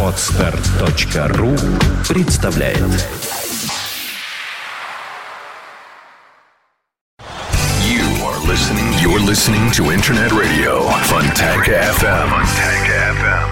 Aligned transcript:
Отстар.ру 0.00 1.56
представляет 2.08 2.78
You 7.82 8.06
are 8.22 8.38
listening. 8.46 8.92
You're 9.02 9.18
listening 9.18 9.72
to 9.72 9.90
Internet 9.90 10.30
Radio 10.30 10.88
Fontanka 11.10 11.72
FM. 11.98 12.28
Fontanka 12.30 12.94
FM. 13.18 13.48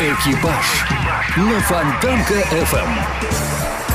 «Экипаж» 0.00 0.84
на 1.36 1.60
Фонтанка 1.60 2.34
FM. 2.34 3.85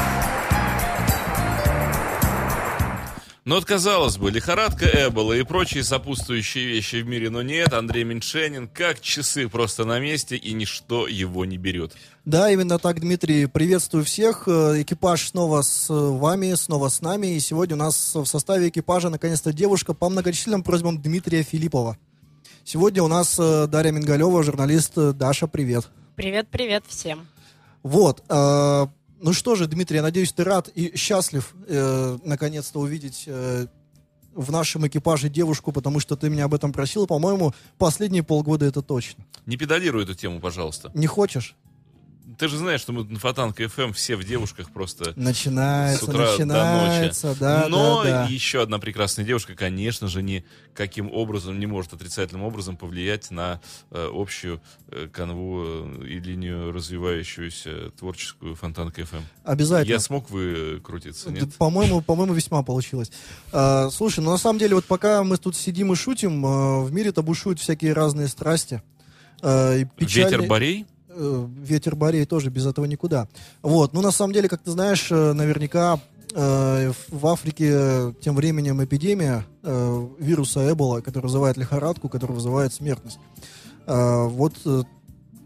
Ну 3.43 3.55
вот, 3.55 3.65
казалось 3.65 4.17
бы, 4.17 4.29
лихорадка 4.29 4.85
Эбола 5.07 5.33
и 5.33 5.41
прочие 5.41 5.83
сопутствующие 5.83 6.67
вещи 6.67 6.97
в 6.97 7.07
мире, 7.07 7.31
но 7.31 7.41
нет, 7.41 7.73
Андрей 7.73 8.03
Меньшенин 8.03 8.67
как 8.67 9.01
часы 9.01 9.49
просто 9.49 9.83
на 9.83 9.99
месте, 9.99 10.35
и 10.35 10.53
ничто 10.53 11.07
его 11.07 11.43
не 11.45 11.57
берет. 11.57 11.93
Да, 12.23 12.51
именно 12.51 12.77
так, 12.77 12.99
Дмитрий. 12.99 13.47
Приветствую 13.47 14.05
всех. 14.05 14.47
Э, 14.47 14.79
Экипаж 14.83 15.29
снова 15.29 15.63
с 15.63 15.89
э, 15.89 15.93
вами, 15.93 16.53
снова 16.53 16.89
с 16.89 17.01
нами. 17.01 17.35
И 17.35 17.39
сегодня 17.39 17.75
у 17.75 17.79
нас 17.79 18.13
в 18.13 18.25
составе 18.25 18.69
экипажа 18.69 19.09
наконец-то 19.09 19.51
девушка 19.51 19.95
по 19.95 20.07
многочисленным 20.07 20.61
просьбам 20.61 21.01
Дмитрия 21.01 21.41
Филиппова. 21.41 21.97
Сегодня 22.63 23.01
у 23.01 23.07
нас 23.07 23.39
э, 23.39 23.65
Дарья 23.65 23.91
Мингалева, 23.91 24.43
журналист. 24.43 24.93
Даша, 25.15 25.47
привет. 25.47 25.89
Привет, 26.15 26.47
привет 26.51 26.83
всем. 26.87 27.25
Вот. 27.81 28.21
Ну 29.21 29.33
что 29.33 29.55
же, 29.55 29.67
Дмитрий, 29.67 29.97
я 29.97 30.01
надеюсь, 30.01 30.33
ты 30.33 30.43
рад 30.43 30.69
и 30.73 30.95
счастлив 30.97 31.53
э, 31.67 32.17
наконец-то 32.23 32.79
увидеть 32.79 33.23
э, 33.27 33.67
в 34.33 34.51
нашем 34.51 34.87
экипаже 34.87 35.29
девушку, 35.29 35.71
потому 35.71 35.99
что 35.99 36.15
ты 36.15 36.29
меня 36.29 36.45
об 36.45 36.53
этом 36.53 36.73
просил. 36.73 37.07
По-моему, 37.07 37.53
последние 37.77 38.23
полгода 38.23 38.65
это 38.65 38.81
точно. 38.81 39.23
Не 39.45 39.57
педалируй 39.57 40.03
эту 40.03 40.15
тему, 40.15 40.39
пожалуйста. 40.39 40.91
Не 40.93 41.07
хочешь? 41.07 41.55
Ты 42.37 42.47
же 42.47 42.57
знаешь, 42.57 42.81
что 42.81 42.93
мы 42.93 43.03
на 43.03 43.19
Фонтанка 43.19 43.63
FM 43.63 43.93
все 43.93 44.15
в 44.15 44.23
девушках 44.23 44.71
просто 44.71 45.13
Начинается, 45.15 46.05
с 46.05 46.07
утра 46.07 46.31
начинается, 46.31 47.21
до 47.23 47.29
ночи. 47.29 47.39
да, 47.39 47.67
Но 47.69 48.03
да, 48.03 48.09
да. 48.09 48.27
еще 48.29 48.61
одна 48.61 48.79
прекрасная 48.79 49.25
девушка, 49.25 49.53
конечно 49.55 50.07
же, 50.07 50.21
никаким 50.23 51.11
образом 51.11 51.59
не 51.59 51.65
может 51.65 51.93
отрицательным 51.93 52.43
образом 52.43 52.77
повлиять 52.77 53.31
на 53.31 53.59
э, 53.91 54.09
общую 54.13 54.61
э, 54.87 55.07
канву 55.11 55.63
э, 55.65 56.05
и 56.07 56.19
линию 56.19 56.71
развивающуюся 56.71 57.91
творческую 57.91 58.55
Фонтанка 58.55 59.01
FM. 59.01 59.21
Обязательно. 59.43 59.93
Я 59.93 59.99
смог 59.99 60.29
выкрутиться, 60.29 61.29
Да, 61.29 61.31
нет? 61.41 61.55
По-моему, 61.55 62.01
по-моему, 62.01 62.33
весьма 62.33 62.63
получилось. 62.63 63.11
А, 63.51 63.89
слушай, 63.89 64.21
ну 64.21 64.31
на 64.31 64.37
самом 64.37 64.59
деле, 64.59 64.75
вот 64.75 64.85
пока 64.85 65.23
мы 65.23 65.37
тут 65.37 65.55
сидим 65.55 65.91
и 65.91 65.95
шутим, 65.95 66.45
а, 66.45 66.81
в 66.81 66.91
мире-то 66.93 67.23
бушуют 67.23 67.59
всякие 67.59 67.93
разные 67.93 68.27
страсти. 68.27 68.81
А, 69.41 69.75
и 69.75 69.85
печальные- 69.85 70.31
Ветер 70.37 70.47
Борей? 70.47 70.85
Э, 71.13 71.47
ветер 71.63 71.95
Борей 71.95 72.25
тоже 72.25 72.49
без 72.49 72.65
этого 72.65 72.85
никуда. 72.85 73.27
Вот, 73.61 73.93
ну 73.93 74.01
на 74.01 74.11
самом 74.11 74.33
деле, 74.33 74.49
как 74.49 74.61
ты 74.61 74.71
знаешь, 74.71 75.07
э, 75.11 75.33
наверняка 75.33 75.99
э, 76.33 76.91
в- 77.09 77.27
Африке 77.27 78.13
тем 78.21 78.35
временем 78.35 78.83
эпидемия 78.83 79.45
э, 79.63 80.07
вируса 80.19 80.71
Эбола, 80.71 81.01
который 81.01 81.25
вызывает 81.25 81.57
лихорадку, 81.57 82.07
который 82.09 82.31
вызывает 82.33 82.73
смертность. 82.73 83.19
Э, 83.87 84.25
вот, 84.27 84.53
э, 84.65 84.83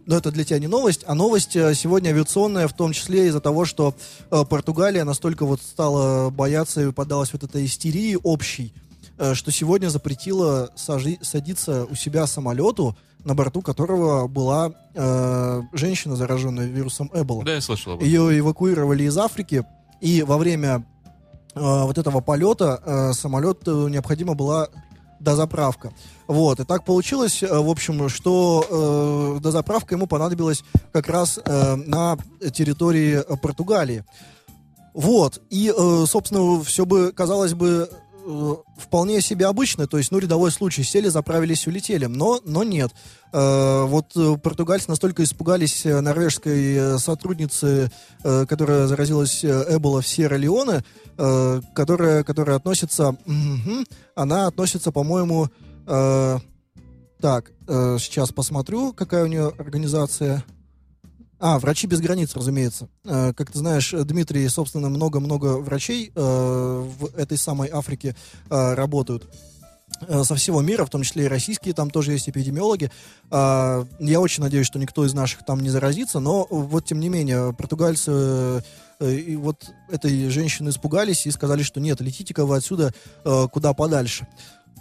но 0.06 0.18
это 0.18 0.32
для 0.32 0.44
тебя 0.44 0.60
не 0.60 0.68
новость, 0.68 1.04
а 1.08 1.16
новость 1.16 1.56
э, 1.56 1.74
сегодня 1.74 2.10
авиационная, 2.10 2.68
в 2.68 2.74
том 2.74 2.92
числе 2.94 3.28
из-за 3.28 3.40
того, 3.42 3.66
что 3.66 3.96
э, 4.30 4.44
Португалия 4.48 5.04
настолько 5.04 5.46
вот 5.46 5.60
стала 5.62 6.30
бояться 6.30 6.82
и 6.88 6.92
поддалась 6.92 7.34
вот 7.34 7.44
этой 7.44 7.66
истерии 7.66 8.16
общей, 8.22 8.72
э, 9.18 9.34
что 9.34 9.52
сегодня 9.52 9.88
запретила 9.90 10.70
сажи- 10.76 11.18
садиться 11.24 11.86
у 11.86 11.96
себя 11.96 12.28
самолету, 12.28 12.96
на 13.26 13.34
борту 13.34 13.62
которого 13.62 14.28
была 14.28 14.72
э, 14.94 15.62
женщина, 15.74 16.16
зараженная 16.16 16.68
вирусом 16.68 17.12
Эбола. 17.14 17.44
Да, 17.44 17.56
я 17.56 17.62
слышал 17.62 17.94
об 17.94 18.00
этом. 18.00 18.08
Ее 18.08 18.40
эвакуировали 18.40 19.04
из 19.04 19.18
Африки, 19.18 19.66
и 20.00 20.22
во 20.22 20.38
время 20.38 20.86
э, 21.56 21.60
вот 21.60 21.98
этого 21.98 22.22
полета 22.22 22.82
э, 22.86 23.14
самолет 23.14 23.68
э, 23.68 23.72
необходима 23.90 24.36
была 24.36 24.70
дозаправка. 25.20 25.92
Вот, 26.28 26.60
и 26.60 26.66
так 26.66 26.86
получилось, 26.86 27.42
э, 27.42 27.48
в 27.48 27.70
общем, 27.70 28.10
что 28.10 29.36
э, 29.38 29.42
дозаправка 29.42 29.96
ему 29.96 30.06
понадобилась 30.06 30.64
как 30.94 31.10
раз 31.10 31.40
э, 31.44 31.76
на 31.76 32.18
территории 32.54 33.16
э, 33.16 33.38
Португалии. 33.38 34.06
Вот, 34.94 35.42
и, 35.50 35.74
э, 35.76 36.06
собственно, 36.08 36.64
все 36.64 36.86
бы, 36.86 37.12
казалось 37.12 37.54
бы, 37.54 37.90
вполне 38.78 39.22
себе 39.22 39.46
обычно, 39.48 39.88
то 39.88 39.98
есть, 39.98 40.12
ну, 40.12 40.20
рядовой 40.20 40.52
случай, 40.52 40.84
сели, 40.84 41.08
заправились, 41.08 41.68
улетели, 41.68 42.06
но, 42.06 42.40
но 42.46 42.64
нет. 42.64 42.92
Э, 43.32 43.84
вот 43.86 44.16
э, 44.16 44.38
португальцы 44.38 44.90
настолько 44.90 45.24
испугались 45.24 45.86
э, 45.86 46.00
норвежской 46.02 46.76
э, 46.76 46.98
сотрудницы, 46.98 47.92
э, 48.24 48.46
которая 48.48 48.88
заразилась 48.88 49.44
э, 49.44 49.76
Эбола 49.76 50.02
в 50.02 50.08
Сьерра-Леоне, 50.08 50.84
э, 51.18 51.62
которая, 51.74 52.24
которая 52.24 52.56
относится, 52.56 53.16
мгм, 53.26 53.86
она 54.16 54.48
относится, 54.48 54.92
по-моему, 54.92 55.50
э, 55.88 56.40
так, 57.22 57.52
э, 57.68 57.98
сейчас 58.00 58.32
посмотрю, 58.32 58.94
какая 58.94 59.24
у 59.24 59.28
нее 59.28 59.54
организация. 59.58 60.44
А, 61.48 61.60
врачи 61.60 61.86
без 61.86 62.02
границ, 62.02 62.36
разумеется. 62.36 62.90
Э, 63.04 63.32
Как 63.32 63.52
ты 63.52 63.60
знаешь, 63.60 63.92
Дмитрий, 63.92 64.48
собственно, 64.48 64.90
много-много 64.90 65.60
врачей 65.60 66.12
э, 66.16 66.20
в 66.20 67.16
этой 67.16 67.38
самой 67.38 67.70
Африке 67.70 68.16
э, 68.50 68.74
работают 68.74 69.30
со 70.10 70.36
всего 70.36 70.62
мира, 70.62 70.84
в 70.84 70.90
том 70.90 71.04
числе 71.04 71.26
и 71.26 71.28
российские, 71.28 71.76
там 71.76 71.92
тоже 71.92 72.12
есть 72.12 72.28
эпидемиологи. 72.28 72.92
Я 73.32 74.20
очень 74.20 74.44
надеюсь, 74.44 74.66
что 74.66 74.80
никто 74.80 75.06
из 75.06 75.14
наших 75.14 75.46
там 75.46 75.62
не 75.62 75.70
заразится, 75.70 76.20
но 76.20 76.46
вот 76.50 76.86
тем 76.86 77.00
не 77.00 77.08
менее, 77.08 77.54
португальцы 77.54 78.64
и 79.00 79.36
вот 79.38 79.70
этой 79.90 80.28
женщины 80.30 80.70
испугались 80.70 81.28
и 81.28 81.32
сказали, 81.32 81.62
что 81.64 81.80
нет, 81.80 82.02
летите-ка 82.02 82.46
вы 82.46 82.58
отсюда 82.58 82.94
куда 83.54 83.74
подальше. 83.74 84.28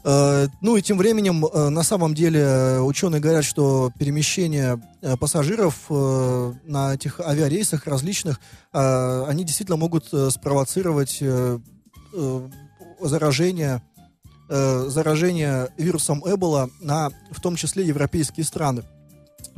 Э, 0.05 0.49
Ну 0.61 0.77
и 0.77 0.83
тем 0.83 0.99
временем, 0.99 1.47
э, 1.47 1.69
на 1.71 1.83
самом 1.83 2.15
деле, 2.15 2.41
э, 2.41 2.81
ученые 2.81 3.21
говорят, 3.21 3.45
что 3.45 3.91
перемещение 3.99 4.81
пассажиров 5.21 5.91
на 5.91 6.95
этих 6.95 7.21
авиарейсах 7.21 7.87
различных, 7.87 8.41
они 8.73 9.45
действительно 9.45 9.77
могут 9.77 10.07
спровоцировать 10.07 11.23
заражение, 13.01 13.83
заражение 14.49 15.69
вирусом 15.77 16.23
Эбола 16.25 16.71
на, 16.81 17.11
в 17.31 17.41
том 17.43 17.57
числе, 17.57 17.87
европейские 17.87 18.45
страны. 18.45 18.83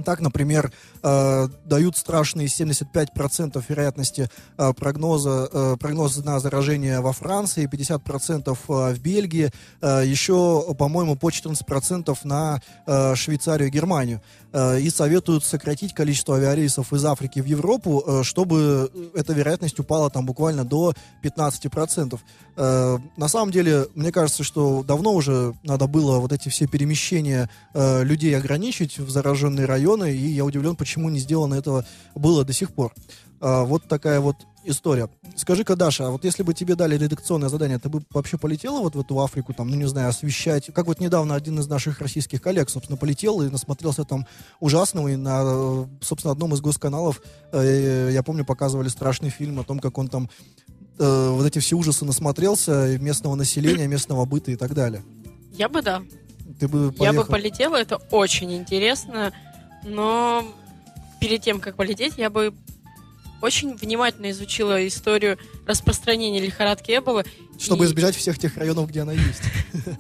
Так, 0.05 0.21
например, 0.21 0.73
э, 1.03 1.49
дают 1.65 1.97
страшные 1.97 2.49
75% 2.49 3.65
вероятности 3.69 4.29
э, 4.59 4.73
прогноза, 4.75 5.49
э, 5.51 5.77
прогноза 5.79 6.25
на 6.25 6.39
заражение 6.39 7.01
во 7.01 7.13
Франции, 7.13 7.67
50% 7.67 8.59
э, 8.69 8.95
в 8.95 9.01
Бельгии, 9.01 9.51
э, 9.81 10.03
еще, 10.05 10.75
по-моему, 10.79 11.17
по 11.17 11.31
14% 11.31 12.17
на 12.25 12.61
э, 12.87 13.15
Швейцарию 13.15 13.69
и 13.69 13.73
Германию. 13.73 14.21
Э, 14.57 14.81
и 14.81 14.89
советуют 14.89 15.45
сократить 15.45 15.93
количество 15.93 16.37
авиарейсов 16.37 16.93
из 16.93 17.05
Африки 17.05 17.41
в 17.41 17.45
Европу, 17.45 18.03
э, 18.07 18.23
чтобы 18.23 18.91
эта 19.15 19.35
вероятность 19.35 19.79
упала 19.79 20.09
там 20.09 20.25
буквально 20.25 20.65
до 20.65 20.95
15%. 21.23 22.19
Э, 22.57 22.99
на 23.17 23.29
самом 23.29 23.51
деле, 23.51 23.87
мне 23.95 24.11
кажется, 24.11 24.43
что 24.43 24.83
давно 24.83 25.13
уже 25.13 25.55
надо 25.63 25.87
было 25.87 26.19
вот 26.19 26.33
эти 26.33 26.49
все 26.49 26.67
перемещения 26.67 27.51
э, 27.75 28.03
людей 28.03 28.37
ограничить 28.37 28.99
в 28.99 29.11
зараженные 29.11 29.67
районы, 29.67 30.13
и 30.13 30.27
я 30.29 30.45
удивлен, 30.45 30.77
почему 30.77 31.11
не 31.11 31.19
сделано 31.19 31.55
этого 31.55 31.85
было 32.15 32.45
до 32.45 32.53
сих 32.53 32.73
пор. 32.73 32.93
А, 33.41 33.65
вот 33.65 33.87
такая 33.89 34.21
вот 34.21 34.37
история. 34.65 35.09
Скажи-ка, 35.37 35.77
Даша, 35.77 36.09
а 36.09 36.11
вот 36.11 36.25
если 36.25 36.43
бы 36.43 36.55
тебе 36.55 36.75
дали 36.75 36.97
редакционное 36.97 37.49
задание, 37.49 37.79
ты 37.79 37.89
бы 37.89 38.03
вообще 38.11 38.37
полетела 38.39 38.81
вот 38.81 38.97
в 38.97 39.01
эту 39.01 39.21
Африку, 39.21 39.53
там, 39.55 39.69
ну, 39.69 39.77
не 39.77 39.87
знаю, 39.87 40.09
освещать? 40.09 40.71
Как 40.75 40.87
вот 40.87 40.99
недавно 40.99 41.35
один 41.35 41.59
из 41.61 41.69
наших 41.69 42.01
российских 42.01 42.43
коллег, 42.43 42.69
собственно, 42.71 42.97
полетел 42.97 43.43
и 43.43 43.51
насмотрелся 43.51 44.05
там 44.05 44.27
ужасного, 44.59 45.09
и 45.09 45.17
на, 45.17 45.43
э, 45.45 45.87
собственно, 46.01 46.33
одном 46.33 46.55
из 46.55 46.61
госканалов, 46.61 47.23
э, 47.53 48.11
я 48.13 48.23
помню, 48.23 48.45
показывали 48.45 48.89
страшный 48.89 49.31
фильм 49.31 49.61
о 49.61 49.65
том, 49.65 49.79
как 49.79 49.99
он 49.99 50.09
там 50.09 50.29
э, 50.99 51.29
вот 51.31 51.47
эти 51.47 51.59
все 51.59 51.77
ужасы 51.77 52.05
насмотрелся 52.05 52.99
местного 52.99 53.35
населения, 53.35 53.87
местного 53.89 54.25
быта 54.25 54.51
и 54.51 54.57
так 54.57 54.75
далее. 54.75 55.03
Я 55.53 55.69
бы 55.69 55.83
да. 55.83 56.03
Ты 56.61 56.69
бы 56.69 56.79
Я 56.79 56.91
бы 56.91 56.93
поехал? 56.93 57.25
полетела, 57.27 57.77
это 57.77 57.97
очень 58.11 58.53
интересно, 58.55 59.33
но 59.85 60.45
перед 61.21 61.43
тем, 61.43 61.61
как 61.61 61.77
полететь, 61.77 62.15
я 62.17 62.31
бы 62.31 62.55
очень 63.43 63.77
внимательно 63.77 64.31
изучила 64.31 64.87
историю 64.87 65.39
распространения 65.67 66.41
лихорадки 66.41 66.93
Эбола. 66.97 67.25
Чтобы 67.59 67.85
И- 67.85 67.89
избежать 67.89 68.17
всех 68.17 68.39
тех 68.39 68.57
районов, 68.57 68.89
где 68.89 69.01
она 69.03 69.13
есть. 69.13 69.43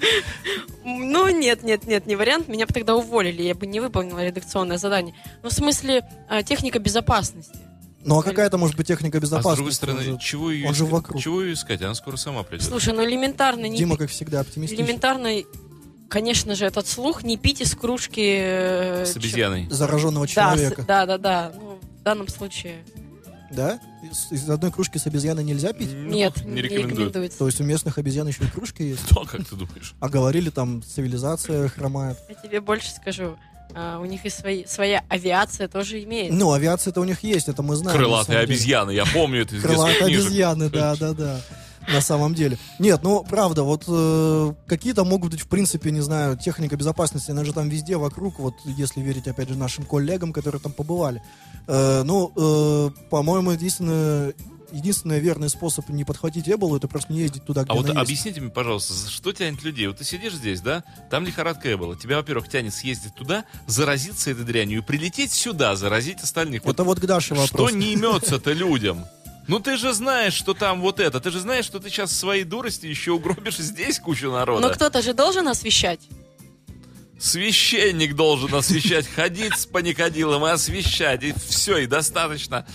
Ну, 0.85 1.29
нет, 1.29 1.65
нет, 1.65 1.85
нет, 1.87 2.07
не 2.07 2.15
вариант. 2.15 2.47
Меня 2.49 2.65
бы 2.67 2.73
тогда 2.73 2.95
уволили, 2.95 3.43
я 3.43 3.55
бы 3.57 3.67
не 3.67 3.81
выполнила 3.81 4.25
редакционное 4.25 4.79
задание. 4.79 5.15
Ну, 5.43 5.49
в 5.49 5.53
смысле, 5.53 6.05
а, 6.29 6.45
техника 6.45 6.79
безопасности. 6.79 7.59
Ну 8.06 8.19
а 8.19 8.23
какая 8.23 8.47
это 8.47 8.56
может 8.56 8.76
быть 8.76 8.87
техника 8.87 9.19
А 9.19 9.20
с 9.20 9.23
безопасности? 9.25 9.56
другой 9.56 9.73
стороны, 9.73 9.99
Он 9.99 10.05
же- 10.05 10.19
чего 10.20 10.50
ее 10.50 10.69
он 10.69 10.75
же 10.75 10.85
искать? 10.85 10.93
вокруг. 10.93 11.20
Чего 11.23 11.43
ее 11.43 11.53
искать? 11.55 11.82
Она 11.82 11.94
скоро 11.94 12.17
сама 12.17 12.43
придет. 12.44 12.64
Слушай, 12.67 12.94
ну 12.94 13.05
элементарно, 13.05 13.67
не, 13.67 13.76
Дима, 13.76 13.97
как 13.97 14.11
всегда, 14.11 14.41
оптимистичен. 14.41 14.82
элементарно 14.85 15.31
конечно 16.08 16.55
же, 16.55 16.64
этот 16.67 16.87
слух 16.87 17.25
не 17.25 17.37
пить 17.37 17.61
из 17.61 17.75
кружки... 17.75 18.20
э, 18.41 19.05
С 19.06 19.17
обезьяной. 19.17 19.67
Зараженного 19.70 20.26
Да, 20.26 20.31
с- 20.31 20.35
человека. 20.35 20.85
да, 20.87 21.05
да, 21.06 21.19
да. 21.19 21.53
Ну, 21.55 21.79
в 21.99 22.03
данном 22.05 22.29
случае 22.29 22.76
Да? 23.50 23.81
Из, 24.03 24.31
из 24.31 24.49
одной 24.50 24.70
кружки 24.70 24.99
с 24.99 25.06
обезьяной 25.06 25.43
нельзя 25.43 25.73
пить? 25.73 25.91
Ну, 25.93 26.11
нет, 26.12 26.44
не 26.44 26.52
не 26.52 26.62
рекомендую. 26.62 26.94
рекомендуется. 27.09 27.38
То 27.38 27.47
есть 27.47 27.61
у 27.61 27.64
местных 27.64 27.99
обезьян 27.99 28.26
еще 28.29 28.44
и 28.44 28.47
кружки 28.49 28.82
есть? 28.85 29.05
Что, 29.11 29.25
как 29.25 29.44
ты 29.44 29.56
думаешь? 29.56 29.94
А 29.99 30.09
говорили, 30.09 30.50
там 30.50 30.81
цивилизация 30.82 31.69
хромает. 31.69 32.19
Я 32.29 32.35
тебе 32.37 32.61
больше 32.61 32.91
скажу. 32.91 33.37
А, 33.75 33.99
у 33.99 34.05
них 34.05 34.25
и 34.25 34.31
свои, 34.31 34.65
своя 34.67 35.05
авиация 35.09 35.69
тоже 35.69 36.03
имеет. 36.05 36.33
Ну, 36.33 36.53
авиация-то 36.53 37.01
у 37.01 37.05
них 37.05 37.23
есть, 37.23 37.49
это 37.49 37.63
мы 37.63 37.77
знаем. 37.77 37.99
на 37.99 38.05
Крылатые 38.05 38.39
обезьяны, 38.41 38.91
я 38.91 39.05
помню 39.05 39.43
это 39.43 39.57
из 39.57 39.63
Крылатые 39.63 40.05
обезьяны, 40.07 40.71
да, 40.71 40.97
да, 40.97 41.13
да. 41.13 41.41
На 41.89 42.01
самом 42.01 42.35
деле. 42.35 42.59
Нет, 42.81 43.01
ну, 43.05 43.23
правда, 43.23 43.63
вот 43.63 43.85
э, 43.87 44.53
какие-то 44.67 45.05
могут 45.05 45.31
быть, 45.33 45.41
в 45.41 45.47
принципе, 45.47 45.93
не 45.93 46.01
знаю, 46.01 46.37
техника 46.37 46.77
безопасности, 46.77 47.31
она 47.31 47.45
же 47.45 47.53
там 47.53 47.69
везде 47.69 47.97
вокруг, 47.97 48.41
вот 48.41 48.55
если 48.65 49.01
верить, 49.01 49.29
опять 49.29 49.49
же, 49.49 49.55
нашим 49.55 49.85
коллегам, 49.85 50.33
которые 50.33 50.61
там 50.61 50.73
побывали. 50.73 51.23
Э, 51.69 52.03
ну, 52.05 52.33
э, 52.35 52.91
по-моему, 53.09 53.53
единственное, 53.53 54.35
единственный 54.73 55.21
верный 55.21 55.49
способ 55.49 55.89
не 55.89 56.05
подхватить 56.05 56.49
Эболу, 56.49 56.77
это 56.77 56.89
просто 56.89 57.13
не 57.13 57.21
ездить 57.21 57.45
туда, 57.45 57.63
где 57.65 57.73
А 57.73 57.75
вот 57.75 57.87
есть. 57.87 57.99
объясните 57.99 58.41
мне, 58.41 58.51
пожалуйста, 58.51 58.93
за 58.95 59.11
что 59.11 59.33
тянет 59.33 59.63
людей? 59.63 59.87
Вот 59.87 59.99
ты 59.99 60.05
сидишь 60.05 60.35
здесь, 60.35 60.61
да? 60.61 60.85
Там 61.11 61.25
лихорадка 61.25 61.73
Эбола. 61.73 61.97
Тебя, 61.97 62.17
во-первых, 62.17 62.49
тянет 62.49 62.75
съездить 62.75 63.15
туда, 63.15 63.45
заразиться 63.67 64.31
этой 64.31 64.45
дрянью 64.45 64.79
и 64.79 64.83
прилететь 64.83 65.33
сюда, 65.33 65.77
заразить 65.77 66.21
остальных. 66.23 66.65
Вот 66.65 66.75
Это 66.75 66.85
вот 66.85 67.01
к 67.01 67.05
Даше 67.07 67.35
что 67.35 67.43
вопрос. 67.43 67.73
не 67.73 67.93
имется-то 67.95 68.53
людям? 68.53 69.05
Ну 69.49 69.61
ты 69.61 69.77
же 69.77 69.93
знаешь, 69.93 70.33
что 70.35 70.55
там 70.55 70.81
вот 70.81 70.99
это. 70.99 71.21
Ты 71.21 71.31
же 71.31 71.39
знаешь, 71.39 71.65
что 71.65 71.79
ты 71.79 71.89
сейчас 71.89 72.11
своей 72.11 72.43
дурости 72.43 72.87
еще 72.87 73.12
угробишь 73.12 73.59
здесь 73.59 74.01
кучу 74.01 74.31
народа. 74.33 74.67
Но 74.67 74.75
кто-то 74.75 75.03
же 75.03 75.15
должен 75.15 75.47
освещать. 75.47 76.01
Священник 77.19 78.15
должен 78.15 78.55
освещать, 78.55 79.07
ходить 79.09 79.55
с 79.57 79.65
паникодилом 79.65 80.45
и 80.47 80.51
освещать. 80.51 81.23
И 81.23 81.33
все, 81.49 81.79
и 81.79 81.87
достаточно. 81.87 82.67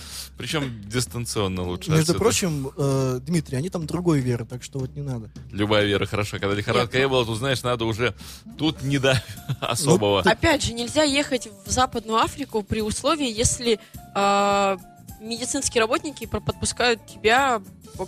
Причем 0.42 0.82
дистанционно 0.86 1.62
лучше. 1.62 1.90
Между 1.90 2.02
отсюда. 2.02 2.18
прочим, 2.18 2.72
э, 2.76 3.20
Дмитрий, 3.22 3.58
они 3.58 3.70
там 3.70 3.86
другой 3.86 4.18
веры, 4.18 4.44
так 4.44 4.64
что 4.64 4.80
вот 4.80 4.92
не 4.96 5.00
надо. 5.00 5.30
Любая 5.52 5.84
вера 5.84 6.04
хороша. 6.04 6.40
Когда 6.40 6.52
лихорадка 6.56 6.96
Нет, 6.96 7.06
Эбола, 7.06 7.24
тут, 7.24 7.38
знаешь, 7.38 7.62
надо 7.62 7.84
уже... 7.84 8.12
Тут 8.58 8.82
не 8.82 8.98
до 8.98 9.22
особого. 9.60 10.22
Опять 10.22 10.64
же, 10.64 10.72
нельзя 10.72 11.04
ехать 11.04 11.46
в 11.64 11.70
Западную 11.70 12.18
Африку 12.18 12.64
при 12.64 12.82
условии, 12.82 13.32
если 13.32 13.78
а, 14.16 14.78
медицинские 15.20 15.80
работники 15.80 16.26
подпускают 16.26 17.06
тебя 17.06 17.62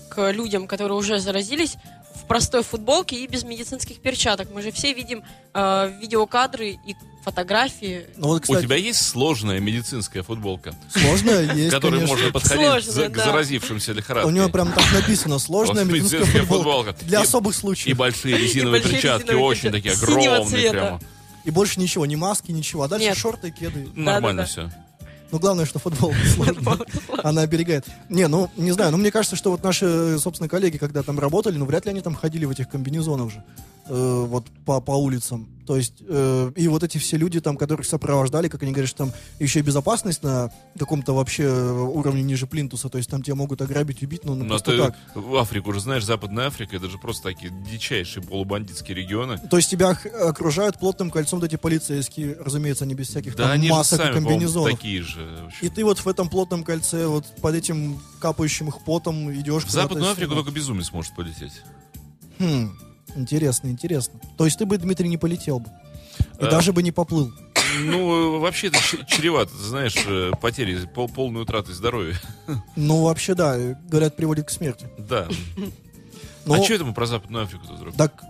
к 0.09 0.33
людям, 0.33 0.67
которые 0.67 0.99
уже 0.99 1.21
заразились, 1.21 1.77
в 2.15 2.27
простой 2.27 2.63
футболке 2.63 3.17
и 3.23 3.27
без 3.27 3.45
медицинских 3.45 4.01
перчаток. 4.01 4.49
Мы 4.55 4.63
же 4.63 4.71
все 4.71 4.93
видим 4.95 5.23
а, 5.53 5.87
видеокадры 6.01 6.71
и 6.87 6.97
фотографии. 7.25 8.07
Ну 8.17 8.29
вот, 8.29 8.37
У 8.39 8.43
кстати, 8.43 8.63
тебя 8.65 8.77
есть 8.77 9.01
сложная 9.03 9.59
медицинская 9.59 10.23
футболка, 10.23 10.75
сложно, 10.91 11.31
есть, 11.55 11.71
которой 11.71 11.97
конечно. 12.01 12.17
можно 12.17 12.33
подходить 12.33 12.65
Сложная, 12.67 12.93
за- 12.93 13.09
к 13.09 13.17
да. 13.17 13.25
заразившимся 13.25 13.93
У 13.93 13.95
лихорадкой? 13.95 14.33
него 14.35 14.49
прям 14.51 14.73
так 14.73 14.85
написано, 14.93 15.39
сложная 15.39 15.85
медицинская 15.85 16.21
медицинская 16.21 16.47
футболка. 16.47 16.91
футболка. 16.93 17.07
Для 17.07 17.21
И- 17.21 17.23
особых 17.23 17.55
И 17.55 17.59
случаев. 17.59 17.97
большие 17.97 18.37
резиновые 18.39 18.83
большие 18.83 19.01
перчатки, 19.01 19.27
резиновые 19.27 19.47
очень 19.47 19.73
такие 19.73 19.95
огромные 19.95 20.45
цвета. 20.47 20.71
прямо. 20.73 21.01
И 21.45 21.51
больше 21.51 21.81
ничего, 21.81 22.07
ни 22.07 22.15
маски, 22.15 22.53
ничего. 22.53 22.83
А 22.85 22.89
дальше 22.89 23.07
Нет. 23.09 23.17
шорты 23.19 23.49
и 23.49 23.51
кеды. 23.51 23.89
Нормально 23.95 24.43
Да-да-да. 24.45 24.69
все. 24.71 24.84
Ну, 25.35 25.41
главное, 25.41 25.67
что 25.67 25.81
футболка 25.81 26.17
сложная. 26.33 26.79
Она 27.25 27.43
оберегает. 27.43 27.85
Не, 28.09 28.29
ну, 28.29 28.51
не 28.57 28.71
знаю, 28.71 28.93
но 28.93 28.99
мне 28.99 29.11
кажется, 29.11 29.35
что 29.35 29.51
вот 29.51 29.65
наши, 29.65 30.17
собственно, 30.21 30.49
коллеги, 30.49 30.77
когда 30.77 31.03
там 31.03 31.19
работали, 31.19 31.57
ну, 31.57 31.65
вряд 31.65 31.87
ли 31.87 31.91
они 31.91 32.03
там 32.03 32.15
ходили 32.15 32.45
в 32.45 32.51
этих 32.51 32.69
комбинезонах 32.69 33.33
же. 33.33 33.43
Э, 33.89 34.25
вот 34.29 34.47
по, 34.65 34.81
по 34.81 34.93
улицам. 34.93 35.49
То 35.67 35.77
есть, 35.77 35.95
э, 36.07 36.53
и 36.57 36.69
вот 36.69 36.83
эти 36.83 36.99
все 36.99 37.17
люди, 37.17 37.41
там, 37.41 37.57
которых 37.57 37.87
сопровождали, 37.87 38.49
как 38.49 38.63
они 38.63 38.73
говорят, 38.73 38.89
что 38.89 38.99
там 38.99 39.13
еще 39.39 39.61
и 39.61 39.63
безопасность 39.63 40.23
на 40.23 40.53
каком-то 40.79 41.15
вообще 41.15 41.49
уровне 41.49 42.23
ниже 42.23 42.47
плинтуса. 42.47 42.91
То 42.91 42.99
есть 42.99 43.09
там 43.09 43.23
тебя 43.23 43.35
могут 43.35 43.63
ограбить, 43.63 44.03
убить, 44.03 44.25
ну, 44.25 44.35
ну 44.35 44.45
Но 44.45 44.49
просто 44.51 44.71
ты 44.73 44.79
так. 44.79 44.97
в 45.15 45.37
Африку 45.37 45.71
уже 45.71 45.81
знаешь, 45.81 46.05
Западная 46.05 46.49
Африка, 46.49 46.77
это 46.77 46.91
же 46.91 46.99
просто 46.99 47.25
такие 47.25 47.51
дичайшие 47.71 48.23
полубандитские 48.23 48.95
регионы. 48.95 49.39
То 49.39 49.57
есть 49.57 49.71
тебя 49.71 49.97
окружают 50.21 50.79
плотным 50.79 51.11
кольцом 51.11 51.41
вот 51.41 51.47
эти 51.47 51.57
полицейские, 51.57 52.37
разумеется, 52.39 52.85
они 52.85 52.95
без 52.95 53.09
всяких 53.09 53.35
Да 53.35 53.45
там 53.45 53.53
они 53.53 53.71
масок 53.71 54.01
сами, 54.01 54.11
и 54.11 54.15
комбинезонов. 54.15 54.71
такие 54.71 55.03
же. 55.03 55.51
И 55.63 55.71
ты 55.71 55.83
вот 55.85 55.99
в 55.99 56.07
этом 56.07 56.29
плотном 56.29 56.63
кольце, 56.63 57.07
вот 57.07 57.25
под 57.41 57.55
этим 57.55 58.01
капающим 58.21 58.69
их 58.69 58.85
потом 58.85 59.33
идешь. 59.33 59.65
В 59.65 59.71
Западную. 59.71 60.13
Африку 60.13 60.35
только 60.35 60.51
безумец 60.51 60.93
может 60.93 61.15
полететь. 61.15 61.63
Хм, 62.39 62.77
интересно, 63.17 63.69
интересно. 63.69 64.21
То 64.37 64.45
есть 64.45 64.59
ты 64.59 64.67
бы, 64.67 64.77
Дмитрий, 64.79 65.09
не 65.09 65.17
полетел 65.19 65.61
бы. 65.61 65.71
И 66.41 66.45
А. 66.45 66.51
даже 66.51 66.73
бы 66.73 66.83
не 66.83 66.93
поплыл. 66.93 67.33
Ну, 67.81 68.39
вообще 68.39 68.69
это 68.69 68.79
чревато, 69.07 69.51
ты 69.53 69.63
знаешь, 69.63 69.97
э, 70.07 70.31
потери, 70.41 70.79
пол- 70.95 71.09
полной 71.09 71.43
утратой 71.43 71.75
здоровья. 71.75 72.15
Ну, 72.77 73.03
вообще, 73.05 73.35
да, 73.35 73.57
э, 73.59 73.75
говорят, 73.89 74.15
приводит 74.17 74.47
к 74.47 74.51
смерти. 74.51 74.87
Да. 74.99 75.27
Но, 76.47 76.55
А 76.55 76.63
что 76.63 76.75
это 76.75 76.85
мы 76.85 76.93
про 76.95 77.07
Западную 77.07 77.45
Африку 77.45 77.67
тут 77.67 77.79
вдруг? 77.79 77.97
так, 77.97 78.23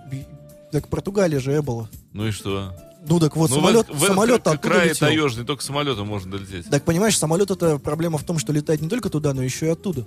так 0.71 0.89
Португалия 0.89 1.41
же 1.41 1.61
было. 1.63 1.89
Ну 2.13 2.27
и 2.29 2.31
что? 2.31 2.73
Ну, 3.07 3.21
так 3.21 3.37
вот, 3.37 3.51
ну, 3.51 3.57
самолет, 3.57 3.87
в, 3.87 3.91
этот- 3.91 4.03
в 4.03 4.07
самолет 4.07 4.41
этот 4.47 4.61
край 4.63 4.89
летел. 4.91 5.09
таежный, 5.09 5.45
только 5.45 5.63
самолетом 5.63 6.07
можно 6.07 6.31
долететь. 6.39 6.71
Так 6.71 6.85
понимаешь, 6.85 7.19
самолет 7.19 7.51
это 7.51 7.79
проблема 7.79 8.17
в 8.19 8.25
том, 8.25 8.39
что 8.39 8.53
летает 8.53 8.81
не 8.81 8.89
только 8.89 9.11
туда, 9.11 9.35
но 9.35 9.43
еще 9.43 9.67
и 9.67 9.71
оттуда. 9.71 10.07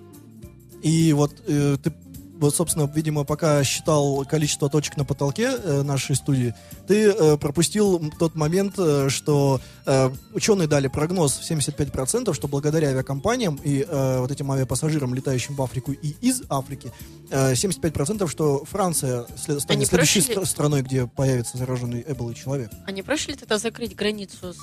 И 0.82 1.12
вот 1.14 1.36
э, 1.48 1.78
ты, 1.84 1.92
вот, 2.40 2.56
собственно, 2.56 2.90
видимо, 2.94 3.24
пока 3.24 3.64
считал 3.64 4.26
количество 4.26 4.70
точек 4.70 4.98
на 4.98 5.06
потолке 5.06 5.50
э, 5.64 5.82
нашей 5.84 6.16
студии, 6.16 6.54
ты 6.88 7.10
э, 7.12 7.38
пропустил 7.38 8.12
тот 8.20 8.36
момент, 8.36 8.76
э, 8.78 9.10
что 9.10 9.60
э, 9.86 10.10
ученые 10.34 10.68
дали 10.68 10.88
прогноз 10.88 11.34
в 11.40 11.50
75%, 11.52 12.34
что 12.34 12.48
благодаря 12.48 12.90
авиакомпаниям 12.90 13.60
и 13.64 13.86
э, 13.88 14.20
вот 14.20 14.32
этим 14.32 14.52
авиапассажирам, 14.52 15.14
летающим 15.14 15.56
в 15.56 15.62
Африку 15.62 15.92
и 15.92 16.16
из 16.22 16.42
Африки, 16.50 16.92
э, 17.30 17.54
75% 17.54 18.28
что 18.30 18.64
Франция 18.66 19.26
след- 19.38 19.62
станет 19.62 19.70
Они 19.72 19.86
следующей 19.86 20.20
прошли- 20.22 20.36
стра- 20.36 20.46
страной, 20.46 20.82
где 20.82 21.08
появится 21.08 21.58
зараженный 21.58 22.04
эболой 22.08 22.36
человек. 22.36 22.72
А 22.86 22.92
не 22.92 23.02
проще 23.04 23.32
ли 23.32 23.38
тогда 23.38 23.58
закрыть 23.58 23.96
границу 23.96 24.54
с 24.54 24.58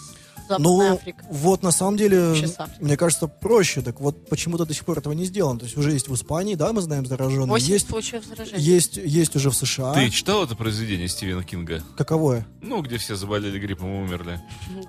Западной 0.48 0.64
Ну, 0.88 0.94
Африкой? 0.94 1.24
вот 1.30 1.62
на 1.62 1.70
самом 1.70 1.96
деле, 1.96 2.34
мне 2.80 2.96
кажется, 2.96 3.26
проще. 3.28 3.80
Так 3.82 4.00
вот, 4.00 4.28
почему-то 4.28 4.64
до 4.66 4.74
сих 4.74 4.84
пор 4.84 4.98
этого 4.98 5.12
не 5.12 5.24
сделано. 5.24 5.58
То 5.60 5.64
есть 5.66 5.76
уже 5.76 5.92
есть 5.92 6.08
в 6.08 6.14
Испании, 6.14 6.54
да, 6.54 6.72
мы 6.72 6.82
знаем 6.82 7.06
зараженные. 7.06 7.46
8 7.46 7.66
Есть, 7.72 7.88
случаев 7.88 8.24
заражения. 8.24 8.58
есть, 8.60 8.96
есть 8.96 9.36
уже 9.36 9.50
в 9.50 9.54
США. 9.56 9.92
Ты 9.94 10.10
читал 10.10 10.44
это 10.44 10.54
произведение 10.56 11.08
Стивена 11.08 11.42
Кинга? 11.42 11.82
Каковое? 11.96 12.46
Ну, 12.62 12.82
где 12.82 12.98
все 12.98 13.16
заболели 13.16 13.58
гриппом 13.58 13.88
и 13.94 14.04
умерли. 14.04 14.40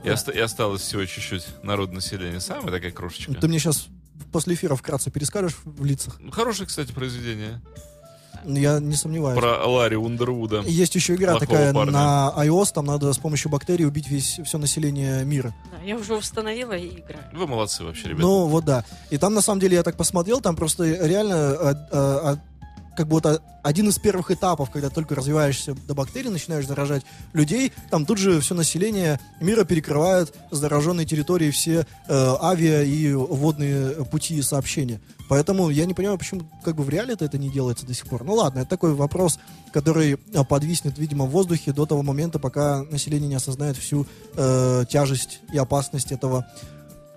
И, 0.03 0.09
оста- 0.09 0.31
и 0.31 0.39
осталось 0.39 0.81
всего 0.81 1.05
чуть-чуть 1.05 1.45
народ 1.63 1.91
населения. 1.91 2.39
Самая 2.39 2.71
такая 2.71 2.91
крошечка. 2.91 3.33
Ты 3.33 3.47
мне 3.47 3.59
сейчас 3.59 3.87
после 4.31 4.55
эфира 4.55 4.75
вкратце 4.75 5.11
перескажешь 5.11 5.55
в 5.63 5.83
лицах? 5.85 6.17
Ну, 6.19 6.31
Хорошее, 6.31 6.67
кстати, 6.67 6.91
произведение. 6.91 7.61
Ну, 8.43 8.57
Я 8.57 8.79
не 8.79 8.95
сомневаюсь. 8.95 9.39
Про 9.39 9.65
Ларри 9.67 9.95
Ундервуда. 9.95 10.61
Есть 10.61 10.95
еще 10.95 11.15
игра 11.15 11.31
Плохого 11.37 11.47
такая 11.47 11.73
парня. 11.73 11.91
на 11.91 12.33
iOS, 12.37 12.73
там 12.73 12.85
надо 12.85 13.11
с 13.13 13.17
помощью 13.17 13.51
бактерий 13.51 13.85
убить 13.85 14.07
весь, 14.07 14.39
все 14.43 14.57
население 14.57 15.23
мира. 15.25 15.53
Да, 15.71 15.77
я 15.85 15.95
уже 15.97 16.15
установила 16.15 16.73
и 16.73 16.87
играю. 16.99 17.23
Вы 17.33 17.47
молодцы 17.47 17.83
вообще, 17.83 18.09
ребята. 18.09 18.21
Ну, 18.21 18.47
вот 18.47 18.65
да. 18.65 18.83
И 19.09 19.17
там, 19.17 19.33
на 19.33 19.41
самом 19.41 19.59
деле, 19.59 19.75
я 19.75 19.83
так 19.83 19.95
посмотрел, 19.97 20.41
там 20.41 20.55
просто 20.55 20.85
реально 20.85 21.35
а, 21.35 21.87
а, 21.91 22.37
как 22.95 23.07
а, 23.25 23.39
один 23.63 23.89
из 23.89 23.97
первых 23.97 24.31
этапов, 24.31 24.69
когда 24.69 24.89
только 24.89 25.15
развиваешься 25.15 25.75
до 25.87 25.93
бактерий, 25.93 26.29
начинаешь 26.29 26.67
заражать 26.67 27.03
людей, 27.33 27.71
там 27.89 28.05
тут 28.05 28.17
же 28.17 28.39
все 28.41 28.55
население 28.55 29.19
мира 29.39 29.63
перекрывает 29.63 30.33
зараженные 30.51 31.05
территории, 31.05 31.51
все 31.51 31.85
э, 32.07 32.35
авиа 32.41 32.83
и 32.83 33.13
водные 33.13 34.05
пути 34.05 34.41
сообщения. 34.41 35.01
Поэтому 35.27 35.69
я 35.69 35.85
не 35.85 35.93
понимаю, 35.93 36.17
почему 36.17 36.43
как 36.63 36.75
бы 36.75 36.83
в 36.83 36.89
реале 36.89 37.15
это 37.19 37.37
не 37.37 37.49
делается 37.49 37.85
до 37.85 37.93
сих 37.93 38.07
пор. 38.07 38.23
Ну 38.23 38.35
ладно, 38.35 38.59
это 38.59 38.69
такой 38.69 38.93
вопрос, 38.93 39.39
который 39.73 40.17
а, 40.33 40.43
подвиснет, 40.43 40.97
видимо, 40.97 41.25
в 41.25 41.31
воздухе 41.31 41.73
до 41.73 41.85
того 41.85 42.03
момента, 42.03 42.39
пока 42.39 42.83
население 42.83 43.27
не 43.27 43.35
осознает 43.35 43.77
всю 43.77 44.05
э, 44.35 44.85
тяжесть 44.89 45.39
и 45.51 45.57
опасность 45.57 46.11
этого 46.11 46.45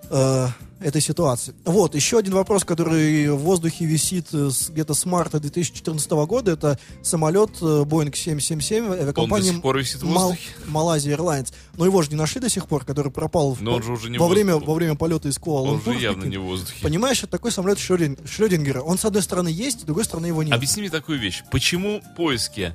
э, 0.09 0.47
этой 0.81 1.01
ситуации. 1.01 1.53
Вот, 1.65 1.93
еще 1.93 2.17
один 2.19 2.33
вопрос, 2.33 2.63
который 2.63 3.29
в 3.29 3.37
воздухе 3.39 3.83
висит 3.85 4.27
э, 4.33 4.49
с- 4.49 4.69
где-то 4.69 4.93
с 4.93 5.05
марта 5.05 5.39
2014 5.41 6.09
года, 6.25 6.51
это 6.51 6.79
самолет 7.01 7.49
э, 7.61 7.65
Boeing 7.83 8.15
777 8.15 8.85
Он 8.85 8.89
до 8.91 9.01
авиакомпании 9.03 9.51
сих 9.51 9.61
пор 9.61 9.77
висит 9.77 10.01
в 10.01 10.05
Мал- 10.05 10.29
воздухе. 10.29 10.49
Malaysia 10.67 11.17
Airlines. 11.17 11.53
Но 11.75 11.85
его 11.85 12.01
же 12.01 12.09
не 12.11 12.15
нашли 12.15 12.39
до 12.39 12.49
сих 12.49 12.67
пор, 12.67 12.85
который 12.85 13.11
пропал 13.11 13.53
в- 13.53 13.61
Но 13.61 13.73
он 13.75 13.83
же 13.83 13.91
уже 13.91 14.09
не 14.09 14.17
во, 14.17 14.27
время, 14.29 14.55
во 14.55 14.73
время 14.73 14.95
полета 14.95 15.27
из 15.27 15.35
Он 15.37 15.43
Куала-Лумпура. 15.43 15.93
же 15.93 15.99
явно 15.99 16.23
не 16.25 16.37
в 16.37 16.43
воздухе. 16.43 16.81
Понимаешь, 16.81 17.19
это 17.23 17.31
такой 17.33 17.51
самолет 17.51 17.77
Шрёдин- 17.77 18.17
Шрёдингера. 18.25 18.81
Он, 18.81 18.97
с 18.97 19.03
одной 19.03 19.21
стороны, 19.21 19.49
есть, 19.49 19.81
с 19.81 19.83
другой 19.83 20.05
стороны, 20.05 20.27
его 20.27 20.43
нет. 20.43 20.53
Объясни 20.53 20.81
мне 20.81 20.89
такую 20.89 21.19
вещь. 21.19 21.43
Почему 21.51 22.01
поиски 22.15 22.73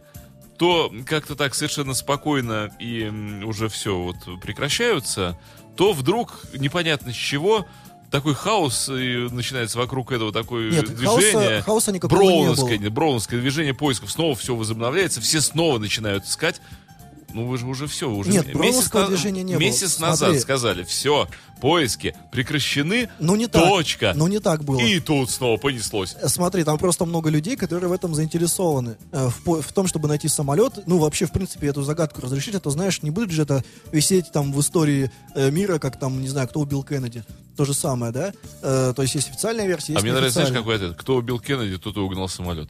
то 0.58 0.92
как-то 1.06 1.34
так 1.34 1.52
совершенно 1.54 1.94
спокойно 1.94 2.70
и 2.78 3.10
уже 3.44 3.68
все 3.68 3.98
вот 3.98 4.16
прекращаются, 4.40 5.36
то 5.76 5.92
вдруг 5.92 6.40
непонятно 6.54 7.12
с 7.12 7.16
чего 7.16 7.66
такой 8.10 8.34
хаос 8.34 8.88
и 8.88 9.28
начинается 9.30 9.76
вокруг 9.76 10.12
этого 10.12 10.32
такое 10.32 10.70
Нет, 10.70 10.94
движение. 10.94 11.32
хаоса, 11.32 11.62
хаоса 11.62 11.92
никакого 11.92 12.20
не 12.20 12.28
было. 12.28 12.54
Броуновское, 12.54 12.90
броуновское 12.90 13.40
движение 13.40 13.74
поисков 13.74 14.12
снова 14.12 14.36
все 14.36 14.54
возобновляется, 14.54 15.20
все 15.20 15.40
снова 15.40 15.78
начинают 15.78 16.24
искать. 16.24 16.60
Ну 17.34 17.46
вы 17.46 17.58
же 17.58 17.66
уже 17.66 17.86
все, 17.88 18.08
уже 18.08 18.30
Нет, 18.30 18.54
месяц, 18.54 18.92
на- 18.92 19.06
движения 19.08 19.42
не 19.42 19.54
было. 19.54 19.60
месяц 19.60 19.94
Смотри. 19.94 20.10
назад 20.28 20.40
сказали, 20.40 20.84
все, 20.84 21.28
поиски 21.60 22.14
прекращены, 22.30 23.08
Ну 23.18 23.34
не 23.36 23.48
так. 23.48 23.64
точка. 23.68 24.12
Ну 24.14 24.28
не 24.28 24.38
так 24.38 24.62
было. 24.64 24.78
И 24.78 25.00
тут 25.00 25.30
снова 25.30 25.56
понеслось. 25.56 26.14
Смотри, 26.26 26.62
там 26.62 26.78
просто 26.78 27.04
много 27.06 27.30
людей, 27.30 27.56
которые 27.56 27.88
в 27.88 27.92
этом 27.92 28.14
заинтересованы. 28.14 28.96
Э, 29.12 29.28
В, 29.44 29.62
в 29.62 29.72
том, 29.72 29.86
чтобы 29.88 30.06
найти 30.08 30.28
самолет, 30.28 30.86
ну, 30.86 30.98
вообще, 30.98 31.26
в 31.26 31.32
принципе, 31.32 31.66
эту 31.68 31.82
загадку 31.82 32.20
разрешить, 32.20 32.54
это, 32.54 32.70
знаешь, 32.70 33.02
не 33.02 33.10
будет 33.10 33.30
же 33.32 33.42
это 33.42 33.64
висеть 33.92 34.30
там 34.32 34.52
в 34.52 34.60
истории 34.60 35.10
э, 35.34 35.50
мира, 35.50 35.78
как 35.78 35.98
там, 35.98 36.20
не 36.20 36.28
знаю, 36.28 36.46
кто 36.48 36.60
убил 36.60 36.82
Кеннеди. 36.84 37.24
То 37.56 37.64
же 37.64 37.72
самое, 37.74 38.12
да? 38.12 38.32
Э, 38.62 38.92
то 38.94 39.02
есть 39.02 39.14
есть 39.14 39.28
официальная 39.28 39.66
версия, 39.66 39.92
А 39.92 39.94
есть 39.94 40.02
мне 40.04 40.12
нравится, 40.12 40.40
знаешь, 40.40 40.54
какой 40.56 40.76
ответ? 40.76 40.94
Кто 40.96 41.16
убил 41.16 41.38
Кеннеди, 41.38 41.78
тот 41.78 41.96
и 41.96 42.00
угнал 42.00 42.28
самолет. 42.28 42.68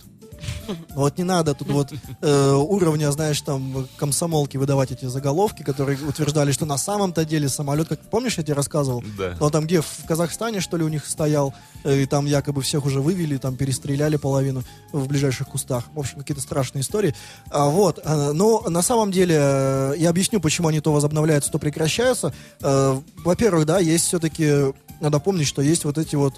Вот 0.95 1.19
не 1.19 1.25
надо 1.25 1.55
тут 1.55 1.69
вот 1.69 1.93
э, 2.21 2.53
уровня, 2.53 3.11
знаешь, 3.11 3.41
там 3.41 3.89
комсомолки 3.97 4.57
выдавать 4.57 4.93
эти 4.93 5.07
заголовки, 5.07 5.63
которые 5.63 5.99
утверждали, 5.99 6.53
что 6.53 6.67
на 6.67 6.79
самом-то 6.79 7.25
деле 7.25 7.49
самолет, 7.49 7.89
как 7.89 8.01
помнишь, 8.01 8.39
я 8.39 8.45
тебе 8.45 8.55
рассказывал? 8.55 9.03
Да. 9.19 9.37
Ну, 9.41 9.51
там 9.51 9.65
где, 9.65 9.81
в 9.81 10.07
Казахстане, 10.07 10.61
что 10.61 10.77
ли, 10.77 10.85
у 10.85 10.89
них 10.89 11.07
стоял, 11.07 11.55
э, 11.85 12.03
и 12.03 12.07
там 12.07 12.27
якобы 12.27 12.63
всех 12.63 12.87
уже 12.87 13.01
вывели, 13.01 13.37
там 13.37 13.57
перестреляли 13.57 14.17
половину 14.17 14.63
в 14.93 15.07
ближайших 15.09 15.49
кустах. 15.49 15.85
В 15.95 15.99
общем, 15.99 16.19
какие-то 16.19 16.43
страшные 16.43 16.83
истории. 16.83 17.15
А, 17.51 17.69
вот, 17.69 18.01
э, 18.05 18.33
но 18.33 18.63
на 18.69 18.83
самом 18.83 19.11
деле, 19.11 19.37
э, 19.39 19.95
я 19.99 20.11
объясню, 20.11 20.41
почему 20.41 20.69
они 20.69 20.81
то 20.81 20.93
возобновляются, 20.93 21.51
то 21.51 21.59
прекращаются. 21.59 22.33
Э, 22.61 23.01
во-первых, 23.25 23.67
да, 23.67 23.79
есть 23.79 24.07
все-таки, 24.07 24.73
надо 25.01 25.19
помнить, 25.19 25.47
что 25.47 25.63
есть 25.63 25.85
вот 25.85 25.99
эти 25.99 26.17
вот 26.17 26.35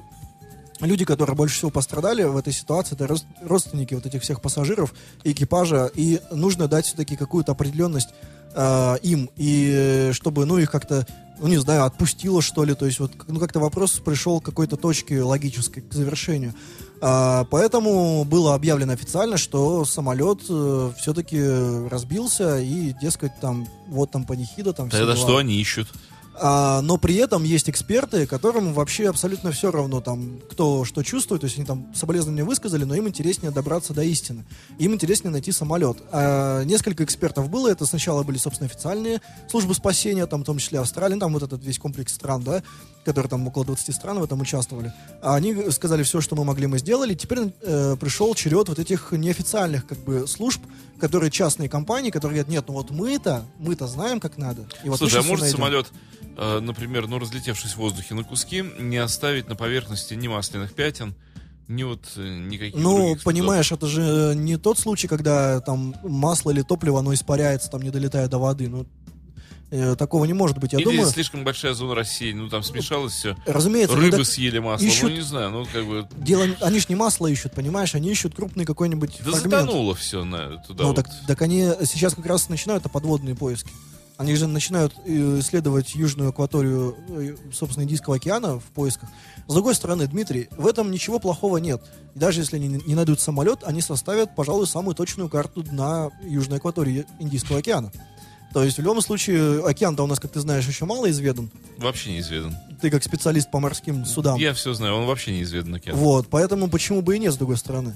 люди, 0.80 1.04
которые 1.04 1.36
больше 1.36 1.56
всего 1.56 1.70
пострадали 1.70 2.22
в 2.24 2.36
этой 2.36 2.52
ситуации, 2.52 2.94
это 2.94 3.14
родственники 3.42 3.94
вот 3.94 4.06
этих 4.06 4.22
всех 4.22 4.40
пассажиров 4.40 4.94
и 5.24 5.32
экипажа, 5.32 5.90
и 5.94 6.20
нужно 6.30 6.68
дать 6.68 6.86
все-таки 6.86 7.16
какую-то 7.16 7.52
определенность 7.52 8.10
э, 8.54 8.96
им, 9.02 9.30
и 9.36 9.70
э, 9.72 10.12
чтобы, 10.12 10.44
ну, 10.46 10.58
их 10.58 10.70
как-то, 10.70 11.06
ну, 11.38 11.48
не 11.48 11.58
знаю, 11.58 11.84
отпустило, 11.84 12.42
что 12.42 12.64
ли, 12.64 12.74
то 12.74 12.86
есть 12.86 13.00
вот, 13.00 13.12
ну, 13.28 13.40
как-то 13.40 13.60
вопрос 13.60 13.92
пришел 13.92 14.40
к 14.40 14.44
какой-то 14.44 14.76
точке 14.76 15.22
логической, 15.22 15.82
к 15.82 15.92
завершению. 15.92 16.54
А, 17.00 17.44
поэтому 17.50 18.24
было 18.24 18.54
объявлено 18.54 18.94
официально, 18.94 19.36
что 19.36 19.84
самолет 19.84 20.40
э, 20.48 20.92
все-таки 20.98 21.40
разбился, 21.88 22.58
и, 22.58 22.94
дескать, 23.00 23.32
там, 23.40 23.68
вот 23.88 24.10
там 24.10 24.24
панихида, 24.24 24.72
там 24.72 24.88
все 24.88 24.98
Тогда 24.98 25.16
что 25.16 25.36
они 25.36 25.60
ищут? 25.60 25.88
А, 26.40 26.80
но 26.82 26.98
при 26.98 27.16
этом 27.16 27.44
есть 27.44 27.70
эксперты, 27.70 28.26
которым 28.26 28.72
вообще 28.72 29.08
абсолютно 29.08 29.52
все 29.52 29.70
равно, 29.70 30.00
там, 30.00 30.40
кто 30.50 30.84
что 30.84 31.02
чувствует, 31.02 31.40
то 31.40 31.46
есть 31.46 31.56
они 31.56 31.66
там 31.66 31.86
соболезнования 31.94 32.44
высказали, 32.44 32.84
но 32.84 32.94
им 32.94 33.08
интереснее 33.08 33.50
добраться 33.50 33.94
до 33.94 34.02
истины. 34.02 34.44
Им 34.78 34.94
интереснее 34.94 35.32
найти 35.32 35.52
самолет. 35.52 35.98
А, 36.12 36.62
несколько 36.64 37.04
экспертов 37.04 37.48
было, 37.48 37.68
это 37.68 37.86
сначала 37.86 38.22
были, 38.22 38.38
собственно, 38.38 38.68
официальные 38.70 39.20
службы 39.48 39.74
спасения, 39.74 40.26
там, 40.26 40.42
в 40.42 40.44
том 40.44 40.58
числе 40.58 40.80
Австралия, 40.80 41.16
там 41.16 41.32
вот 41.32 41.42
этот 41.42 41.64
весь 41.64 41.78
комплекс 41.78 42.14
стран, 42.14 42.42
да, 42.42 42.62
которые 43.06 43.30
там 43.30 43.46
около 43.46 43.64
20 43.64 43.94
стран 43.94 44.18
в 44.18 44.24
этом 44.24 44.40
участвовали. 44.40 44.92
А 45.22 45.36
они 45.36 45.70
сказали, 45.70 46.02
все, 46.02 46.20
что 46.20 46.34
мы 46.34 46.44
могли, 46.44 46.66
мы 46.66 46.78
сделали. 46.78 47.14
Теперь 47.14 47.38
э, 47.62 47.96
пришел 47.98 48.34
черед 48.34 48.68
вот 48.68 48.78
этих 48.80 49.12
неофициальных, 49.12 49.86
как 49.86 49.98
бы, 49.98 50.26
служб, 50.26 50.60
которые 51.00 51.30
частные 51.30 51.68
компании, 51.68 52.10
которые 52.10 52.42
говорят, 52.42 52.48
нет, 52.52 52.64
ну 52.66 52.74
вот 52.74 52.90
мы-то, 52.90 53.44
мы-то 53.58 53.86
знаем, 53.86 54.18
как 54.18 54.36
надо. 54.38 54.66
И 54.84 54.88
вот 54.88 54.98
Слушай, 54.98 55.20
а 55.20 55.22
может 55.22 55.42
найдем». 55.42 55.56
самолет, 55.58 55.86
э, 56.36 56.58
например, 56.60 57.06
ну, 57.06 57.18
разлетевшись 57.20 57.72
в 57.74 57.76
воздухе 57.76 58.14
на 58.14 58.24
куски, 58.24 58.64
не 58.80 58.96
оставить 58.96 59.48
на 59.48 59.54
поверхности 59.54 60.14
ни 60.14 60.26
масляных 60.26 60.72
пятен, 60.74 61.14
ни 61.68 61.84
вот 61.84 62.00
э, 62.16 62.20
никаких 62.38 62.74
Ну, 62.74 63.06
следов? 63.06 63.22
понимаешь, 63.22 63.70
это 63.70 63.86
же 63.86 64.34
не 64.34 64.56
тот 64.56 64.78
случай, 64.80 65.06
когда 65.06 65.60
там 65.60 65.94
масло 66.02 66.50
или 66.50 66.62
топливо, 66.62 66.98
оно 66.98 67.14
испаряется, 67.14 67.70
там 67.70 67.82
не 67.82 67.90
долетая 67.90 68.26
до 68.28 68.38
воды. 68.38 68.68
Ну, 68.68 68.82
э, 68.82 68.84
такого 69.98 70.24
не 70.24 70.32
может 70.32 70.58
быть. 70.58 70.72
Я 70.72 70.78
Или 70.78 70.84
думаю, 70.84 71.06
слишком 71.06 71.44
большая 71.44 71.74
зона 71.74 71.94
рассеяния, 71.94 72.42
ну, 72.42 72.48
там 72.48 72.62
смешалось 72.62 73.12
все. 73.12 73.36
разумеется, 73.46 73.96
Рыбы 73.96 74.24
съели 74.24 74.58
масло, 74.58 74.84
ищут- 74.86 75.10
ну, 75.10 75.16
не 75.16 75.20
знаю, 75.22 75.50
ну, 75.50 75.66
как 75.72 75.86
бы... 75.86 76.06
дело, 76.16 76.46
они 76.60 76.80
ж 76.80 76.88
не 76.88 76.94
масло 76.94 77.26
ищут, 77.26 77.52
понимаешь, 77.52 77.94
они 77.94 78.10
ищут 78.10 78.34
крупный 78.34 78.64
какой-нибудь 78.64 79.18
Да 79.24 79.32
фрагмент. 79.32 79.44
затонуло 79.66 79.94
все 79.94 80.24
на, 80.24 80.58
туда 80.58 80.82
ну, 80.84 80.88
вот. 80.90 80.96
так, 80.96 81.06
так 81.26 81.42
они 81.42 81.68
сейчас 81.84 82.14
как 82.14 82.26
раз 82.26 82.48
начинают 82.48 82.84
подводные 82.90 83.34
поиски. 83.34 83.70
Они 84.18 84.34
же 84.34 84.46
начинают 84.46 84.94
э, 85.04 85.40
исследовать 85.40 85.94
южную 85.94 86.30
акваторию, 86.30 86.96
э, 87.08 87.36
собственно, 87.52 87.84
Индийского 87.84 88.16
океана 88.16 88.58
в 88.58 88.64
поисках. 88.64 89.10
С 89.46 89.52
другой 89.52 89.74
стороны, 89.74 90.06
Дмитрий, 90.06 90.48
в 90.56 90.66
этом 90.66 90.90
ничего 90.90 91.18
плохого 91.18 91.58
нет. 91.58 91.82
И 92.14 92.18
даже 92.18 92.40
если 92.40 92.56
они 92.56 92.68
не 92.86 92.94
найдут 92.94 93.20
самолет, 93.20 93.58
они 93.62 93.82
составят, 93.82 94.34
пожалуй, 94.34 94.66
самую 94.66 94.94
точную 94.94 95.28
карту 95.28 95.62
дна 95.62 96.10
южной 96.22 96.58
акватории 96.58 97.04
Индийского 97.18 97.58
океана. 97.58 97.92
То 98.56 98.64
есть, 98.64 98.78
в 98.78 98.80
любом 98.80 99.02
случае, 99.02 99.62
океан-то 99.62 100.02
у 100.02 100.06
нас, 100.06 100.18
как 100.18 100.30
ты 100.30 100.40
знаешь, 100.40 100.66
еще 100.66 100.86
мало 100.86 101.10
изведан. 101.10 101.50
Вообще 101.76 102.12
неизведан. 102.12 102.56
Ты 102.80 102.88
как 102.88 103.04
специалист 103.04 103.50
по 103.50 103.60
морским 103.60 104.06
судам. 104.06 104.38
Я 104.38 104.54
все 104.54 104.72
знаю, 104.72 104.94
он 104.94 105.04
вообще 105.04 105.32
неизведан 105.32 105.74
океан. 105.74 105.94
Вот, 105.94 106.28
поэтому 106.30 106.70
почему 106.70 107.02
бы 107.02 107.16
и 107.16 107.18
нет, 107.18 107.34
с 107.34 107.36
другой 107.36 107.58
стороны. 107.58 107.94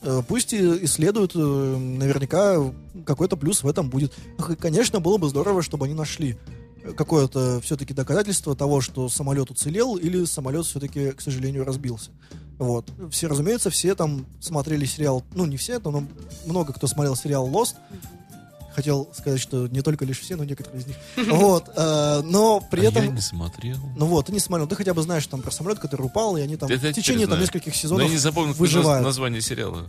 Э, 0.00 0.22
Пусть 0.26 0.54
исследуют, 0.54 1.32
э, 1.34 1.38
наверняка 1.38 2.56
какой-то 3.04 3.36
плюс 3.36 3.62
в 3.62 3.68
этом 3.68 3.90
будет. 3.90 4.14
Конечно, 4.58 4.98
было 5.00 5.18
бы 5.18 5.28
здорово, 5.28 5.60
чтобы 5.62 5.84
они 5.84 5.92
нашли 5.92 6.38
какое-то 6.96 7.60
все-таки 7.62 7.92
доказательство 7.92 8.56
того, 8.56 8.80
что 8.80 9.10
самолет 9.10 9.50
уцелел 9.50 9.96
или 9.96 10.24
самолет 10.24 10.64
все-таки, 10.64 11.10
к 11.10 11.20
сожалению, 11.20 11.66
разбился. 11.66 12.12
Вот. 12.56 12.90
Все, 13.10 13.28
разумеется, 13.28 13.68
все 13.68 13.94
там 13.94 14.24
смотрели 14.40 14.86
сериал, 14.86 15.22
ну, 15.34 15.44
не 15.44 15.58
все, 15.58 15.78
но 15.80 16.04
много 16.46 16.72
кто 16.72 16.86
смотрел 16.86 17.14
сериал 17.14 17.46
Lost. 17.50 17.74
Хотел 18.78 19.08
сказать, 19.12 19.40
что 19.40 19.66
не 19.66 19.80
только 19.82 20.04
лишь 20.04 20.20
все, 20.20 20.36
но 20.36 20.44
некоторые 20.44 20.82
из 20.82 20.86
них. 20.86 20.96
Вот. 21.32 21.68
э, 21.74 22.20
Но 22.22 22.60
при 22.70 22.82
А 22.86 22.90
этом... 22.90 23.02
я 23.06 23.10
не 23.10 23.20
смотрел. 23.20 23.76
Ну 23.96 24.06
вот, 24.06 24.26
ты 24.26 24.32
не 24.32 24.38
смотрел, 24.38 24.68
ты 24.68 24.76
хотя 24.76 24.94
бы 24.94 25.02
знаешь 25.02 25.26
там 25.26 25.42
про 25.42 25.50
самолет, 25.50 25.80
который 25.80 26.02
упал, 26.02 26.36
и 26.36 26.42
они 26.42 26.54
там 26.56 26.70
Это 26.70 26.86
в 26.86 26.92
течение 26.92 27.26
там 27.26 27.40
нескольких 27.40 27.72
Но 27.74 27.78
сезонов 27.80 28.06
я 28.06 28.12
не 28.12 28.18
запомнил 28.18 28.52
выживают. 28.54 29.02
наз- 29.02 29.06
название 29.08 29.40
сериала. 29.40 29.88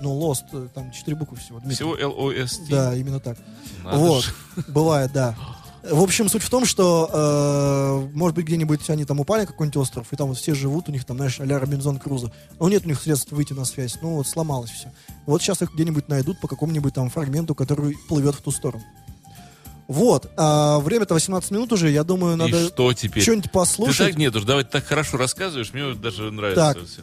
Ну, 0.00 0.18
Lost, 0.18 0.44
э, 0.54 0.68
там 0.74 0.90
четыре 0.90 1.18
буквы 1.18 1.36
всего. 1.36 1.58
Дмитрий. 1.58 1.74
Всего 1.74 1.94
L-O-S-T. 1.98 2.64
Да, 2.70 2.94
именно 2.96 3.20
так. 3.20 3.36
Надо 3.84 3.98
вот, 3.98 4.24
же. 4.24 4.32
бывает, 4.68 5.12
да. 5.12 5.36
В 5.82 6.02
общем, 6.02 6.28
суть 6.28 6.42
в 6.42 6.50
том, 6.50 6.66
что, 6.66 7.08
э, 8.12 8.16
может 8.16 8.36
быть, 8.36 8.44
где-нибудь 8.46 8.90
они 8.90 9.04
там 9.06 9.18
упали 9.20 9.46
какой-нибудь 9.46 9.78
остров, 9.78 10.06
и 10.12 10.16
там 10.16 10.28
вот 10.28 10.36
все 10.36 10.54
живут, 10.54 10.88
у 10.88 10.92
них 10.92 11.04
там, 11.06 11.16
знаешь, 11.16 11.40
а-ля 11.40 11.58
Робинзон 11.58 11.98
Крузо. 11.98 12.30
Но 12.58 12.68
нет 12.68 12.84
у 12.84 12.88
них 12.88 13.00
средств 13.00 13.32
выйти 13.32 13.54
на 13.54 13.64
связь, 13.64 13.96
ну 14.02 14.16
вот 14.16 14.26
сломалось 14.26 14.70
все. 14.70 14.92
Вот 15.24 15.40
сейчас 15.40 15.62
их 15.62 15.72
где-нибудь 15.72 16.08
найдут 16.08 16.38
по 16.40 16.48
какому-нибудь 16.48 16.92
там 16.92 17.08
фрагменту, 17.08 17.54
который 17.54 17.96
плывет 18.08 18.34
в 18.34 18.42
ту 18.42 18.50
сторону. 18.50 18.84
Вот, 19.88 20.30
а 20.36 20.78
время-то 20.80 21.14
18 21.14 21.50
минут 21.50 21.72
уже, 21.72 21.90
я 21.90 22.04
думаю, 22.04 22.34
И 22.34 22.36
надо 22.36 22.66
что 22.68 22.92
теперь? 22.92 23.22
что-нибудь 23.22 23.44
Ты 23.44 23.50
послушать. 23.50 23.98
так 24.08 24.16
нет 24.18 24.36
уж, 24.36 24.44
давай 24.44 24.64
ты 24.64 24.70
так 24.70 24.84
хорошо 24.84 25.16
рассказываешь, 25.16 25.72
мне 25.72 25.94
даже 25.94 26.30
нравится 26.30 26.74
Так. 26.74 26.86
всё. 26.86 27.02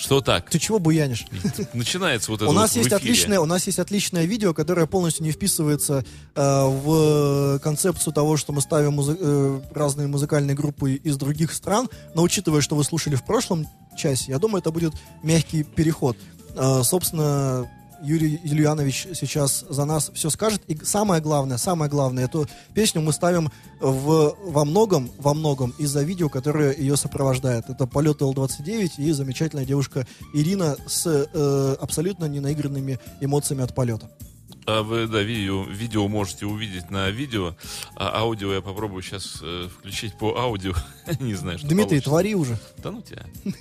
Что 0.00 0.22
так? 0.22 0.48
Ты 0.48 0.58
чего 0.58 0.78
буянишь? 0.78 1.26
Начинается 1.74 2.30
вот 2.30 2.40
это 2.40 2.50
У 2.50 2.54
нас 2.54 2.74
есть 2.74 2.90
отличное, 2.90 3.38
у 3.38 3.44
нас 3.44 3.66
есть 3.66 3.78
отличное 3.78 4.24
видео, 4.24 4.54
которое 4.54 4.86
полностью 4.86 5.24
не 5.24 5.30
вписывается 5.30 6.04
э, 6.34 6.64
в 6.64 7.58
концепцию 7.58 8.14
того, 8.14 8.38
что 8.38 8.52
мы 8.52 8.62
ставим 8.62 8.98
э, 8.98 9.60
разные 9.74 10.08
музыкальные 10.08 10.56
группы 10.56 10.94
из 10.94 11.16
других 11.18 11.52
стран. 11.52 11.88
Но 12.14 12.22
учитывая, 12.22 12.62
что 12.62 12.76
вы 12.76 12.84
слушали 12.84 13.14
в 13.14 13.24
прошлом 13.24 13.66
часе, 13.96 14.32
я 14.32 14.38
думаю, 14.38 14.60
это 14.60 14.70
будет 14.70 14.94
мягкий 15.22 15.64
переход. 15.64 16.16
Э, 16.56 16.80
собственно, 16.82 17.68
Юрий 18.02 18.40
Ильянович 18.42 19.08
сейчас 19.14 19.64
за 19.68 19.84
нас 19.84 20.10
все 20.14 20.30
скажет. 20.30 20.62
И 20.68 20.76
самое 20.84 21.20
главное, 21.20 21.58
самое 21.58 21.90
главное, 21.90 22.24
эту 22.24 22.46
песню 22.74 23.00
мы 23.00 23.12
ставим 23.12 23.50
в, 23.80 24.36
во 24.42 24.64
многом, 24.64 25.10
во 25.18 25.34
многом 25.34 25.74
из-за 25.78 26.02
видео, 26.02 26.28
которое 26.28 26.74
ее 26.74 26.96
сопровождает. 26.96 27.68
Это 27.68 27.86
полет 27.86 28.22
Л-29 28.22 28.92
и 28.98 29.12
замечательная 29.12 29.64
девушка 29.64 30.06
Ирина 30.32 30.76
с 30.86 31.06
э, 31.06 31.76
абсолютно 31.80 32.26
ненаигранными 32.26 32.98
эмоциями 33.20 33.64
от 33.64 33.74
полета. 33.74 34.10
А 34.66 34.82
вы, 34.82 35.06
да, 35.06 35.22
видео, 35.22 35.64
видео 35.64 36.06
можете 36.06 36.46
увидеть 36.46 36.90
на 36.90 37.10
видео, 37.10 37.56
а 37.96 38.20
аудио 38.20 38.52
я 38.52 38.60
попробую 38.60 39.02
сейчас 39.02 39.42
включить 39.78 40.16
по 40.18 40.38
аудио. 40.38 40.74
Не 41.20 41.34
знаю, 41.34 41.58
что 41.58 41.66
Дмитрий, 41.66 42.00
получится. 42.00 42.10
твори 42.10 42.34
уже. 42.34 42.58
Да 42.78 42.90
ну 42.90 43.02
тебя. 43.02 43.24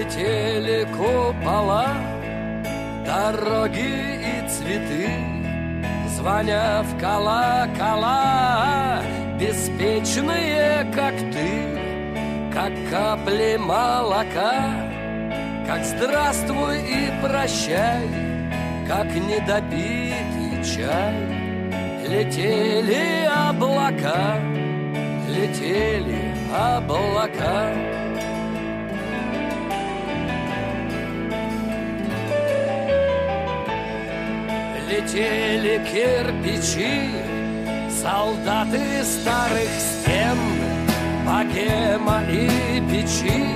Летели 0.00 0.88
купола, 0.96 1.88
дороги 3.04 4.16
и 4.32 4.48
цветы, 4.48 5.10
Звоня 6.16 6.82
в 6.84 6.98
колокола, 6.98 9.02
беспечные, 9.38 10.90
как 10.94 11.14
ты, 11.34 11.50
Как 12.50 12.72
капли 12.90 13.58
молока, 13.58 14.72
как 15.66 15.84
здравствуй 15.84 16.78
и 16.78 17.12
прощай, 17.22 18.08
Как 18.88 19.04
недопитый 19.04 20.64
чай. 20.64 21.14
Летели 22.08 23.26
облака, 23.26 24.40
летели 25.28 26.32
облака. 26.56 27.99
Летели 35.00 35.78
кирпичи, 35.90 37.08
солдаты 38.02 39.02
старых 39.02 39.70
стен, 39.78 40.36
Богема 41.24 42.20
и 42.28 42.82
печи, 42.90 43.46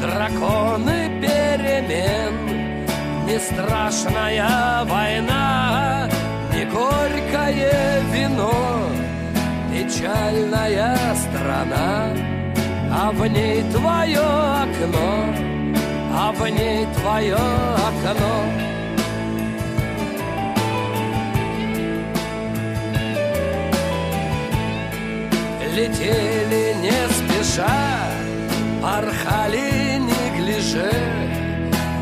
драконы 0.00 1.10
перемен. 1.20 2.34
Не 3.24 3.38
страшная 3.38 4.84
война, 4.84 6.08
не 6.52 6.64
горькое 6.64 8.02
вино, 8.12 8.80
Печальная 9.72 11.14
страна, 11.14 12.08
а 12.92 13.12
в 13.12 13.24
ней 13.28 13.62
твое 13.70 14.18
окно, 14.18 15.24
а 16.12 16.32
в 16.32 16.48
ней 16.48 16.84
твое 16.96 17.36
окно. 17.36 18.77
Летели 25.78 26.74
не 26.84 27.00
спеша, 27.18 28.10
порхали 28.82 29.98
неглиже, 30.10 30.90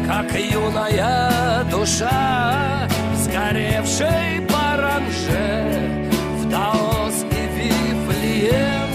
как 0.07 0.33
юная 0.35 1.65
душа, 1.71 2.89
сгоревшей 3.15 4.41
паранже, 4.51 6.09
в 6.39 6.49
Даос 6.49 7.25
и 7.31 7.43
Вифлеем, 7.57 8.89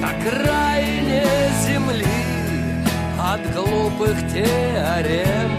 как 0.00 0.20
райне 0.44 1.24
земли, 1.64 2.20
от 3.32 3.42
глупых 3.54 4.16
теорем, 4.32 5.50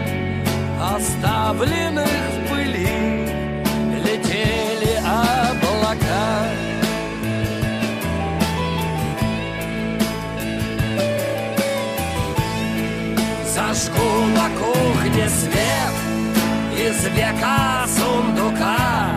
оставленных 0.94 2.32
в 2.38 2.41
кухне 15.22 15.30
свет 15.30 15.94
из 16.78 17.06
века 17.16 17.86
сундука, 17.88 19.10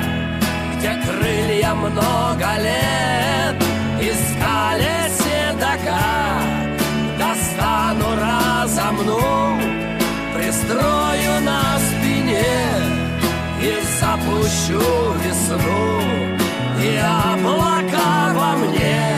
Где 0.77 0.93
крылья 1.03 1.75
много 1.75 2.47
лет 2.59 3.57
искали 4.01 5.09
седока. 5.19 6.43
Достану, 7.19 8.07
разомну, 8.21 9.59
пристрою 10.35 11.41
на 11.43 11.79
спине 11.79 12.45
И 13.63 13.79
запущу 14.01 15.15
весну, 15.25 16.01
и 16.83 16.99
облака 16.99 18.35
во 18.35 18.57
мне, 18.57 19.14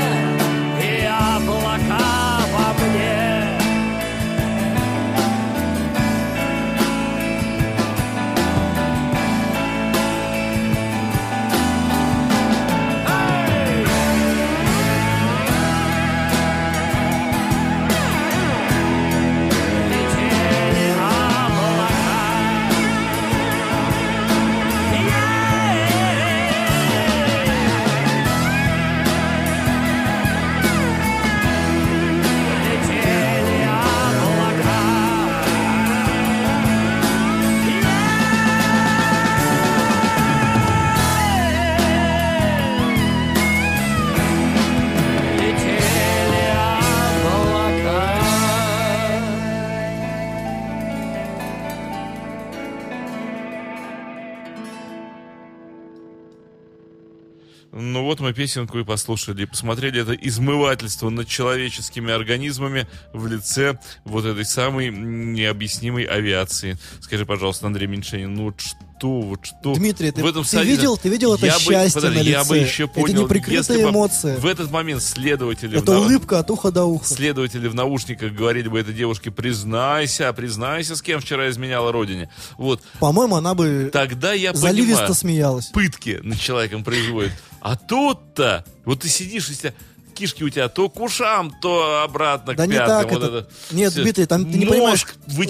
вот 58.07 58.21
мы 58.21 58.33
песенку 58.33 58.79
и 58.79 58.85
послушали, 58.85 59.43
и 59.43 59.47
посмотрели 59.47 60.01
это 60.01 60.13
измывательство 60.15 61.11
над 61.11 61.29
человеческими 61.29 62.13
организмами 62.13 62.87
в 63.13 63.27
лице 63.27 63.79
вот 64.05 64.25
этой 64.25 64.45
самой 64.45 64.91
необъяснимой 64.91 66.05
авиации. 66.05 66.79
Скажи, 67.01 67.27
пожалуйста, 67.27 67.67
Андрей 67.67 67.87
Меньшенин, 67.87 68.35
ну 68.35 68.45
вот 68.45 68.61
что, 68.61 69.21
вот 69.21 69.45
что 69.45 69.75
Дмитрий, 69.75 70.11
ты- 70.11 70.23
в 70.23 70.27
этом 70.27 70.43
ты 70.45 70.49
саде- 70.57 70.71
видел- 70.71 70.97
ты 70.97 71.09
видел 71.11 71.35
это 71.35 71.47
Я 71.47 71.55
бы- 71.55 71.61
счастье 71.61 72.01
подожди, 72.01 72.19
на 72.19 72.23
Я 72.23 72.45
бы 72.45 72.57
лице? 72.57 72.67
еще 72.67 72.85
Это 72.85 72.93
понял, 72.95 73.23
неприкрытые 73.25 73.59
если 73.59 73.83
бы 73.85 73.91
эмоции. 73.91 74.37
В 74.37 74.47
этот 74.47 74.71
момент 74.71 75.03
следователи... 75.03 75.77
в 75.77 75.83
Это 75.83 75.93
нау- 75.93 76.03
улыбка 76.05 76.39
от 76.39 76.51
уха 76.51 76.71
до 76.71 76.85
уха. 76.87 77.05
Следователи 77.07 77.69
в 77.69 77.75
наушниках 77.75 78.33
говорили 78.33 78.69
бы 78.69 78.79
этой 78.81 78.95
девушке, 78.95 79.31
признайся, 79.31 80.33
признайся, 80.33 80.97
с 80.97 81.03
кем 81.03 81.21
вчера 81.21 81.51
изменяла 81.51 81.93
родине. 81.93 82.31
Вот, 82.57 82.81
По-моему, 82.99 83.37
она 83.37 83.55
бы 83.55 83.91
тогда 83.93 84.33
я 84.33 84.55
заливисто 84.55 84.95
понимаю, 84.97 85.15
смеялась. 85.15 85.67
пытки 85.67 86.21
над 86.23 86.41
человеком 86.41 86.83
производит. 86.85 87.33
А 87.67 87.75
тут-то, 87.75 88.65
вот 88.85 89.01
ты 89.01 89.09
сидишь, 89.09 89.51
и 89.51 89.57
тебя, 89.57 89.73
кишки 90.15 90.45
у 90.45 90.49
тебя 90.49 90.69
то 90.69 90.89
к 90.89 91.01
ушам, 91.01 91.53
то 91.61 92.03
обратно 92.05 92.55
Да 92.55 92.65
к 92.65 92.69
не 92.69 92.75
пяткам. 92.75 93.01
так 93.03 93.11
вот 93.13 93.23
это. 93.25 93.37
это. 93.39 93.49
Нет, 93.75 93.93
Всё. 93.93 94.03
Дмитрий, 94.03 94.27
там 94.27 94.45
ты 94.51 94.57
не 94.57 94.67
понимаешь, 94.67 95.05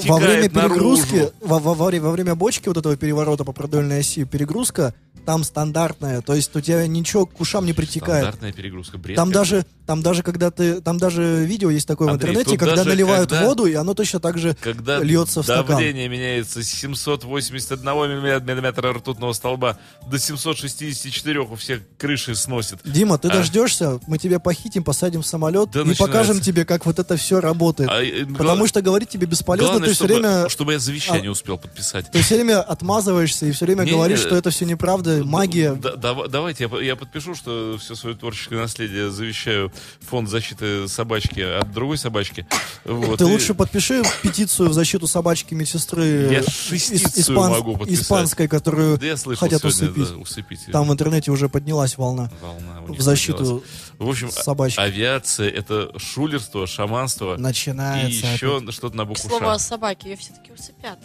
во 0.07 0.17
время 0.17 0.49
перегрузки, 0.49 1.31
во, 1.43 1.59
во- 1.59 1.75
во 1.75 1.91
во 1.91 2.11
время 2.13 2.35
бочки 2.35 2.69
вот 2.69 2.79
этого 2.79 2.97
переворота 2.97 3.45
по 3.45 3.53
продольной 3.53 3.99
оси, 4.01 4.25
перегрузка 4.25 4.95
там 5.25 5.43
стандартная, 5.45 6.21
то 6.21 6.35
есть 6.35 6.55
у 6.55 6.61
тебя 6.61 6.87
ничего 6.87 7.27
к 7.27 7.41
ушам 7.41 7.67
не 7.67 7.73
притекает. 7.73 8.23
Стандартная 8.23 8.53
перегрузка, 8.53 8.99
бред. 8.99 9.17
Там 9.17 9.33
даже, 9.33 9.65
там 9.87 10.03
даже 10.03 10.23
когда 10.23 10.51
ты, 10.51 10.81
там 10.81 10.99
даже 10.99 11.45
видео 11.45 11.71
есть 11.71 11.87
такое 11.89 12.11
Андрей, 12.11 12.29
в 12.29 12.39
интернете, 12.39 12.59
когда 12.59 12.85
наливают 12.85 13.31
когда- 13.31 13.47
воду, 13.47 13.67
и 13.67 13.75
оно 13.75 13.95
точно 13.95 14.21
так 14.21 14.39
же 14.39 14.57
когда 14.61 14.99
льется 15.01 15.43
в 15.43 15.45
стакан. 15.45 15.67
давление 15.67 16.09
меняется 16.09 16.63
с 16.63 16.67
781 16.69 18.45
миллиметра 18.45 18.93
ртутного 18.93 19.33
столба 19.33 19.79
до 20.09 20.19
764 20.19 21.41
у 21.41 21.55
всех 21.57 21.81
крыши 21.99 22.35
сносит. 22.35 22.79
Дима, 22.85 23.19
ты 23.19 23.29
А. 23.29 23.33
дождешься, 23.33 24.01
мы 24.07 24.19
тебя 24.19 24.39
похитим, 24.39 24.85
посадим 24.85 25.23
в 25.23 25.27
самолет 25.27 25.71
Да 25.73 25.81
и 25.81 25.85
начинается. 25.85 26.05
покажем 26.07 26.41
тебе, 26.41 26.65
как 26.65 26.87
вот 26.87 26.99
это 26.99 27.17
все 27.17 27.41
работает. 27.41 27.91
А, 27.91 28.03
э, 28.03 28.25
Потому 28.27 28.67
что 28.67 28.83
говорить 28.83 29.09
тебе 29.09 29.27
бесполезно, 29.27 29.71
Главное, 29.73 29.89
ты 29.89 29.95
все 29.95 30.05
чтобы, 30.05 30.21
время, 30.21 30.49
чтобы 30.49 30.73
я 30.75 30.79
завещание 30.79 31.29
А. 31.29 31.33
успел 31.33 31.59
подписать. 31.59 32.11
ты 32.13 32.23
все 32.23 32.37
время 32.37 32.61
отмазываешься 32.63 33.47
и 33.47 33.53
все 33.53 33.65
время 33.67 33.83
Не, 33.85 33.93
говоришь, 33.93 34.21
не, 34.21 34.27
что 34.27 34.37
это 34.37 34.51
все 34.51 34.65
неправда, 34.65 35.06
магия. 35.25 35.75
Да- 35.75 35.97
дава- 35.97 36.29
давайте 36.29 36.69
я, 36.73 36.81
я 36.83 36.97
подпишу, 36.97 37.35
что 37.35 37.77
все 37.79 37.95
свое 37.95 38.17
творческое 38.17 38.57
наследие 38.57 39.11
завещаю 39.11 39.73
фонд 40.01 40.29
защиты 40.29 40.89
собачки 40.89 41.41
от 41.41 41.73
другой 41.73 41.99
собачки. 41.99 42.47
Вот, 42.85 43.19
Ты 43.19 43.25
и- 43.25 43.29
лучше 43.29 43.55
подпиши 43.55 44.03
петицию 44.23 44.69
в 44.71 44.73
защиту 44.73 45.07
собачки 45.07 45.55
медсестры 45.55 46.05
Я 46.33 46.41
ис- 46.41 46.51
шестицию 46.51 47.39
могу 47.39 47.77
подписать. 47.77 48.03
испанской, 48.05 48.49
которую 48.49 48.99
Да 48.99 49.07
я 49.07 49.17
слышал 49.17 49.41
хотят 49.47 49.61
сегодня, 49.61 49.89
усыпить. 49.91 50.09
да, 50.11 50.17
усыпить. 50.19 50.61
Там 50.73 50.89
в 50.89 50.93
интернете 50.93 51.31
уже 51.31 51.49
поднялась 51.49 51.97
волна 51.97 52.31
волна 52.41 52.81
в 52.87 53.01
защиту 53.01 53.39
поднялась. 53.39 53.63
В 53.99 54.09
общем, 54.09 54.31
собачки. 54.31 54.79
авиация 54.81 55.49
это 55.51 55.91
шулерство, 55.99 56.67
шаманство 56.67 57.37
и 57.37 57.41
Начинается. 57.41 58.27
еще 58.27 58.63
что-то 58.71 58.97
на 58.97 59.05
К 59.05 59.09
букву 59.09 59.29
слову 59.29 59.47
о 59.49 59.55
Ш. 59.55 59.59
собаке, 59.61 60.11
ее 60.11 60.17
все-таки 60.17 60.53
усыпят. 60.53 60.99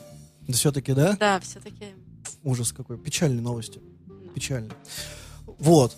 Все-таки, 0.50 0.94
да? 0.94 1.16
Да, 1.20 1.40
все-таки. 1.40 1.86
Ужас 2.44 2.72
какой. 2.72 2.98
Печальные 2.98 3.42
новости. 3.42 3.80
Печально. 4.34 4.72
Вот. 5.60 5.96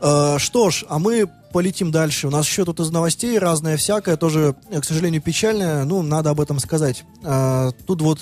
Э, 0.00 0.38
что 0.38 0.70
ж, 0.70 0.84
а 0.88 0.98
мы 0.98 1.30
полетим 1.52 1.90
дальше. 1.90 2.26
У 2.26 2.30
нас 2.30 2.46
еще 2.46 2.64
тут 2.64 2.80
из 2.80 2.90
новостей 2.90 3.38
разное 3.38 3.76
всякое, 3.76 4.16
тоже, 4.16 4.54
э, 4.70 4.80
к 4.80 4.84
сожалению, 4.84 5.22
печальное. 5.22 5.84
Ну, 5.84 6.02
надо 6.02 6.30
об 6.30 6.40
этом 6.40 6.58
сказать. 6.58 7.04
Э, 7.22 7.70
тут 7.86 8.02
вот 8.02 8.20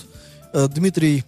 Дмитрий 0.53 1.25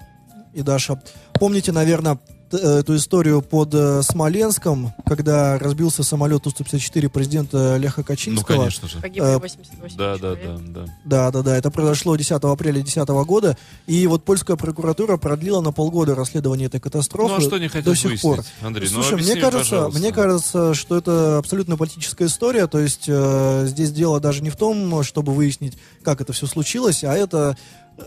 и 0.52 0.60
Даша. 0.60 1.02
Помните, 1.32 1.72
наверное, 1.72 2.18
эту 2.52 2.96
историю 2.96 3.40
под 3.42 3.72
э, 3.74 4.02
Смоленском, 4.02 4.92
когда 5.06 5.58
разбился 5.58 6.02
самолет 6.02 6.42
Ту-154 6.42 7.08
президента 7.08 7.76
Леха 7.76 8.00
Ну, 8.00 8.04
Качинского? 8.04 8.56
конечно 8.56 8.88
же. 8.88 8.98
Погибли 9.00 9.26
Э, 9.28 9.38
88 9.38 9.96
Да, 9.96 10.12
да, 10.12 10.18
человек. 10.18 10.44
да, 10.44 10.58
да. 10.84 10.92
Да, 11.04 11.30
да, 11.30 11.42
да. 11.42 11.56
Это 11.56 11.70
произошло 11.70 12.16
10 12.16 12.32
апреля 12.32 12.74
2010 12.82 13.08
года. 13.26 13.56
И 13.86 14.06
вот 14.06 14.24
польская 14.24 14.56
прокуратура 14.56 15.16
продлила 15.16 15.60
на 15.60 15.72
полгода 15.72 16.14
расследование 16.14 16.66
этой 16.66 16.80
катастрофы. 16.80 17.34
Ну, 17.34 17.38
а 17.38 17.40
что 17.40 17.56
они 17.56 17.68
хотят 17.68 17.84
до 17.86 17.94
сих 17.94 18.04
выяснить, 18.10 18.22
пор. 18.22 18.44
Андрей? 18.62 18.88
Ну, 18.90 18.94
Слушай, 18.94 19.14
объясни 19.14 19.32
мне 19.34 19.40
мне, 19.42 19.50
кажется, 19.50 19.70
пожалуйста. 19.76 20.00
мне 20.00 20.12
кажется, 20.12 20.74
что 20.74 20.96
это 20.96 21.38
абсолютно 21.38 21.76
политическая 21.76 22.26
история. 22.26 22.66
То 22.66 22.78
есть 22.80 23.04
э, 23.08 23.64
здесь 23.68 23.90
дело 23.92 24.20
даже 24.20 24.42
не 24.42 24.50
в 24.50 24.56
том, 24.56 25.02
чтобы 25.02 25.32
выяснить, 25.32 25.76
как 26.02 26.20
это 26.20 26.32
все 26.32 26.46
случилось, 26.46 27.04
а 27.04 27.14
это 27.14 27.56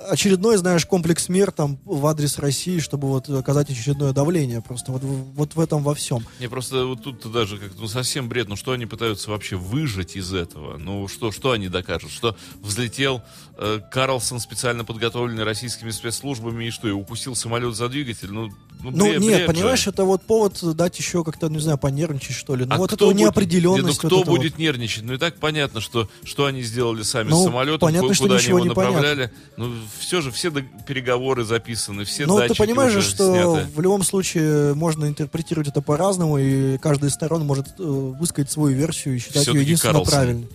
очередной, 0.10 0.58
знаешь, 0.58 0.86
комплекс 0.86 1.30
мер 1.30 1.52
там 1.52 1.80
в 1.86 2.06
адрес 2.08 2.38
России, 2.40 2.80
чтобы 2.80 3.08
вот 3.08 3.30
оказать 3.30 3.70
очередное 3.70 4.14
давление. 4.14 4.62
Просто 4.62 4.92
вот, 4.92 5.02
вот 5.04 5.56
в 5.56 5.60
этом 5.60 5.84
во 5.84 5.96
всем. 5.96 6.26
Не, 6.40 6.48
просто 6.48 6.86
вот 6.86 7.04
тут 7.04 7.32
даже 7.32 7.58
как 7.58 7.72
ну, 7.78 7.88
совсем 7.88 8.30
бред. 8.30 8.48
Ну, 8.48 8.56
что 8.56 8.72
они 8.72 8.86
пытаются 8.86 9.30
вообще 9.32 9.56
выжать 9.56 10.16
из 10.16 10.34
этого? 10.34 10.78
Ну, 10.78 11.08
что, 11.08 11.32
что 11.32 11.52
они 11.52 11.70
докажут? 11.70 12.12
Что 12.12 12.36
взлетел 12.62 13.22
э, 13.58 13.80
Карлсон, 13.92 14.40
специально 14.40 14.84
подготовленный 14.84 15.44
российскими 15.44 15.92
спецслужбами, 15.92 16.66
и 16.66 16.72
что, 16.72 16.88
и 16.88 16.92
упустил 16.92 17.36
самолет 17.36 17.76
за 17.76 17.90
двигатель? 17.90 18.32
Ну, 18.32 18.52
ну, 18.84 18.92
Ну, 18.92 19.06
бред- 19.06 19.20
нет, 19.20 19.34
бред 19.36 19.40
же. 19.42 19.46
понимаешь, 19.48 19.88
это 19.88 20.04
вот 20.06 20.22
повод 20.24 20.60
дать 20.76 20.98
еще 21.00 21.24
как-то, 21.24 21.48
не 21.50 21.60
знаю, 21.60 21.78
понервничать, 21.78 22.36
что 22.36 22.56
ли. 22.56 22.66
Ну, 22.66 22.76
А 22.76 22.78
вот 22.78 22.88
кто 22.92 22.96
эту 22.96 23.06
будет- 23.08 23.18
неопределенность. 23.18 23.84
Не, 23.84 23.90
ну, 24.04 24.08
кто 24.08 24.16
вот 24.18 24.22
это 24.24 24.32
вот. 24.32 24.38
будет 24.40 24.58
нервничать? 24.58 25.04
Ну 25.04 25.14
и 25.14 25.18
так 25.18 25.36
понятно, 25.38 25.82
что, 25.82 26.10
что 26.24 26.46
они 26.46 26.62
сделали 26.62 27.04
сами 27.04 27.30
Ну, 27.30 27.42
с 27.42 27.46
самолетом, 27.46 27.80
понятно, 27.80 28.14
куда 28.16 28.36
они 28.36 28.46
его 28.48 28.60
не 28.60 28.70
понятно. 28.70 28.98
направляли. 29.00 29.32
Ну, 29.58 29.72
все 30.00 30.22
же, 30.22 30.32
все 30.32 30.52
переговоры 30.88 31.44
записаны, 31.44 32.06
все 32.06 32.26
Ну, 32.26 32.40
ты 32.48 32.54
понимаешь 32.56 32.94
же, 32.94 33.02
что 33.02 33.34
сняты. 33.56 33.68
в 33.76 33.82
любом 33.82 34.04
случае 34.04 34.74
можно 34.74 35.06
интерпретировать 35.06 35.68
это 35.70 35.82
по-разному, 35.82 36.38
и 36.38 36.78
каждая 36.78 37.10
из 37.10 37.14
сторон 37.14 37.46
может 37.46 37.68
э, 37.80 37.84
высказать 37.84 38.52
свою 38.52 38.76
версию 38.78 39.16
и 39.16 39.20
считать 39.20 39.48
ее 39.48 39.62
единственно 39.62 39.94
Карлсон. 39.94 40.12
правильной. 40.14 40.48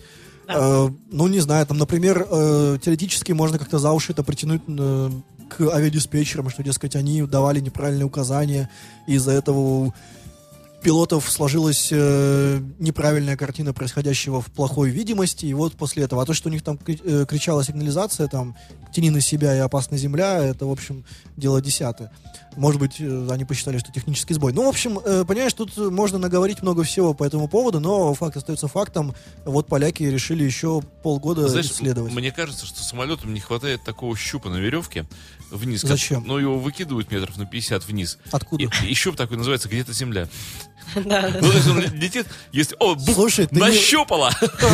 Э, 0.45 0.89
ну, 1.11 1.27
не 1.27 1.39
знаю, 1.39 1.65
там, 1.65 1.77
например, 1.77 2.27
э, 2.29 2.77
теоретически 2.83 3.31
можно 3.31 3.57
как-то 3.57 3.79
за 3.79 3.91
уши 3.93 4.11
это 4.11 4.23
притянуть 4.23 4.61
э, 4.67 5.09
к 5.55 5.61
авиадиспетчерам, 5.61 6.49
что, 6.49 6.63
дескать, 6.63 6.95
они 6.95 7.21
давали 7.23 7.59
неправильные 7.59 8.05
указания, 8.05 8.69
и 9.07 9.13
из-за 9.15 9.31
этого 9.31 9.57
у 9.57 9.93
пилотов 10.83 11.31
сложилась 11.31 11.89
э, 11.91 12.59
неправильная 12.77 13.37
картина 13.37 13.73
происходящего 13.73 14.41
в 14.41 14.47
плохой 14.47 14.89
видимости, 14.89 15.45
и 15.45 15.53
вот 15.53 15.73
после 15.73 16.03
этого. 16.03 16.21
А 16.21 16.25
то, 16.25 16.33
что 16.33 16.49
у 16.49 16.51
них 16.51 16.61
там 16.61 16.77
э, 16.85 17.25
кричала 17.27 17.63
сигнализация, 17.63 18.27
там, 18.27 18.55
тяни 18.93 19.09
на 19.09 19.21
себя 19.21 19.55
и 19.55 19.59
опасна 19.59 19.97
земля, 19.97 20.43
это, 20.43 20.65
в 20.65 20.71
общем, 20.71 21.05
дело 21.37 21.61
десятое. 21.61 22.11
Может 22.57 22.79
быть, 22.79 22.99
э, 22.99 23.27
они 23.31 23.45
посчитали, 23.45 23.77
что 23.77 23.91
технический 23.91 24.33
сбой. 24.33 24.51
Ну, 24.51 24.65
в 24.65 24.67
общем, 24.67 24.99
э, 24.99 25.23
понимаешь, 25.25 25.53
тут 25.53 25.75
можно 25.77 26.17
наговорить 26.17 26.61
много 26.61 26.83
всего 26.83 27.13
по 27.13 27.23
этому 27.23 27.47
поводу, 27.47 27.79
но 27.79 28.13
факт 28.13 28.37
остается 28.37 28.67
фактом. 28.67 29.15
Вот 29.45 29.67
поляки 29.67 30.03
решили 30.03 30.43
еще 30.43 30.81
полгода 31.01 31.47
Знаешь, 31.47 31.67
исследовать. 31.67 32.13
мне 32.13 32.31
кажется, 32.31 32.65
что 32.65 32.83
самолетам 32.83 33.33
не 33.33 33.39
хватает 33.39 33.83
такого 33.83 34.15
щупа 34.17 34.49
на 34.49 34.57
веревке 34.57 35.05
вниз. 35.53 35.81
как- 35.81 35.91
Зачем? 35.91 36.23
Ну, 36.25 36.37
его 36.37 36.59
выкидывают 36.59 37.11
метров 37.11 37.37
на 37.37 37.45
50 37.45 37.85
вниз. 37.85 38.17
Откуда? 38.31 38.63
И, 38.63 38.69
и 38.87 38.93
щуп 38.93 39.15
такой 39.15 39.37
называется 39.37 39.69
«Где-то 39.69 39.93
земля». 39.93 40.27
Да. 40.95 41.29
Ну, 41.41 41.49
то 41.49 41.53
есть 41.53 41.67
он 41.67 41.79
летит, 41.79 42.27
есть... 42.51 42.73
О, 42.77 42.93
бух, 42.95 43.15
Слушай, 43.15 43.47
ты 43.47 43.55
не- 43.55 43.61
нащупала! 43.61 44.29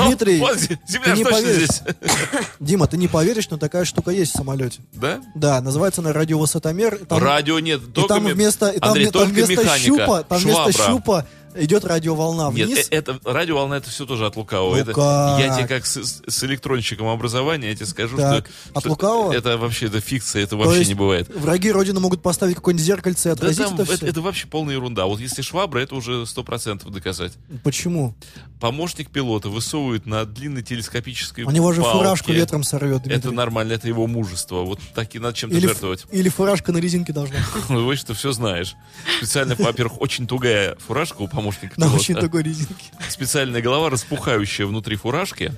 Дмитрий, 0.05 0.39
Вот 0.39 0.57
земля 0.57 1.13
ты 1.13 1.17
не 1.19 1.23
поверишь. 1.23 1.67
здесь. 1.67 1.81
Дима, 2.59 2.87
ты 2.87 2.97
не 2.97 3.07
поверишь, 3.07 3.47
но 3.49 3.57
такая 3.57 3.85
штука 3.85 4.09
есть 4.11 4.33
в 4.33 4.37
самолете. 4.37 4.81
Да? 4.91 5.21
Да, 5.35 5.61
называется 5.61 6.01
она 6.01 6.11
радиовысотомер. 6.11 7.05
Там- 7.05 7.19
Радио 7.23 7.59
нет, 7.59 7.81
И 7.81 7.91
только 7.91 8.15
там 8.15 8.25
ме- 8.25 8.33
вместо, 8.33 8.69
и 8.69 8.79
там, 8.79 8.89
Андрей, 8.89 9.05
там 9.05 9.13
только 9.13 9.33
вместо 9.33 9.51
механика, 9.63 9.85
щупа, 9.85 10.23
там 10.23 10.37
вместо 10.39 10.71
швабра. 10.71 10.91
щупа 10.93 11.27
идет 11.55 11.85
радиоволна 11.85 12.51
Нет, 12.53 12.67
вниз. 12.67 12.87
э- 12.89 12.95
это 12.95 13.19
радиоволна 13.23 13.75
это 13.75 13.89
все 13.89 14.05
тоже 14.05 14.25
от 14.25 14.35
лукавого. 14.35 14.75
Ну 14.75 14.81
Это- 14.81 14.93
как? 14.93 15.39
я 15.39 15.55
тебе 15.57 15.67
как 15.67 15.85
с, 15.85 15.97
с- 15.97 16.43
электронщиком 16.43 17.07
образования 17.07 17.69
я 17.69 17.75
тебе 17.75 17.85
скажу, 17.85 18.17
Так, 18.17 18.47
что, 18.47 18.73
от 18.73 18.81
что 18.83 18.89
лукавого? 18.89 19.33
это 19.33 19.57
вообще 19.57 19.87
это 19.87 19.99
фикция, 20.01 20.43
это 20.43 20.51
То 20.51 20.57
вообще 20.57 20.85
не 20.85 20.93
бывает. 20.93 21.29
Враги 21.35 21.71
Родины 21.71 21.99
могут 21.99 22.21
поставить 22.21 22.55
какое-нибудь 22.55 22.85
зеркальце 22.85 23.29
и 23.29 23.31
Да 23.31 23.33
отразить 23.33 23.65
там 23.65 23.73
это 23.75 23.83
это, 23.83 23.97
все. 23.97 24.07
это 24.07 24.21
вообще 24.21 24.47
полная 24.47 24.75
ерунда. 24.75 25.05
Вот 25.05 25.19
если 25.19 25.41
швабра, 25.41 25.79
это 25.79 25.95
уже 25.95 26.25
сто 26.25 26.43
процентов 26.43 26.91
доказать. 26.91 27.33
Почему? 27.63 28.15
Помощник 28.59 29.09
пилота 29.09 29.49
высовывает 29.49 30.05
на 30.05 30.25
длинной 30.25 30.63
телескопической 30.63 31.45
У 31.45 31.51
него 31.51 31.71
же 31.73 31.81
палке. 31.81 31.97
фуражку 31.97 32.31
ветром 32.31 32.63
сорвет, 32.63 33.01
Это 33.01 33.09
Дмитрий. 33.09 33.31
нормально, 33.31 33.73
это 33.73 33.87
его 33.87 34.05
мужество. 34.07 34.63
Вот 34.63 34.79
так 34.93 35.15
и 35.15 35.19
надо 35.19 35.35
чем-то 35.37 35.55
или, 35.55 35.65
жертвовать. 35.67 36.05
или 36.11 36.29
фуражка 36.29 36.71
на 36.71 36.77
резинке 36.79 37.13
должна 37.13 37.35
быть. 37.37 37.63
Ну, 37.69 37.85
вы 37.85 37.95
что 37.95 38.13
все 38.13 38.31
знаешь. 38.31 38.75
Специально, 39.17 39.55
во-первых, 39.57 40.01
очень 40.01 40.27
тугая 40.27 40.75
фуражка 40.85 41.21
у 41.21 41.27
помощника 41.41 41.73
На 41.79 41.85
пилота. 41.85 41.99
очень 42.01 42.15
такой 42.15 42.43
резинке. 42.43 42.85
Специальная 43.09 43.61
голова, 43.61 43.89
распухающая 43.89 44.65
внутри 44.65 44.95
фуражки. 44.95 45.53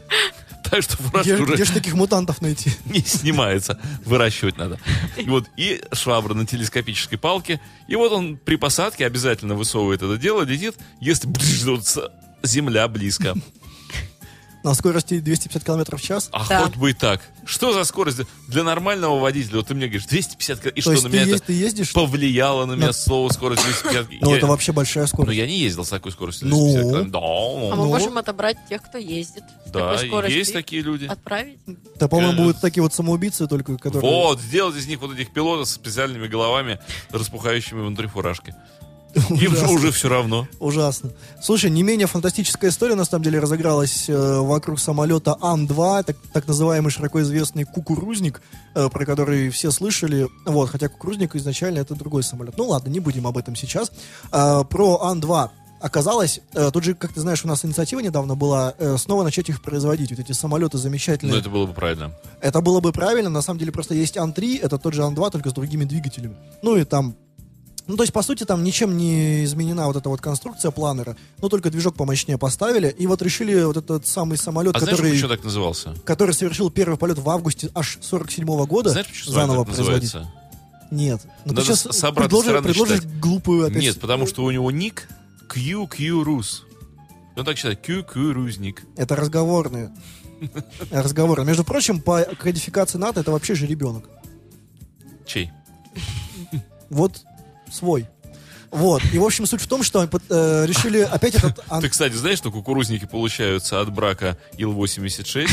Так 0.70 0.84
что 0.84 0.96
фуражка 0.98 1.34
Где, 1.34 1.44
уже 1.44 1.54
где 1.56 1.66
ж 1.66 1.70
таких 1.72 1.94
мутантов 1.96 2.42
найти? 2.42 2.72
не 2.86 3.02
снимается. 3.02 3.80
Выращивать 4.06 4.58
надо. 4.58 4.80
И 5.18 5.26
вот 5.30 5.48
и 5.58 5.82
швабра 5.92 6.34
на 6.34 6.46
телескопической 6.46 7.18
палке. 7.18 7.60
И 7.88 7.96
вот 7.96 8.12
он 8.14 8.38
при 8.38 8.56
посадке 8.56 9.06
обязательно 9.06 9.56
высовывает 9.56 10.02
это 10.02 10.18
дело, 10.18 10.44
летит, 10.44 10.76
если 11.02 11.28
земля 12.44 12.88
близко. 12.88 13.36
На 14.64 14.74
скорости 14.76 15.20
250 15.20 15.64
км 15.64 15.98
в 15.98 16.02
час? 16.02 16.30
А 16.32 16.48
Да. 16.48 16.64
хоть 16.66 16.76
бы 16.76 16.92
и 16.92 16.94
так. 16.94 17.22
Что 17.46 17.74
за 17.74 17.84
скорость 17.84 18.20
для 18.48 18.64
нормального 18.64 19.20
водителя? 19.20 19.58
Вот 19.58 19.68
ты 19.68 19.74
мне 19.74 19.88
говоришь, 19.88 20.06
250 20.06 20.60
км. 20.60 20.70
И 20.70 20.76
То 20.76 20.82
что, 20.82 20.92
есть 20.92 21.04
на 21.04 21.10
ты, 21.10 21.16
меня 21.18 21.26
есть- 21.26 21.38
это 21.38 21.48
ты 21.48 21.54
ездишь? 21.54 21.94
повлияло 21.94 22.66
на 22.66 22.74
меня 22.74 22.88
На- 22.88 22.94
слово 22.94 23.30
скорость 23.30 23.64
250 23.64 24.08
Ну, 24.22 24.32
Я- 24.32 24.38
это 24.38 24.46
вообще 24.48 24.72
большая 24.72 25.06
Ну, 25.06 25.08
скорость. 25.08 25.38
я 25.38 25.48
не 25.48 25.58
ездил 25.58 25.84
с 25.84 25.90
такой 25.90 26.12
скоростью. 26.12 26.48
Ну? 26.48 26.58
250 26.72 26.92
км. 26.92 27.18
А 27.18 27.70
Да, 27.72 27.76
мы 27.76 27.84
Ну. 27.84 27.86
можем 27.88 28.18
отобрать 28.20 28.58
тех, 28.70 28.82
кто 28.84 28.98
ездит 29.00 29.44
с 29.66 29.72
да, 29.72 29.94
такой 29.94 30.08
скоростью. 30.08 30.38
есть 30.38 30.54
такие 30.54 30.82
люди. 30.84 31.06
Отправить? 31.06 31.58
Да, 32.00 32.08
по-моему, 32.08 32.34
будут 32.44 32.62
такие 32.62 32.84
вот 32.84 32.94
самоубийцы 32.94 33.48
только, 33.48 33.78
которые... 33.78 34.02
Вот, 34.12 34.40
сделать 34.40 34.76
из 34.76 34.86
них 34.86 35.00
вот 35.02 35.14
этих 35.16 35.32
пилотов 35.34 35.68
с 35.68 35.72
специальными 35.72 36.28
головами, 36.28 36.80
распухающими 37.10 37.80
внутри 37.82 38.08
фуражки. 38.08 38.54
Им 39.30 39.38
же 39.38 39.48
Ужасно. 39.50 39.70
уже 39.72 39.92
все 39.92 40.10
равно. 40.10 40.48
Ужасно. 40.60 41.12
Слушай, 41.42 41.70
не 41.70 41.84
менее 41.84 42.08
фантастическая 42.08 42.70
история 42.70 42.96
на 42.96 43.06
самом 43.06 43.24
деле 43.24 43.40
разыгралась 43.40 44.10
э, 44.10 44.40
вокруг 44.40 44.80
самолета 44.80 45.38
Ан-2, 45.42 46.04
так, 46.04 46.18
так 46.34 46.48
называемый 46.48 46.92
широко 46.92 47.22
известный 47.22 47.66
кукурузник, 47.66 48.42
э, 48.76 48.90
про 48.90 49.06
который 49.06 49.50
все 49.50 49.72
слышали. 49.72 50.28
Вот, 50.46 50.70
хотя 50.70 50.88
кукурузник 50.88 51.36
изначально 51.36 51.80
это 51.80 51.96
другой 51.96 52.24
самолет. 52.24 52.58
Ну 52.58 52.68
ладно, 52.68 52.90
не 52.90 53.00
будем 53.00 53.28
об 53.28 53.38
этом 53.38 53.56
сейчас. 53.56 53.92
А, 54.32 54.64
про 54.64 55.02
Ан-2. 55.04 55.50
Оказалось, 55.82 56.42
э, 56.54 56.70
тут 56.72 56.84
же, 56.84 56.94
как 56.94 57.12
ты 57.12 57.22
знаешь, 57.22 57.44
у 57.44 57.48
нас 57.48 57.66
инициатива 57.66 58.00
недавно 58.02 58.36
была 58.36 58.76
э, 58.78 58.98
снова 58.98 59.24
начать 59.24 59.50
их 59.50 59.64
производить. 59.64 60.12
Вот 60.12 60.20
эти 60.20 60.32
самолеты 60.32 60.78
замечательные. 60.78 61.34
Ну, 61.34 61.40
это 61.40 61.50
было 61.50 61.66
бы 61.66 61.74
правильно. 61.74 62.12
Это 62.40 62.62
было 62.62 62.82
бы 62.82 62.92
правильно, 62.92 63.32
на 63.32 63.42
самом 63.42 63.58
деле 63.60 63.72
просто 63.72 63.96
есть 63.96 64.16
Ан-3, 64.16 64.60
это 64.62 64.78
тот 64.78 64.94
же 64.94 65.04
Ан-2, 65.04 65.32
только 65.32 65.50
с 65.50 65.54
другими 65.54 65.84
двигателями. 65.86 66.36
Ну 66.62 66.78
и 66.78 66.84
там... 66.84 67.16
Ну, 67.92 67.98
то 67.98 68.04
есть, 68.04 68.14
по 68.14 68.22
сути, 68.22 68.46
там 68.46 68.64
ничем 68.64 68.96
не 68.96 69.44
изменена 69.44 69.86
вот 69.88 69.98
эта 69.98 70.08
вот 70.08 70.22
конструкция 70.22 70.72
планера, 70.72 71.18
но 71.42 71.50
только 71.50 71.70
движок 71.70 71.96
помощнее 71.96 72.38
поставили, 72.38 72.88
и 72.88 73.06
вот 73.06 73.22
решили 73.22 73.62
вот 73.64 73.76
этот 73.76 74.08
самый 74.08 74.38
самолет, 74.38 74.74
А 74.78 74.80
знаешь, 74.80 74.96
который, 74.96 75.12
почему 75.12 75.28
так 75.28 75.44
назывался? 75.44 75.94
который 76.06 76.34
совершил 76.34 76.72
первый 76.72 76.98
полет 76.98 77.18
в 77.18 77.30
августе 77.30 77.70
аж 77.76 77.98
47 78.02 78.46
года, 78.66 78.92
Знаешь, 78.92 79.08
почему 79.08 79.34
заново 79.34 79.66
так 79.66 79.76
производить. 79.76 80.04
называется? 80.14 80.34
Нет. 80.90 81.22
Ну, 81.44 81.52
Надо 81.54 81.62
ты 81.62 81.68
сейчас 81.68 81.82
с- 81.82 82.04
обратной 82.06 82.40
предложишь, 82.40 82.64
предложишь 82.64 83.00
читать. 83.02 83.20
глупую 83.20 83.66
опять... 83.68 83.82
Нет, 83.82 84.00
потому 84.00 84.26
что 84.26 84.46
у 84.46 84.52
него 84.52 84.72
ник 84.72 85.10
QQ 85.50 86.24
Рус. 86.24 86.64
Он 87.36 87.44
так 87.44 87.58
считает, 87.58 87.86
QQ 87.86 88.32
Рузник. 88.32 88.84
Это 88.96 89.18
разговорные. 89.18 89.92
Разговоры. 90.92 91.44
Между 91.44 91.66
прочим, 91.66 92.00
по 92.00 92.22
кодификации 92.24 92.98
НАТО 92.98 93.20
это 93.20 93.34
вообще 93.34 93.54
же 93.54 93.68
ребенок. 93.68 94.10
Чей? 95.26 95.52
Вот 96.90 97.24
свой. 97.72 98.08
Вот. 98.72 99.02
И, 99.14 99.20
в 99.20 99.24
общем, 99.24 99.46
суть 99.46 99.62
в 99.62 99.68
том, 99.68 99.84
что 99.84 100.04
э, 100.04 100.66
решили 100.66 101.00
опять 101.12 101.36
этот... 101.36 101.64
Ты, 101.82 101.90
кстати, 101.90 102.14
знаешь, 102.14 102.38
что 102.38 102.52
кукурузники 102.52 103.06
получаются 103.06 103.82
от 103.82 103.92
брака 103.94 104.38
Ил-86, 104.58 105.50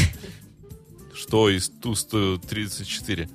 что 1.15 1.51
из 1.51 1.69
Ту-134. 1.69 3.29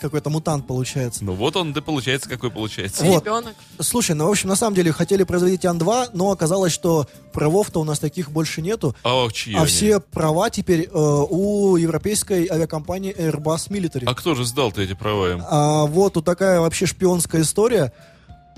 Какой-то 0.00 0.30
мутант 0.30 0.66
получается. 0.66 1.24
Ну 1.24 1.32
вот 1.34 1.56
он, 1.56 1.72
да 1.72 1.80
получается, 1.82 2.28
какой 2.28 2.50
получается. 2.50 3.04
Вот. 3.04 3.22
Ребенок. 3.24 3.54
Слушай, 3.80 4.14
ну, 4.14 4.26
в 4.26 4.30
общем, 4.30 4.48
на 4.48 4.56
самом 4.56 4.74
деле 4.76 4.92
хотели 4.92 5.24
производить 5.24 5.64
Ан-2, 5.64 6.10
но 6.12 6.30
оказалось, 6.30 6.72
что 6.72 7.06
правов-то 7.32 7.80
у 7.80 7.84
нас 7.84 7.98
таких 7.98 8.30
больше 8.30 8.62
нету. 8.62 8.94
А 9.02 9.28
чьи 9.30 9.54
А 9.54 9.58
они? 9.58 9.66
все 9.66 10.00
права 10.00 10.50
теперь 10.50 10.82
э, 10.84 10.88
у 10.92 11.76
европейской 11.76 12.46
авиакомпании 12.48 13.14
Airbus 13.14 13.68
Military. 13.70 14.04
А 14.06 14.14
кто 14.14 14.34
же 14.34 14.44
сдал-то 14.44 14.80
эти 14.82 14.94
права 14.94 15.32
им? 15.32 15.42
А 15.48 15.86
вот 15.86 16.14
тут 16.14 16.24
такая 16.24 16.60
вообще 16.60 16.86
шпионская 16.86 17.42
история. 17.42 17.92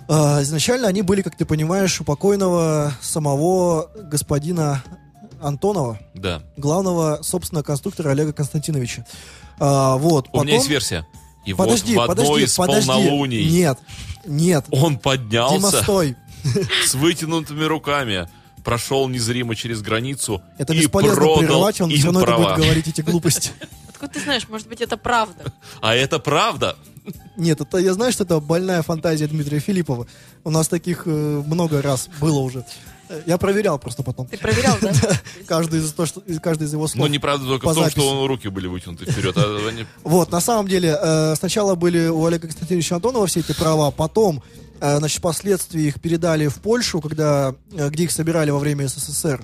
А, 0.08 0.42
изначально 0.42 0.88
они 0.88 1.02
были, 1.02 1.22
как 1.22 1.36
ты 1.36 1.44
понимаешь, 1.44 2.00
у 2.00 2.04
покойного 2.04 2.92
самого 3.00 3.90
господина 3.96 4.82
Антонова, 5.40 5.98
Да. 6.14 6.42
главного, 6.56 7.20
собственно, 7.22 7.62
конструктора 7.62 8.10
Олега 8.10 8.32
Константиновича. 8.32 9.06
А, 9.58 9.96
вот, 9.96 10.28
У 10.32 10.42
меня 10.42 10.54
есть 10.54 10.64
потом- 10.64 10.72
версия. 10.72 11.06
И 11.50 11.54
Подожди, 11.54 11.94
вот 11.94 12.08
в 12.08 12.10
одной 12.10 12.26
подожди, 12.26 12.44
из 12.44 12.56
подожди. 12.56 12.86
полнолуний 12.88 13.48
Нет, 13.50 13.78
нет. 14.26 14.64
он 14.70 14.90
Дима, 14.92 15.00
поднялся 15.00 15.82
стой. 15.82 16.16
с 16.86 16.94
вытянутыми 16.94 17.64
руками, 17.64 18.28
прошел 18.64 19.08
незримо 19.08 19.54
через 19.54 19.82
границу 19.82 20.42
Это 20.58 20.72
и 20.72 20.78
бесполезно 20.80 21.16
продал 21.16 21.38
прерывать, 21.38 21.80
он 21.80 21.90
им 21.90 21.96
все 21.96 22.06
равно 22.06 22.20
это 22.20 22.26
права. 22.26 22.54
будет 22.54 22.64
говорить 22.64 22.88
эти 22.88 23.00
глупости. 23.00 23.50
Откуда 23.88 24.12
ты 24.12 24.20
знаешь, 24.20 24.48
может 24.48 24.68
быть, 24.68 24.80
это 24.80 24.96
правда? 24.96 25.52
А 25.80 25.94
это 25.94 26.18
правда? 26.18 26.76
Нет, 27.36 27.60
это 27.60 27.78
я 27.78 27.94
знаю, 27.94 28.12
что 28.12 28.24
это 28.24 28.40
больная 28.40 28.82
фантазия 28.82 29.26
Дмитрия 29.26 29.60
Филиппова. 29.60 30.06
У 30.44 30.50
нас 30.50 30.68
таких 30.68 31.02
э, 31.06 31.10
много 31.10 31.80
раз 31.82 32.08
было 32.20 32.38
уже. 32.38 32.64
Я 33.26 33.38
проверял 33.38 33.78
просто 33.78 34.02
потом. 34.02 34.26
Ты 34.26 34.38
проверял, 34.38 34.76
да? 34.80 34.92
Каждый 35.46 35.80
из, 35.80 35.92
то, 35.92 36.06
что, 36.06 36.22
каждый 36.42 36.64
из 36.68 36.72
его 36.72 36.86
слов. 36.86 37.00
Но 37.00 37.08
неправда 37.12 37.46
только 37.46 37.64
по 37.64 37.72
в 37.72 37.74
том, 37.74 37.84
записи. 37.84 37.98
что 38.00 38.08
он 38.20 38.26
руки 38.26 38.48
были 38.48 38.66
вытянуты 38.66 39.10
вперед. 39.10 39.36
а 39.36 39.68
они- 39.68 39.86
Вот, 40.04 40.30
на 40.30 40.40
самом 40.40 40.68
деле, 40.68 40.96
э, 41.00 41.34
сначала 41.36 41.74
были 41.74 42.06
у 42.08 42.24
Олега 42.24 42.46
Константиновича 42.46 42.96
Антонова 42.96 43.26
все 43.26 43.40
эти 43.40 43.52
права, 43.52 43.90
потом, 43.90 44.42
э, 44.80 44.98
значит, 44.98 45.18
впоследствии 45.18 45.82
их 45.82 46.00
передали 46.00 46.46
в 46.48 46.56
Польшу, 46.60 47.00
когда, 47.00 47.54
э, 47.72 47.88
где 47.90 48.04
их 48.04 48.12
собирали 48.12 48.50
во 48.50 48.58
время 48.58 48.86
СССР. 48.88 49.42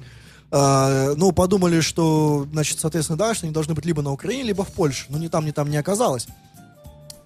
Э, 0.52 1.14
ну, 1.16 1.32
подумали, 1.32 1.80
что, 1.80 2.46
значит, 2.52 2.78
соответственно, 2.78 3.18
да, 3.18 3.34
что 3.34 3.46
они 3.46 3.52
должны 3.52 3.74
быть 3.74 3.84
либо 3.84 4.00
на 4.02 4.12
Украине, 4.12 4.44
либо 4.44 4.64
в 4.64 4.68
Польше. 4.72 5.06
Но 5.08 5.18
ни 5.18 5.26
там, 5.28 5.44
ни 5.44 5.50
там 5.50 5.68
не 5.70 5.76
оказалось. 5.76 6.26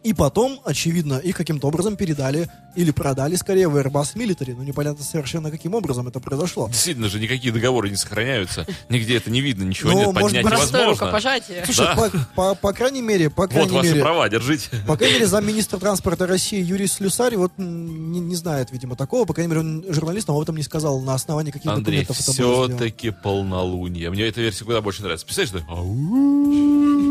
И 0.03 0.15
потом, 0.15 0.61
очевидно, 0.65 1.19
их 1.19 1.37
каким-то 1.37 1.69
образом 1.69 1.95
передали 1.97 2.49
или 2.75 2.91
продали 2.91 3.35
скорее 3.37 3.69
в 3.69 3.77
Airbus 3.77 4.15
Military. 4.15 4.55
Ну, 4.57 4.63
непонятно 4.63 5.05
совершенно, 5.05 5.51
каким 5.51 5.75
образом 5.75 6.09
это 6.09 6.21
произошло. 6.21 6.69
Действительно 6.69 7.09
же 7.11 7.21
никакие 7.21 7.53
договоры 7.53 7.91
не 7.91 7.97
сохраняются. 7.97 8.67
Нигде 8.89 9.17
это 9.19 9.31
не 9.31 9.43
видно, 9.43 9.65
ничего 9.65 9.91
Ну, 9.91 9.99
нет, 9.99 10.07
может 10.07 10.23
поднять 10.23 10.45
быть, 10.45 10.53
Простое 10.55 10.83
невозможно. 10.85 11.05
рукопожатие. 11.07 11.65
Слушай, 11.67 11.85
Да. 11.85 11.97
по, 11.97 12.11
по- 12.35 12.55
по 12.55 12.73
крайней 12.73 13.03
мере, 13.03 13.29
по 13.29 13.43
Вот 13.43 13.51
крайней 13.51 13.73
ваши 13.73 13.89
мере, 13.91 14.01
права, 14.03 14.29
держите. 14.31 14.69
По 14.87 14.97
крайней 14.97 15.15
мере, 15.17 15.27
замминистра 15.27 15.79
транспорта 15.79 16.27
России 16.27 16.63
Юрий 16.63 16.87
Слюсарь 16.87 17.37
вот 17.37 17.53
не, 17.59 18.21
не 18.21 18.37
знает, 18.37 18.71
видимо, 18.71 18.97
такого. 18.97 19.27
По 19.27 19.35
крайней 19.35 19.51
мере, 19.51 19.61
он 19.61 19.85
журналистам 19.91 20.35
об 20.37 20.41
этом 20.43 20.57
не 20.57 20.63
сказал, 20.63 21.01
на 21.03 21.13
основании 21.15 21.51
каких 21.51 21.71
Андрей, 21.71 21.85
документов 22.07 22.21
это 22.21 22.33
сделано. 22.33 22.69
все-таки 22.77 23.11
полнолуние. 23.11 24.09
Мне 24.11 24.25
эта 24.29 24.41
версия 24.41 24.65
куда 24.65 24.81
больше 24.81 25.03
нравится. 25.03 25.27
Представляешь, 25.27 25.65
что 25.67 27.10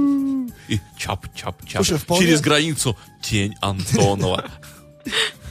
и 0.69 0.79
чап-чап-чап. 0.97 1.83
Вполне- 1.97 2.25
Через 2.25 2.41
границу 2.41 2.97
тень 3.21 3.55
Антонова. 3.61 4.45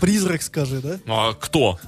Призрак, 0.00 0.42
скажи, 0.42 0.80
да? 0.80 0.98
А 1.06 1.32
кто? 1.34 1.78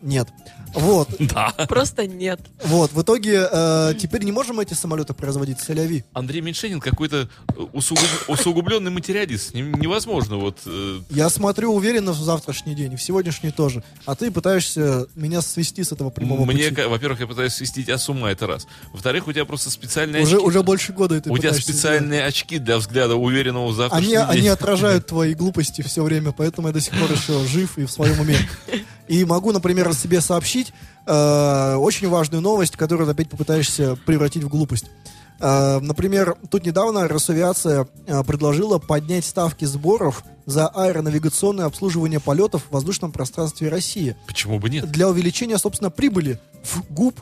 Нет. 0.00 0.28
Вот, 0.74 1.08
Да. 1.18 1.52
Просто 1.68 2.06
нет. 2.06 2.40
вот. 2.64 2.92
В 2.92 3.02
итоге 3.02 3.48
э, 3.50 3.94
теперь 3.98 4.22
не 4.24 4.32
можем 4.32 4.60
эти 4.60 4.74
самолеты 4.74 5.14
производить 5.14 5.60
с 5.60 5.68
Тель-Авив. 5.68 6.04
Андрей 6.12 6.40
Меньшенин 6.40 6.80
какой-то 6.80 7.28
усугуб- 7.72 8.24
усугубленный 8.28 8.90
материалист. 8.90 9.50
С 9.50 9.54
ним 9.54 9.72
невозможно 9.74 10.36
вот... 10.36 10.58
э, 10.66 11.00
Я 11.10 11.28
смотрю 11.30 11.72
уверенно 11.74 12.12
в 12.12 12.16
завтрашний 12.22 12.74
день, 12.74 12.92
и 12.92 12.96
в 12.96 13.02
сегодняшний 13.02 13.50
тоже. 13.50 13.82
А 14.06 14.14
ты 14.14 14.30
пытаешься 14.30 15.06
меня 15.14 15.42
свести 15.42 15.82
с 15.84 15.92
этого 15.92 16.10
прямого 16.10 16.44
Мне, 16.44 16.68
пути. 16.70 16.82
во-первых, 16.82 17.20
я 17.20 17.26
пытаюсь 17.26 17.52
свести 17.54 17.84
тебя 17.84 17.98
с 17.98 18.08
ума, 18.08 18.30
это 18.30 18.46
раз. 18.46 18.66
Во-вторых, 18.92 19.26
у 19.28 19.32
тебя 19.32 19.44
просто 19.44 19.70
специальные 19.70 20.22
Уже, 20.22 20.36
очки. 20.36 20.46
уже 20.46 20.62
больше 20.62 20.92
года 20.92 21.14
это 21.16 21.32
у 21.32 21.38
тебя 21.38 21.52
специальные 21.54 22.24
очки 22.24 22.58
для 22.58 22.78
взгляда 22.78 23.14
уверенного 23.16 23.68
в 23.68 23.72
сделать. 23.72 23.90
завтрашний 23.92 24.16
Они, 24.16 24.32
день. 24.32 24.38
они 24.40 24.48
отражают 24.48 25.06
твои 25.08 25.34
глупости 25.34 25.82
все 25.82 26.02
время, 26.02 26.32
поэтому 26.32 26.68
я 26.68 26.74
до 26.74 26.80
сих 26.80 26.92
пор 26.98 27.10
еще 27.12 27.44
жив 27.46 27.78
и 27.78 27.84
в 27.84 27.90
своем 27.90 28.20
уме. 28.20 28.36
И 29.08 29.24
могу, 29.24 29.52
например, 29.52 29.92
себе 29.94 30.20
сообщить 30.20 30.72
э, 31.06 31.74
очень 31.76 32.08
важную 32.08 32.42
новость, 32.42 32.76
которую 32.76 33.06
ты 33.06 33.12
опять 33.12 33.30
попытаешься 33.30 33.96
превратить 34.06 34.44
в 34.44 34.48
глупость. 34.48 34.86
Э, 35.40 35.78
например, 35.80 36.36
тут 36.50 36.66
недавно 36.66 37.08
Росавиация 37.08 37.88
э, 38.06 38.22
предложила 38.24 38.78
поднять 38.78 39.24
ставки 39.24 39.64
сборов 39.64 40.24
за 40.46 40.68
аэронавигационное 40.68 41.66
обслуживание 41.66 42.20
полетов 42.20 42.64
в 42.68 42.72
воздушном 42.72 43.12
пространстве 43.12 43.68
России 43.68 44.16
Почему 44.26 44.58
бы 44.58 44.68
нет? 44.70 44.90
для 44.90 45.08
увеличения, 45.08 45.58
собственно, 45.58 45.90
прибыли 45.90 46.38
в 46.62 46.82
ГУП. 46.92 47.20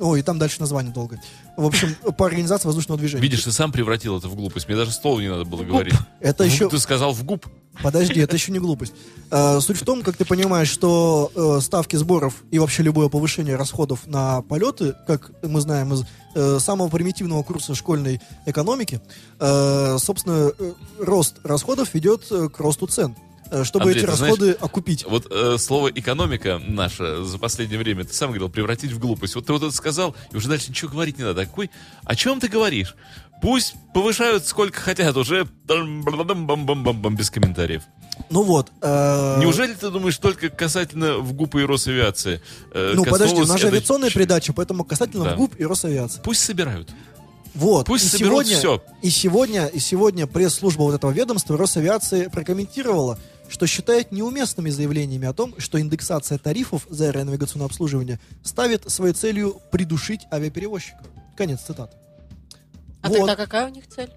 Ой, 0.00 0.20
и 0.20 0.22
там 0.22 0.38
дальше 0.38 0.60
название 0.60 0.92
долго. 0.92 1.20
В 1.56 1.66
общем, 1.66 1.94
по 2.18 2.26
организации 2.26 2.66
воздушного 2.66 2.98
движения. 2.98 3.22
Видишь, 3.22 3.44
ты 3.44 3.52
сам 3.52 3.72
превратил 3.72 4.18
это 4.18 4.28
в 4.28 4.34
глупость. 4.34 4.68
Мне 4.68 4.76
даже 4.76 4.92
слово 4.92 5.20
не 5.20 5.28
надо 5.28 5.44
было 5.44 5.62
говорить. 5.62 5.94
Это 6.20 6.44
В- 6.44 6.46
еще... 6.46 6.68
Ты 6.68 6.78
сказал 6.78 7.12
в 7.12 7.24
губ. 7.24 7.46
Подожди, 7.82 8.20
это 8.20 8.36
еще 8.36 8.52
не 8.52 8.58
глупость. 8.60 8.92
Э, 9.30 9.60
суть 9.60 9.80
в 9.80 9.84
том, 9.84 10.02
как 10.02 10.16
ты 10.16 10.24
понимаешь, 10.24 10.68
что 10.68 11.30
э, 11.34 11.60
ставки 11.60 11.96
сборов 11.96 12.44
и 12.50 12.58
вообще 12.58 12.82
любое 12.82 13.08
повышение 13.08 13.56
расходов 13.56 14.06
на 14.06 14.42
полеты, 14.42 14.94
как 15.06 15.32
мы 15.42 15.60
знаем 15.60 15.92
из 15.92 16.04
э, 16.34 16.58
самого 16.60 16.88
примитивного 16.88 17.42
курса 17.42 17.74
школьной 17.74 18.20
экономики, 18.46 19.00
собственно, 19.38 20.52
рост 21.00 21.36
расходов 21.42 21.94
ведет 21.94 22.26
к 22.28 22.58
росту 22.58 22.86
цен. 22.86 23.16
Э, 23.50 23.64
чтобы 23.64 23.84
Андрей, 23.86 24.02
эти 24.02 24.06
расходы 24.10 24.52
окупить. 24.52 25.04
Вот 25.06 25.26
э, 25.30 25.56
слово 25.58 25.88
экономика 25.88 26.60
наша 26.66 27.24
за 27.24 27.38
последнее 27.38 27.78
время, 27.78 28.04
ты 28.04 28.12
сам 28.14 28.30
говорил, 28.30 28.48
превратить 28.48 28.92
в 28.92 28.98
глупость. 28.98 29.34
Вот 29.34 29.46
ты 29.46 29.52
вот 29.52 29.62
это 29.62 29.72
сказал, 29.72 30.14
и 30.32 30.36
уже 30.36 30.48
дальше 30.48 30.70
ничего 30.70 30.90
говорить 30.90 31.18
не 31.18 31.24
надо. 31.24 31.42
А 31.42 31.46
Какой? 31.46 31.70
О 32.04 32.16
чем 32.16 32.40
ты 32.40 32.48
говоришь? 32.48 32.96
Пусть 33.42 33.74
повышают 33.92 34.46
сколько 34.46 34.80
хотят, 34.80 35.16
уже 35.16 35.46
без 35.66 37.30
комментариев. 37.30 37.82
Ну 38.30 38.42
вот. 38.42 38.70
э, 38.80 39.40
Неужели 39.40 39.74
ты 39.74 39.90
думаешь 39.90 40.16
только 40.18 40.48
касательно 40.48 41.18
в 41.18 41.32
ГУП 41.32 41.56
и 41.56 41.64
Росавиации? 41.64 42.40
э, 42.72 42.92
Ну, 42.94 43.04
подожди, 43.04 43.36
у 43.36 43.44
нас 43.46 43.60
же 43.60 43.66
это 43.66 43.76
авиационная 43.76 44.10
передача, 44.10 44.52
поэтому 44.52 44.84
касательно 44.84 45.24
Да. 45.24 45.34
в 45.34 45.36
ГУП 45.36 45.56
и 45.58 45.64
Росавиации. 45.66 46.20
Пусть 46.24 46.42
собирают. 46.42 46.90
Вот. 47.54 47.86
Пусть 47.86 48.06
и 48.06 48.08
соберут 48.08 48.46
сегодня, 48.46 48.58
всё. 48.58 48.82
И 49.02 49.10
сегодня, 49.10 49.66
и 49.66 49.78
сегодня 49.78 50.26
пресс-служба 50.26 50.82
вот 50.82 50.94
этого 50.94 51.10
ведомства 51.12 51.56
Росавиации 51.56 52.26
прокомментировала, 52.28 53.18
что 53.48 53.66
считает 53.66 54.12
неуместными 54.12 54.70
заявлениями 54.70 55.26
о 55.26 55.32
том, 55.32 55.54
что 55.58 55.80
индексация 55.80 56.38
тарифов 56.38 56.86
за 56.88 57.08
аэронавигационное 57.08 57.66
обслуживание 57.66 58.18
ставит 58.42 58.90
своей 58.90 59.14
целью 59.14 59.60
придушить 59.70 60.22
авиаперевозчиков. 60.32 61.06
Конец 61.36 61.60
цитаты. 61.62 61.96
А 63.02 63.08
Вот. 63.08 63.18
тогда 63.18 63.36
какая 63.36 63.66
у 63.66 63.70
них 63.70 63.86
цель? 63.88 64.10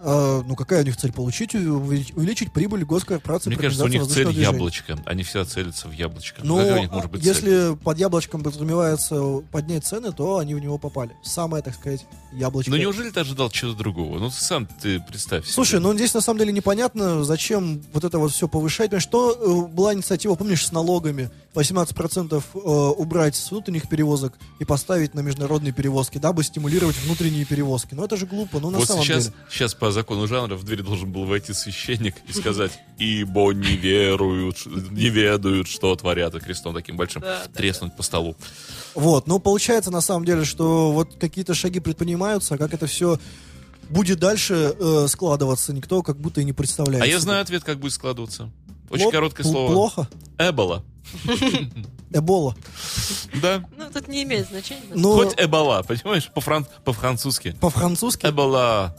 А, 0.00 0.42
ну, 0.42 0.54
какая 0.56 0.82
у 0.82 0.84
них 0.84 0.96
цель? 0.96 1.12
Получить, 1.12 1.54
увеличить, 1.54 2.52
прибыль 2.52 2.84
госкорпорации 2.84 3.50
Мне 3.50 3.56
по 3.56 3.62
кажется, 3.62 3.84
у 3.84 3.88
них 3.88 4.02
цель 4.06 4.26
движения. 4.26 4.42
яблочко. 4.42 4.98
Они 5.06 5.22
всегда 5.22 5.44
целятся 5.44 5.88
в 5.88 5.92
яблочко. 5.92 6.40
Но 6.44 6.56
Какая 6.58 6.76
у 6.76 6.78
них 6.80 6.90
может 6.92 7.10
быть 7.10 7.22
цель? 7.22 7.28
если 7.34 7.76
под 7.76 7.98
яблочком 7.98 8.42
подразумевается 8.42 9.38
поднять 9.50 9.84
цены, 9.84 10.12
то 10.12 10.38
они 10.38 10.54
в 10.54 10.60
него 10.60 10.78
попали. 10.78 11.10
Самое, 11.22 11.62
так 11.62 11.74
сказать, 11.74 12.06
яблочко. 12.32 12.70
Ну 12.70 12.76
неужели 12.76 13.10
ты 13.10 13.20
ожидал 13.20 13.50
чего-то 13.50 13.78
другого? 13.78 14.18
Ну 14.18 14.30
сам 14.30 14.66
ты 14.66 15.00
представь 15.00 15.44
себе. 15.44 15.52
Слушай, 15.54 15.80
ну 15.80 15.92
здесь 15.94 16.14
на 16.14 16.20
самом 16.20 16.38
деле 16.38 16.52
непонятно, 16.52 17.24
зачем 17.24 17.82
вот 17.92 18.04
это 18.04 18.18
вот 18.18 18.32
все 18.32 18.48
повышать. 18.48 18.90
Потому 18.90 19.00
что 19.00 19.66
э, 19.68 19.74
была 19.74 19.94
инициатива, 19.94 20.34
помнишь, 20.34 20.64
с 20.66 20.72
налогами 20.72 21.30
18% 21.54 22.42
э, 22.54 22.58
убрать 22.58 23.36
с 23.36 23.50
внутренних 23.50 23.88
перевозок 23.88 24.34
и 24.58 24.64
поставить 24.64 25.14
на 25.14 25.20
международные 25.20 25.72
перевозки, 25.72 26.18
дабы 26.18 26.44
стимулировать 26.44 26.96
внутренние 27.04 27.44
перевозки. 27.44 27.94
Но 27.94 28.04
это 28.04 28.16
же 28.16 28.26
глупо, 28.26 28.60
ну 28.60 28.70
на 28.70 28.78
вот 28.78 28.86
самом 28.88 29.02
сейчас, 29.02 29.24
деле. 29.24 29.36
сейчас 29.50 29.74
по 29.88 29.92
закону 29.92 30.26
жанра 30.26 30.54
в 30.54 30.64
дверь 30.64 30.82
должен 30.82 31.10
был 31.10 31.24
войти 31.24 31.54
священник 31.54 32.14
и 32.28 32.32
сказать, 32.34 32.78
ибо 32.98 33.52
не 33.52 33.74
веруют, 33.74 34.66
не 34.66 35.08
ведают, 35.08 35.66
что 35.66 35.96
творят, 35.96 36.34
и 36.34 36.40
крестом 36.40 36.74
таким 36.74 36.98
большим 36.98 37.22
Да, 37.22 37.44
да, 37.46 37.58
треснуть 37.58 37.96
по 37.96 38.02
столу. 38.02 38.36
Вот, 38.94 39.26
но 39.26 39.38
получается 39.38 39.90
на 39.90 40.02
самом 40.02 40.26
деле, 40.26 40.44
что 40.44 40.92
вот 40.92 41.14
какие-то 41.18 41.54
шаги 41.54 41.80
предпринимаются, 41.80 42.56
а 42.56 42.58
как 42.58 42.74
это 42.74 42.86
все 42.86 43.18
будет 43.88 44.18
дальше 44.18 44.76
э, 44.78 45.06
складываться, 45.08 45.72
никто 45.72 46.02
как 46.02 46.18
будто 46.18 46.42
и 46.42 46.44
не 46.44 46.52
представляет. 46.52 47.02
А 47.02 47.06
я 47.06 47.18
знаю 47.18 47.40
ответ, 47.40 47.64
как 47.64 47.78
будет 47.78 47.94
складываться. 47.94 48.50
Очень 48.90 49.06
Пло- 49.06 49.12
короткое 49.12 49.44
слово. 49.44 49.72
Плохо. 49.72 50.08
Эбола. 50.36 50.84
Эбола. 52.10 52.54
Да. 53.40 53.64
Ну, 53.74 53.84
тут 53.90 54.06
не 54.08 54.22
имеет 54.24 54.48
значения. 54.48 54.82
Ну, 54.94 55.14
Хоть 55.14 55.34
эбола, 55.38 55.82
понимаешь, 55.82 56.30
по-фран- 56.34 56.66
по-французски. 56.84 57.56
по-французски 57.58 58.26
Эбола. 58.26 58.94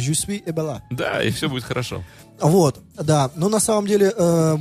Жюсви 0.00 0.42
Эбела. 0.44 0.82
Да, 0.90 1.22
и 1.22 1.30
все 1.30 1.48
будет 1.48 1.64
хорошо. 1.64 2.04
Вот, 2.40 2.80
да. 2.96 3.30
Но 3.34 3.48
на 3.48 3.60
самом 3.60 3.86
деле, 3.86 4.12
э, 4.16 4.56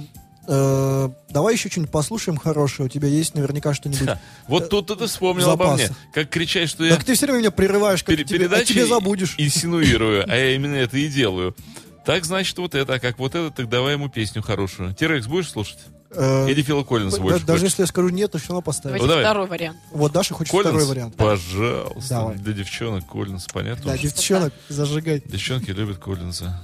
э, 0.48 1.10
давай 1.30 1.54
еще 1.54 1.70
что-нибудь 1.70 1.92
послушаем 1.92 2.38
хорошее. 2.38 2.88
У 2.88 2.90
тебя 2.90 3.08
есть 3.08 3.36
наверняка 3.36 3.74
что-нибудь. 3.74 4.08
Ха. 4.08 4.20
Вот 4.48 4.64
э, 4.64 4.68
тут 4.68 4.88
ты 4.88 5.06
вспомнил 5.08 5.50
обо 5.50 5.74
мне. 5.74 5.90
Как 6.14 6.30
кричать, 6.30 6.70
что 6.70 6.86
я... 6.86 6.96
Так 6.96 7.04
ты 7.04 7.14
все 7.16 7.26
время 7.26 7.40
меня 7.40 7.52
прерываешь, 7.52 8.04
как 8.04 8.16
Пер- 8.16 8.24
тебе, 8.24 8.48
а 8.48 8.64
тебе 8.64 8.86
забудешь. 8.86 9.36
инсинуирую, 9.38 10.26
а 10.28 10.36
я 10.36 10.52
именно 10.56 10.76
это 10.76 10.98
и 10.98 11.08
делаю. 11.08 11.56
Так, 12.06 12.24
значит, 12.24 12.58
вот 12.60 12.76
это, 12.76 12.94
а 12.94 13.00
как 13.00 13.18
вот 13.18 13.34
это, 13.34 13.50
так 13.50 13.68
давай 13.68 13.94
ему 13.94 14.10
песню 14.10 14.44
хорошую. 14.44 14.94
Терекс 14.94 15.26
будешь 15.26 15.50
слушать? 15.50 15.80
Э, 16.16 16.50
Или 16.50 16.62
Фила 16.62 16.84
Коллинс 16.84 17.18
больше 17.18 17.46
Даже 17.46 17.60
хочет. 17.60 17.64
если 17.64 17.84
я 17.84 17.88
скажу 17.88 18.10
нет, 18.10 18.32
то 18.32 18.38
все 18.38 18.50
равно 18.50 18.62
поставим. 18.62 18.98
Ну, 18.98 19.08
давай. 19.08 19.24
второй 19.24 19.48
вариант. 19.48 19.78
Вот 19.92 20.12
Даша 20.12 20.34
хочет 20.34 20.52
Коллинз? 20.52 20.70
второй 20.70 20.88
вариант. 20.88 21.16
Пожалуйста. 21.16 22.10
Давай. 22.10 22.36
Для 22.38 22.54
девчонок 22.54 23.06
Коллинс, 23.08 23.46
понятно? 23.52 23.86
Да, 23.86 23.94
уже? 23.94 24.02
девчонок, 24.04 24.54
зажигай. 24.70 25.22
Девчонки 25.26 25.72
любят 25.72 25.98
Коллинса. 25.98 26.62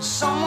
Some 0.00 0.39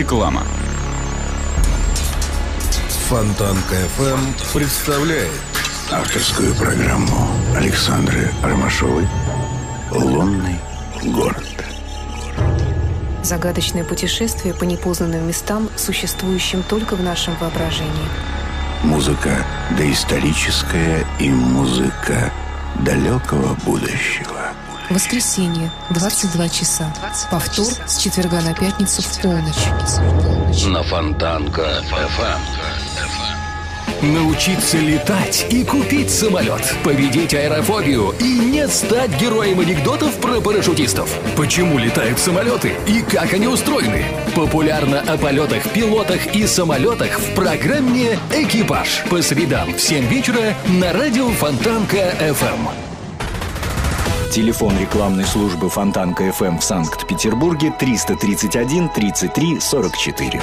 Реклама. 0.00 0.42
Фонтанка 3.10 3.74
FM 3.98 4.18
представляет 4.54 5.30
авторскую 5.92 6.54
программу 6.54 7.28
Александры 7.54 8.32
Ромашовой 8.42 9.06
«Лунный 9.90 10.58
город». 11.04 11.44
Загадочное 13.22 13.84
путешествие 13.84 14.54
по 14.54 14.64
непознанным 14.64 15.28
местам, 15.28 15.68
существующим 15.76 16.62
только 16.62 16.96
в 16.96 17.02
нашем 17.02 17.36
воображении. 17.36 18.08
Музыка 18.82 19.44
доисторическая 19.76 21.04
и 21.18 21.28
музыка 21.28 22.32
далекого 22.86 23.54
будущего. 23.66 24.39
Воскресенье, 24.90 25.70
22 25.90 26.48
часа. 26.48 26.92
Повтор 27.30 27.68
с 27.86 27.98
четверга 27.98 28.40
на 28.40 28.52
пятницу 28.54 29.02
в 29.02 29.22
полночь. 29.22 30.66
На 30.66 30.82
Фонтанка 30.82 31.62
FM. 31.92 32.40
Научиться 34.02 34.78
летать 34.78 35.46
и 35.50 35.62
купить 35.62 36.10
самолет. 36.10 36.74
Победить 36.82 37.34
аэрофобию 37.34 38.14
и 38.18 38.38
не 38.38 38.66
стать 38.66 39.10
героем 39.20 39.60
анекдотов 39.60 40.16
про 40.16 40.40
парашютистов. 40.40 41.08
Почему 41.36 41.78
летают 41.78 42.18
самолеты 42.18 42.72
и 42.88 43.02
как 43.02 43.32
они 43.32 43.46
устроены? 43.46 44.04
Популярно 44.34 45.00
о 45.02 45.16
полетах, 45.16 45.70
пилотах 45.70 46.34
и 46.34 46.46
самолетах 46.46 47.20
в 47.20 47.34
программе 47.34 48.18
«Экипаж». 48.32 49.04
По 49.08 49.22
средам 49.22 49.72
в 49.74 49.80
7 49.80 50.08
вечера 50.08 50.54
на 50.66 50.92
радио 50.92 51.28
Фонтанка 51.28 52.14
FM. 52.18 52.79
Телефон 54.30 54.78
рекламной 54.78 55.24
службы 55.24 55.68
Фонтанка 55.68 56.28
FM 56.28 56.60
в 56.60 56.62
Санкт-Петербурге 56.62 57.74
331 57.76 58.88
33 58.90 59.58
44. 59.58 60.40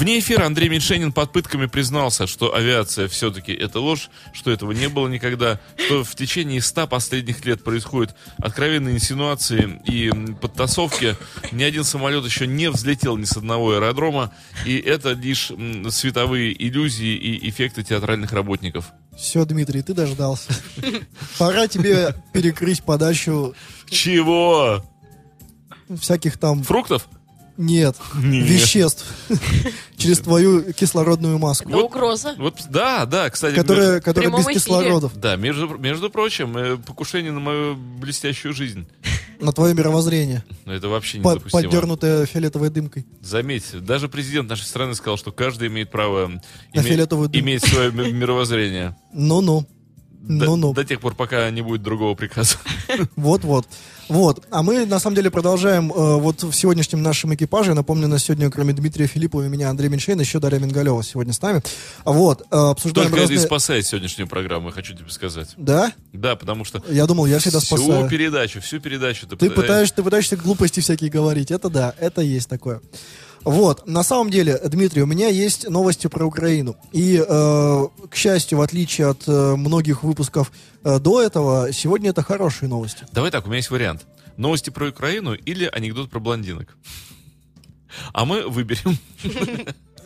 Вне 0.00 0.18
эфира 0.18 0.46
Андрей 0.46 0.70
Меньшенин 0.70 1.12
под 1.12 1.30
пытками 1.30 1.66
признался, 1.66 2.26
что 2.26 2.54
авиация 2.54 3.06
все-таки 3.06 3.52
это 3.52 3.80
ложь, 3.80 4.08
что 4.32 4.50
этого 4.50 4.72
не 4.72 4.88
было 4.88 5.08
никогда, 5.08 5.60
что 5.76 6.04
в 6.04 6.14
течение 6.14 6.62
ста 6.62 6.86
последних 6.86 7.44
лет 7.44 7.62
происходят 7.62 8.16
откровенные 8.38 8.94
инсинуации 8.94 9.78
и 9.84 10.10
подтасовки. 10.40 11.16
Ни 11.52 11.64
один 11.64 11.84
самолет 11.84 12.24
еще 12.24 12.46
не 12.46 12.70
взлетел 12.70 13.18
ни 13.18 13.24
с 13.24 13.36
одного 13.36 13.74
аэродрома, 13.74 14.32
и 14.64 14.78
это 14.78 15.12
лишь 15.12 15.52
световые 15.90 16.50
иллюзии 16.66 17.14
и 17.14 17.50
эффекты 17.50 17.82
театральных 17.82 18.32
работников. 18.32 18.86
Все, 19.18 19.44
Дмитрий, 19.44 19.82
ты 19.82 19.92
дождался. 19.92 20.50
Пора 21.38 21.68
тебе 21.68 22.14
перекрыть 22.32 22.82
подачу 22.82 23.54
Чего? 23.90 24.82
всяких 26.00 26.38
там... 26.38 26.62
Фруктов? 26.62 27.06
Нет, 27.60 27.96
Нет. 28.14 28.46
веществ 28.48 29.04
через 29.96 30.20
твою 30.20 30.72
кислородную 30.72 31.38
маску, 31.38 31.68
Это 31.68 31.78
угроза. 31.78 32.34
Вот, 32.38 32.56
да, 32.70 33.04
да, 33.06 33.28
кстати. 33.28 33.54
которая, 33.54 33.92
между- 33.94 34.04
которая 34.04 34.30
без 34.30 34.44
эфире. 34.46 34.54
кислородов 34.54 35.12
Да, 35.20 35.36
между, 35.36 35.68
между 35.78 36.08
прочим, 36.10 36.56
э, 36.56 36.76
покушение 36.78 37.32
на 37.32 37.40
мою 37.40 37.76
блестящую 37.76 38.54
жизнь. 38.54 38.86
на 39.40 39.52
твое 39.52 39.74
мировоззрение, 39.74 40.42
Но 40.64 40.72
это 40.74 40.88
вообще 40.88 41.18
по- 41.20 41.30
недопустимо. 41.32 41.62
поддернутое 41.62 42.26
фиолетовой 42.26 42.70
дымкой. 42.70 43.06
Заметь, 43.22 43.64
даже 43.84 44.08
президент 44.08 44.48
нашей 44.48 44.64
страны 44.66 44.94
сказал, 44.94 45.16
что 45.18 45.32
каждый 45.32 45.68
имеет 45.68 45.90
право 45.90 46.28
На 46.74 46.80
име- 46.80 46.82
фиолетовую 46.82 47.28
дымку. 47.28 47.44
иметь 47.46 47.64
свое 47.64 47.90
ми- 47.92 48.12
мировоззрение. 48.12 48.96
Ну-ну. 49.12 49.66
До, 50.22 50.44
Ну-ну. 50.44 50.74
до 50.74 50.84
тех 50.84 51.00
пор, 51.00 51.14
пока 51.14 51.50
не 51.50 51.62
будет 51.62 51.82
другого 51.82 52.14
приказа. 52.14 52.56
Вот-вот. 53.16 53.66
Вот. 54.08 54.44
А 54.50 54.62
мы, 54.62 54.84
на 54.86 54.98
самом 54.98 55.14
деле, 55.16 55.30
продолжаем 55.30 55.90
э, 55.92 56.16
вот 56.20 56.42
в 56.42 56.52
сегодняшнем 56.52 57.00
нашем 57.02 57.34
экипаже. 57.34 57.74
Напомню, 57.74 58.06
на 58.08 58.18
сегодня, 58.18 58.50
кроме 58.50 58.72
Дмитрия 58.74 59.06
Филиппова 59.06 59.46
и 59.46 59.48
меня, 59.48 59.70
Андрей 59.70 59.88
Меньшейн, 59.88 60.18
еще 60.20 60.38
Дарья 60.40 60.58
Мингалева 60.58 61.02
сегодня 61.02 61.32
с 61.32 61.40
нами. 61.40 61.62
Вот. 62.04 62.42
э, 62.42 62.44
обсуждаем 62.56 63.08
Только 63.10 63.24
это 63.24 63.32
и 63.32 63.36
разные- 63.36 63.46
спасает 63.46 63.86
сегодняшнюю 63.86 64.28
программу, 64.28 64.68
я 64.68 64.74
хочу 64.74 64.94
тебе 64.94 65.08
сказать. 65.10 65.50
Да? 65.56 65.92
Да, 66.12 66.36
потому 66.36 66.64
что 66.64 66.82
Я 66.90 67.06
думал, 67.06 67.26
я 67.26 67.38
всегда 67.38 67.60
всю 67.60 67.76
спасаю. 67.78 68.08
передачу, 68.08 68.60
всю 68.60 68.78
передачу 68.80 69.26
ты, 69.26 69.36
Ты 69.36 69.46
пытаешь- 69.48 69.54
пытаешься, 69.54 69.94
ты 69.94 70.02
пытаешься 70.02 70.36
глупости 70.36 70.80
всякие 70.80 71.08
говорить. 71.10 71.50
Это 71.50 71.70
да, 71.70 71.94
это 71.98 72.20
есть 72.20 72.48
такое. 72.48 72.80
Вот, 73.44 73.86
на 73.86 74.02
самом 74.02 74.30
деле, 74.30 74.60
Дмитрий, 74.64 75.02
у 75.02 75.06
меня 75.06 75.28
есть 75.28 75.68
новости 75.68 76.06
про 76.06 76.26
Украину. 76.26 76.76
И, 76.92 77.16
э, 77.16 77.86
к 78.10 78.14
счастью, 78.14 78.58
в 78.58 78.60
отличие 78.60 79.08
от 79.08 79.26
э, 79.26 79.56
многих 79.56 80.02
выпусков 80.02 80.52
э, 80.84 80.98
до 80.98 81.22
этого, 81.22 81.72
сегодня 81.72 82.10
это 82.10 82.22
хорошие 82.22 82.68
новости. 82.68 83.06
Давай 83.12 83.30
так, 83.30 83.44
у 83.44 83.48
меня 83.48 83.56
есть 83.56 83.70
вариант. 83.70 84.06
Новости 84.36 84.70
про 84.70 84.88
Украину 84.88 85.34
или 85.34 85.64
анекдот 85.72 86.10
про 86.10 86.20
блондинок. 86.20 86.76
А 88.12 88.24
мы 88.24 88.48
выберем. 88.48 88.98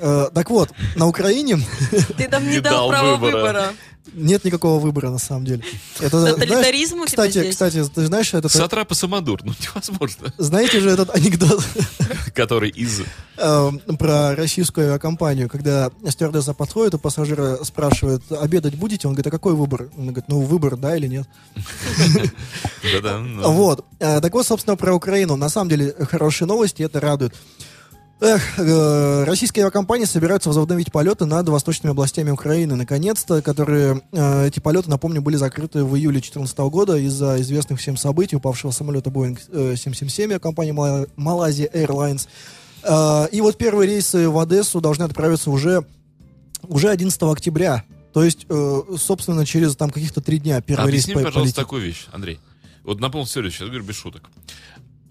Э, 0.06 0.28
так 0.34 0.50
вот, 0.50 0.70
на 0.96 1.06
Украине 1.08 1.58
Ты 2.18 2.28
нам 2.28 2.46
не, 2.46 2.60
дал 2.60 2.90
права 2.90 3.16
выбора. 3.16 3.72
нет 4.12 4.44
никакого 4.44 4.78
выбора, 4.78 5.08
на 5.08 5.16
самом 5.16 5.46
деле. 5.46 5.62
Это, 5.98 6.20
знаешь, 6.20 6.34
Тоталитаризм 6.34 7.00
у 7.00 7.06
тебя 7.06 7.24
кстати, 7.24 7.38
здесь? 7.38 7.50
кстати, 7.52 7.82
ты 7.84 8.04
знаешь, 8.04 8.34
этот, 8.34 8.52
Сатрапа 8.52 8.94
Самодур. 8.94 9.40
Ну, 9.42 9.54
невозможно. 9.60 10.30
знаете 10.36 10.80
же 10.80 10.90
этот 10.90 11.08
анекдот 11.08 11.64
Который 12.34 12.68
из... 12.68 13.00
э, 13.38 13.70
про 13.98 14.36
российскую 14.36 14.88
авиакомпанию, 14.88 15.48
когда 15.48 15.90
стюардесса 16.06 16.52
подходит, 16.52 16.96
у 16.96 16.98
пассажира 16.98 17.64
спрашивает, 17.64 18.30
обедать 18.30 18.74
будете? 18.74 19.08
Он 19.08 19.14
говорит, 19.14 19.28
а 19.28 19.30
какой 19.30 19.54
выбор? 19.54 19.88
Он 19.96 20.08
говорит, 20.08 20.26
ну, 20.28 20.42
выбор, 20.42 20.76
да 20.76 20.98
или 20.98 21.06
нет? 21.06 21.26
Да-да. 22.92 23.20
ну. 23.20 23.52
Вот. 23.52 23.86
Э, 24.00 24.20
Так 24.20 24.34
вот, 24.34 24.46
собственно, 24.46 24.76
про 24.76 24.94
Украину. 24.94 25.36
На 25.36 25.48
самом 25.48 25.70
деле, 25.70 25.94
хорошие 26.10 26.46
новости, 26.46 26.82
это 26.82 27.00
радует. 27.00 27.32
Эх, 28.20 28.58
э, 28.58 29.24
российские 29.24 29.64
авиакомпании 29.64 30.04
собираются 30.06 30.48
возобновить 30.48 30.90
полеты 30.92 31.26
над 31.26 31.48
восточными 31.48 31.90
областями 31.90 32.30
Украины. 32.30 32.74
Наконец-то, 32.76 33.42
которые, 33.42 34.02
э, 34.12 34.46
эти 34.46 34.60
полеты, 34.60 34.88
напомню, 34.88 35.20
были 35.20 35.36
закрыты 35.36 35.84
в 35.84 35.94
июле 35.96 36.20
2014 36.20 36.70
года 36.70 36.96
из-за 36.96 37.40
известных 37.42 37.80
всем 37.80 37.96
событий 37.96 38.36
упавшего 38.36 38.70
самолета 38.70 39.10
Boeing 39.10 39.38
э, 39.52 39.74
777 39.76 40.30
авиакомпании 40.30 40.70
Мала- 40.72 41.06
Malaysia 41.16 41.70
Airlines. 41.72 42.28
Э, 42.84 43.28
и 43.30 43.40
вот 43.40 43.58
первые 43.58 43.88
рейсы 43.90 44.28
в 44.28 44.38
Одессу 44.38 44.80
должны 44.80 45.02
отправиться 45.02 45.50
уже, 45.50 45.84
уже 46.62 46.88
11 46.90 47.32
октября. 47.32 47.84
То 48.14 48.22
есть, 48.24 48.46
э, 48.48 48.82
собственно, 48.96 49.44
через 49.44 49.74
там 49.76 49.90
каких-то 49.90 50.20
три 50.22 50.38
дня 50.38 50.60
первый 50.62 50.92
рейс 50.92 51.04
Объясни 51.04 51.14
по- 51.14 51.18
мне, 51.18 51.26
пожалуйста, 51.26 51.54
полетит. 51.56 51.56
такую 51.66 51.82
вещь, 51.82 52.06
Андрей. 52.12 52.38
Вот 52.84 53.00
на 53.00 53.10
полном 53.10 53.26
серьезе, 53.26 53.56
сейчас 53.56 53.68
говорю 53.68 53.84
без 53.84 53.96
шуток. 53.96 54.30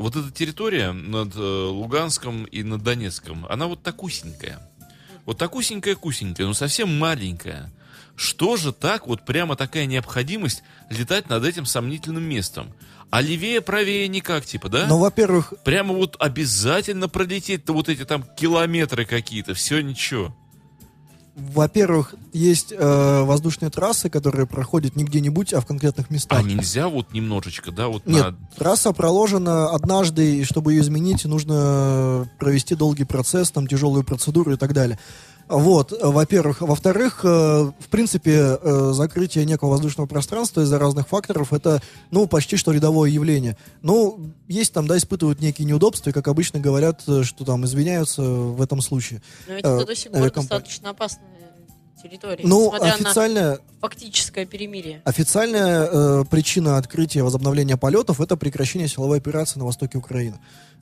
Вот 0.03 0.17
эта 0.17 0.29
территория 0.31 0.91
над 0.91 1.33
э, 1.33 1.39
Луганском 1.39 2.43
и 2.43 2.61
над 2.61 2.83
Донецком, 2.83 3.45
она 3.49 3.67
вот 3.67 3.83
такусенькая. 3.83 4.59
Вот 5.25 5.37
такусенькая-кусенькая, 5.37 6.45
но 6.45 6.53
совсем 6.53 6.99
маленькая. 6.99 7.71
Что 8.17 8.57
же 8.57 8.73
так, 8.73 9.07
вот 9.07 9.25
прямо 9.25 9.55
такая 9.55 9.85
необходимость 9.85 10.61
летать 10.89 11.29
над 11.29 11.45
этим 11.45 11.65
сомнительным 11.65 12.23
местом? 12.23 12.73
А 13.11 13.21
левее, 13.21 13.61
правее 13.61 14.09
никак, 14.09 14.45
типа, 14.45 14.67
да? 14.67 14.87
Ну, 14.89 14.97
во-первых, 14.97 15.53
Прямо 15.63 15.93
вот 15.93 16.17
обязательно 16.19 17.07
пролететь-то 17.07 17.71
вот 17.71 17.87
эти 17.87 18.03
там 18.03 18.25
километры 18.35 19.05
какие-то, 19.05 19.53
все 19.53 19.79
ничего. 19.79 20.35
Во-первых, 21.35 22.13
есть 22.31 22.71
э, 22.71 23.23
воздушные 23.23 23.71
трассы, 23.71 24.07
которые 24.07 24.45
проходят 24.45 24.95
не 24.95 25.03
где-нибудь, 25.03 25.51
а 25.53 25.61
в 25.61 25.65
конкретных 25.65 26.11
местах. 26.11 26.39
А 26.39 26.43
нельзя 26.43 26.87
вот 26.89 27.11
немножечко, 27.11 27.71
да, 27.71 27.87
вот 27.87 28.05
Нет, 28.05 28.23
на... 28.23 28.37
трасса 28.55 28.93
проложена 28.93 29.71
однажды, 29.71 30.37
и 30.37 30.43
чтобы 30.43 30.73
ее 30.73 30.81
изменить, 30.81 31.25
нужно 31.25 32.29
провести 32.37 32.75
долгий 32.75 33.05
процесс, 33.05 33.49
там 33.49 33.65
тяжелую 33.65 34.03
процедуру 34.03 34.53
и 34.53 34.57
так 34.57 34.73
далее. 34.73 34.99
Вот, 35.47 35.91
э, 35.91 35.97
во-первых. 36.01 36.61
Во-вторых, 36.61 37.21
э, 37.23 37.27
в 37.27 37.89
принципе, 37.89 38.57
э, 38.61 38.91
закрытие 38.93 39.45
некого 39.45 39.71
воздушного 39.71 40.07
пространства 40.07 40.61
из-за 40.61 40.79
разных 40.79 41.07
факторов 41.07 41.53
это, 41.53 41.81
ну, 42.11 42.27
почти 42.27 42.55
что 42.57 42.71
рядовое 42.71 43.09
явление. 43.09 43.57
Ну, 43.81 44.31
есть 44.47 44.73
там, 44.73 44.87
да, 44.87 44.97
испытывают 44.97 45.41
некие 45.41 45.65
неудобства, 45.65 46.09
и, 46.09 46.13
как 46.13 46.27
обычно 46.27 46.59
говорят, 46.59 47.01
что 47.01 47.45
там 47.45 47.65
извиняются 47.65 48.21
в 48.21 48.61
этом 48.61 48.81
случае. 48.81 49.21
Но 49.47 49.53
ведь 49.55 49.65
Э, 49.65 49.75
это 49.77 49.85
до 49.85 49.95
сих 49.95 50.11
пор 50.11 50.31
достаточно 50.31 50.89
опасная 50.89 51.32
территория, 52.03 52.43
Ну, 52.45 52.65
несмотря 52.65 52.87
на 52.87 52.93
официально, 53.09 53.59
фактическое 53.81 54.45
перемирие. 54.45 55.01
Официальная 55.05 55.87
э, 55.91 56.23
причина 56.29 56.77
открытия 56.77 57.23
возобновления 57.23 57.77
полетов 57.77 58.21
это 58.21 58.37
прекращение 58.37 58.87
силовой 58.87 59.17
операции 59.17 59.59
на 59.59 59.65
востоке 59.65 59.97
Украины. 59.97 60.39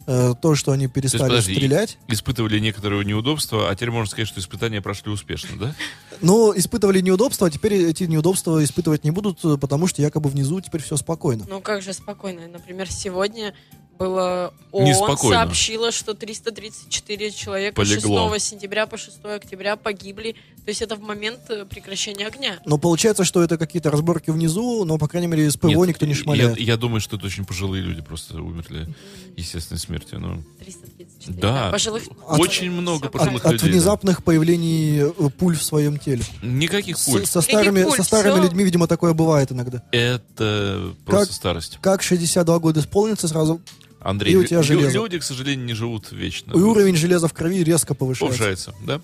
Э, 0.08 0.34
то, 0.42 0.56
что 0.56 0.72
они 0.72 0.88
То 0.88 1.00
есть, 1.00 1.12
перестали 1.12 1.30
подожди, 1.30 1.54
стрелять. 1.54 1.98
Испытывали 2.08 2.60
некоторые 2.60 3.06
неудобства, 3.06 3.70
а 3.70 3.76
теперь 3.76 3.92
можно 3.92 4.10
сказать, 4.10 4.28
что 4.28 4.40
испытания 4.40 4.82
прошли 4.82 5.12
успешно, 5.12 5.50
да? 5.60 5.76
Но 6.22 6.54
испытывали 6.56 7.02
неудобства, 7.02 7.48
а 7.48 7.52
теперь 7.52 7.74
эти 7.86 8.06
неудобства 8.06 8.64
испытывать 8.64 9.04
не 9.04 9.12
будут, 9.12 9.46
э, 9.46 9.58
потому 9.58 9.88
что 9.88 10.02
якобы 10.02 10.30
внизу 10.30 10.60
теперь 10.60 10.82
все 10.82 10.98
спокойно. 10.98 11.46
Ну 11.48 11.62
как 11.62 11.84
же 11.84 11.94
спокойно? 11.94 12.48
Например, 12.48 12.92
сегодня 12.92 13.54
было 14.00 14.52
ООН 14.72 14.86
Неспокойно. 14.86 15.36
сообщила, 15.44 15.92
что 15.92 16.16
334 16.16 17.30
человека 17.32 17.76
Полегло. 17.76 18.30
с 18.30 18.34
6 18.34 18.50
сентября 18.50 18.88
по 18.88 18.98
6 18.98 19.24
октября 19.26 19.76
погибли 19.76 20.36
То 20.64 20.70
есть 20.70 20.82
это 20.84 20.96
в 20.96 21.02
момент 21.02 21.40
э, 21.50 21.66
прекращения 21.66 22.28
огня. 22.28 22.60
Но 22.68 22.78
получается, 22.78 23.24
что 23.24 23.42
это 23.42 23.58
какие-то 23.58 23.90
разборки 23.90 24.30
внизу, 24.30 24.86
но, 24.86 25.00
по 25.00 25.08
крайней 25.08 25.28
мере, 25.28 25.48
из 25.48 25.58
ПВО 25.58 25.70
Нет, 25.70 25.88
никто 25.90 26.06
не 26.06 26.12
я- 26.14 26.18
шмаляет. 26.18 26.60
Я, 26.60 26.78
думаю, 26.78 27.02
что 27.02 27.18
это 27.18 27.26
очень 27.26 27.46
пожилые 27.46 27.82
люди 27.84 28.02
просто 28.02 28.40
умерли 28.40 28.94
естественной 29.36 29.80
смертью. 29.80 30.20
Ну, 30.20 30.44
334. 30.60 31.40
Да. 31.40 31.72
Пожилых... 31.72 32.04
Очень 32.28 32.70
много 32.72 33.10
Всё 33.10 33.10
пожилых. 33.10 33.44
От 33.46 33.54
людей, 33.54 33.68
да. 33.70 33.74
внезапных 33.74 34.24
появлений 34.24 35.00
э, 35.00 35.30
пуль 35.38 35.56
в 35.58 35.64
своем 35.64 35.98
теле. 35.98 36.24
никаких 36.44 36.98
С- 36.98 37.06
пуль. 37.06 37.26
со, 37.26 37.42
старыми, 37.42 37.84
пуль? 37.84 37.98
со 37.98 38.04
старыми 38.04 38.36
Всё. 38.36 38.44
людьми, 38.44 38.64
видимо, 38.64 38.88
такое 38.88 39.14
бывает 39.14 39.52
иногда. 39.52 39.82
Это 39.92 40.94
просто 41.06 41.26
Как- 41.28 41.36
старость. 41.36 41.80
Как 41.82 42.04
62 42.04 42.60
года 42.60 42.82
исполнится, 42.82 43.28
сразу 43.28 43.62
Андрей, 44.00 44.34
И 44.34 44.36
у 44.36 44.44
тебя 44.44 44.62
железо. 44.64 44.92
люди, 44.94 45.20
к 45.20 45.24
сожалению, 45.24 45.66
не 45.66 45.74
живут 45.74 46.12
вечно. 46.12 46.52
и 46.54 46.58
уровень 46.58 46.96
железа 46.96 47.28
в 47.28 47.34
крови 47.34 47.64
резко 47.64 47.94
повышается. 47.94 48.38
повышается, 48.38 48.74
да? 48.86 49.02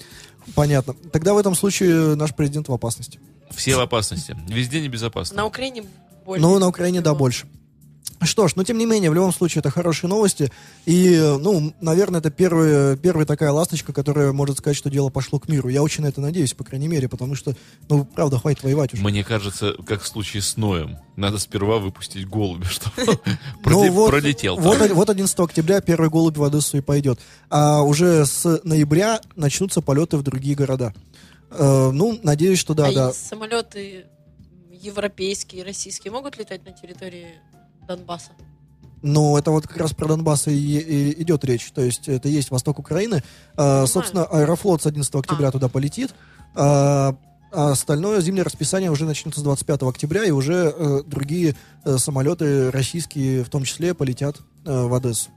Понятно. 0.56 0.94
Тогда 1.12 1.34
в 1.34 1.38
этом 1.38 1.56
случае 1.56 2.16
наш 2.16 2.34
президент 2.34 2.68
в 2.68 2.74
опасности. 2.74 3.20
Все 3.52 3.76
в 3.76 3.80
опасности. 3.80 4.36
Везде 4.48 4.82
небезопасно. 4.82 5.38
На 5.38 5.46
Украине 5.46 5.84
больше. 6.26 6.42
Ну, 6.42 6.60
на 6.60 6.68
Украине, 6.68 7.02
да, 7.02 7.14
больше. 7.14 7.48
Что 8.22 8.48
ж, 8.48 8.56
но 8.56 8.64
тем 8.64 8.78
не 8.78 8.86
менее, 8.86 9.12
в 9.12 9.14
любом 9.14 9.32
случае, 9.32 9.60
это 9.60 9.70
хорошие 9.70 10.10
новости. 10.10 10.52
И, 10.86 11.18
ну, 11.40 11.74
наверное, 11.82 12.20
это 12.20 12.32
первая, 12.32 12.96
первая 12.96 13.26
такая 13.26 13.52
ласточка, 13.52 13.94
которая 13.94 14.32
может 14.32 14.58
сказать, 14.58 14.76
что 14.76 14.90
дело 14.90 15.10
пошло 15.10 15.40
к 15.40 15.48
миру. 15.48 15.70
Я 15.70 15.84
очень 15.84 16.04
на 16.04 16.08
это 16.08 16.20
надеюсь, 16.20 16.54
по 16.54 16.64
крайней 16.64 16.88
мере, 16.88 17.08
потому 17.08 17.36
что, 17.36 17.56
ну, 17.90 18.06
правда, 18.06 18.40
хватит 18.40 18.64
воевать 18.64 18.94
уже. 18.94 19.04
Мне 19.04 19.24
кажется, 19.24 19.76
как 19.86 20.02
в 20.02 20.08
случае 20.08 20.42
с 20.42 20.58
Ноем. 20.58 20.98
Надо 21.16 21.38
сперва 21.38 21.78
выпустить 21.78 22.28
голубя, 22.28 22.66
чтобы 22.70 23.20
Ну, 23.66 24.08
пролетел. 24.08 24.58
Вот, 24.58 24.80
вот 24.92 25.10
11 25.10 25.40
октября 25.40 25.82
первый 25.82 26.10
голубь 26.10 26.38
в 26.38 26.44
Одессу 26.44 26.78
и 26.78 26.82
пойдет. 26.82 27.20
А 27.50 27.82
уже 27.82 28.26
с 28.26 28.62
ноября 28.64 29.22
начнутся 29.36 29.82
полеты 29.82 30.18
в 30.18 30.24
другие 30.24 30.56
города. 30.56 30.94
Э, 31.52 31.92
ну, 31.94 32.20
надеюсь, 32.24 32.60
что 32.60 32.74
да, 32.74 32.88
а 32.88 32.94
да. 32.94 33.14
самолеты 33.14 34.06
европейские, 34.72 35.64
российские 35.64 36.12
могут 36.12 36.38
летать 36.38 36.66
на 36.66 36.72
территории 36.72 37.40
Донбасса? 37.88 38.32
Ну, 39.02 39.38
это 39.38 39.52
вот 39.52 39.68
как 39.68 39.78
раз 39.78 39.94
про 39.94 40.08
Донбасс 40.08 40.48
и, 40.48 40.52
и 40.52 41.22
идет 41.22 41.46
речь. 41.46 41.72
То 41.72 41.82
есть 41.82 42.08
это 42.08 42.28
есть 42.30 42.52
восток 42.52 42.80
Украины. 42.80 43.24
А, 43.56 43.86
собственно, 43.86 44.26
Аэрофлот 44.26 44.82
с 44.82 44.86
11 44.86 45.14
октября 45.16 45.50
А. 45.50 45.52
туда 45.52 45.70
полетит. 45.70 46.14
А, 46.56 47.16
а 47.52 47.72
остальное 47.72 48.20
зимнее 48.22 48.44
расписание 48.44 48.92
уже 48.92 49.06
начнется 49.06 49.40
с 49.40 49.44
25 49.44 49.84
октября, 49.84 50.26
и 50.26 50.32
уже 50.32 50.74
э, 50.76 51.04
другие 51.06 51.56
э, 51.86 51.98
самолеты 51.98 52.72
российские, 52.72 53.44
в 53.44 53.50
том 53.50 53.64
числе, 53.64 53.94
полетят 53.94 54.38
э, 54.66 54.84
в 54.86 54.94
Одессу 54.94 55.30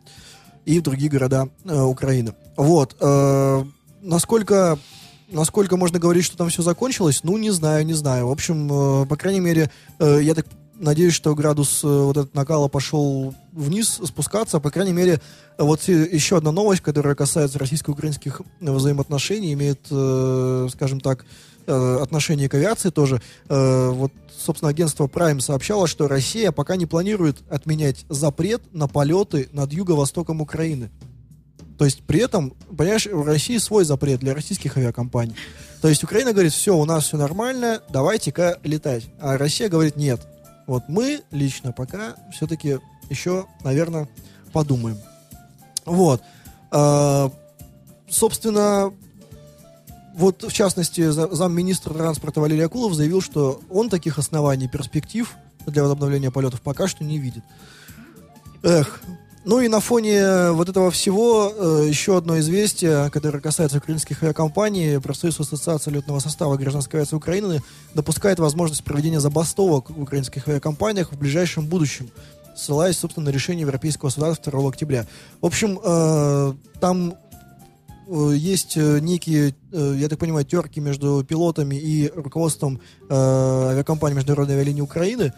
и 0.67 0.81
в 0.81 0.83
другие 0.83 1.11
города 1.11 1.49
э, 1.65 1.81
Украины. 1.81 2.35
Вот. 2.57 2.97
э, 3.01 3.65
насколько, 4.03 4.79
насколько 5.31 5.77
можно 5.77 5.99
говорить, 5.99 6.25
что 6.25 6.37
там 6.37 6.49
все 6.49 6.63
закончилось, 6.63 7.21
ну, 7.23 7.37
не 7.39 7.51
знаю, 7.51 7.87
не 7.87 7.95
знаю. 7.95 8.27
В 8.27 8.33
общем, 8.33 9.03
э, 9.03 9.07
по 9.07 9.17
крайней 9.17 9.41
мере, 9.41 9.71
э, 9.99 10.19
я 10.23 10.35
так 10.35 10.47
надеюсь, 10.81 11.15
что 11.15 11.35
градус 11.35 11.85
э, 11.85 11.87
вот 11.87 12.17
этот 12.17 12.35
накала 12.35 12.69
пошел 12.69 13.35
вниз, 13.53 14.01
спускаться. 14.05 14.59
По 14.61 14.71
крайней 14.71 14.93
мере, 14.93 15.21
вот 15.59 15.83
еще 15.87 16.39
одна 16.39 16.53
новость, 16.53 16.81
которая 16.81 17.15
касается 17.15 17.59
российско-украинских 17.59 18.41
взаимоотношений, 18.61 19.53
имеет, 19.53 19.87
э, 19.91 20.69
скажем 20.73 21.01
так, 21.01 21.27
э, 21.67 21.99
отношение 22.03 22.49
к 22.49 22.55
авиации 22.55 22.91
тоже. 22.91 23.21
Э, 23.49 23.91
вот, 23.91 24.13
собственно, 24.37 24.71
агентство 24.71 25.07
Prime 25.07 25.41
сообщало, 25.41 25.87
что 25.87 26.09
Россия 26.09 26.51
пока 26.51 26.77
не 26.77 26.87
планирует 26.87 27.39
отменять 27.51 28.07
запрет 28.09 28.63
на 28.73 28.89
полеты 28.89 29.49
над 29.53 29.73
юго-востоком 29.73 30.41
Украины. 30.41 30.91
То 31.79 31.85
есть 31.87 32.03
при 32.03 32.21
этом, 32.21 32.55
понимаешь, 32.77 33.07
у 33.07 33.23
России 33.23 33.57
свой 33.57 33.85
запрет 33.85 34.21
для 34.21 34.35
российских 34.35 34.77
авиакомпаний. 34.77 35.35
То 35.81 35.89
есть 35.89 36.05
Украина 36.05 36.33
говорит, 36.33 36.53
все, 36.53 36.77
у 36.77 36.85
нас 36.85 37.05
все 37.05 37.17
нормально, 37.17 37.81
давайте-ка 37.89 38.59
летать. 38.65 39.05
А 39.19 39.39
Россия 39.39 39.71
говорит, 39.71 39.97
нет. 39.97 40.21
Вот 40.71 40.85
мы 40.87 41.23
лично 41.33 41.73
пока 41.73 42.15
все-таки 42.33 42.79
еще, 43.09 43.47
наверное, 43.65 44.09
подумаем. 44.53 44.99
Вот. 45.85 46.23
А, 46.71 47.33
собственно, 48.09 48.93
вот 50.15 50.45
в 50.45 50.53
частности, 50.53 51.11
за- 51.11 51.35
замминистра 51.35 51.93
транспорта 51.93 52.41
Валерий 52.41 52.65
Акулов 52.65 52.95
заявил, 52.95 53.21
что 53.21 53.61
он 53.69 53.89
таких 53.89 54.17
оснований 54.19 54.69
перспектив 54.69 55.35
для 55.67 55.83
возобновления 55.83 56.31
полетов 56.31 56.61
пока 56.61 56.87
что 56.87 57.03
не 57.03 57.19
видит. 57.19 57.43
Эх. 58.63 59.03
Ну 59.43 59.61
и 59.61 59.69
на 59.69 59.81
фоне 59.81 60.51
вот 60.51 60.69
этого 60.69 60.91
всего 60.91 61.51
э, 61.51 61.87
еще 61.89 62.19
одно 62.19 62.39
известие, 62.41 63.09
которое 63.09 63.41
касается 63.41 63.79
украинских 63.79 64.23
авиакомпаний. 64.23 65.01
Профсоюз 65.01 65.41
Ассоциации 65.41 65.91
летного 65.91 66.19
состава 66.19 66.57
гражданской 66.57 67.01
авиации 67.01 67.17
Украины 67.17 67.63
допускает 67.95 68.39
возможность 68.39 68.85
проведения 68.85 69.19
забастовок 69.19 69.89
в 69.89 70.03
украинских 70.03 70.47
авиакомпаниях 70.47 71.13
в 71.13 71.19
ближайшем 71.19 71.67
будущем, 71.67 72.11
ссылаясь, 72.55 72.99
собственно, 72.99 73.27
на 73.27 73.31
решение 73.31 73.63
Европейского 73.63 74.11
суда 74.11 74.35
2 74.35 74.69
октября. 74.69 75.07
В 75.41 75.47
общем, 75.47 75.81
э, 75.83 76.53
там 76.79 77.15
э, 78.09 78.33
есть 78.37 78.77
э, 78.77 78.99
некие, 79.01 79.55
э, 79.73 79.95
я 79.97 80.11
так 80.11 80.19
понимаю, 80.19 80.45
терки 80.45 80.81
между 80.81 81.25
пилотами 81.25 81.77
и 81.77 82.13
руководством 82.15 82.79
э, 83.09 83.15
авиакомпании 83.15 84.17
Международной 84.17 84.57
авиалинии 84.57 84.83
Украины. 84.83 85.33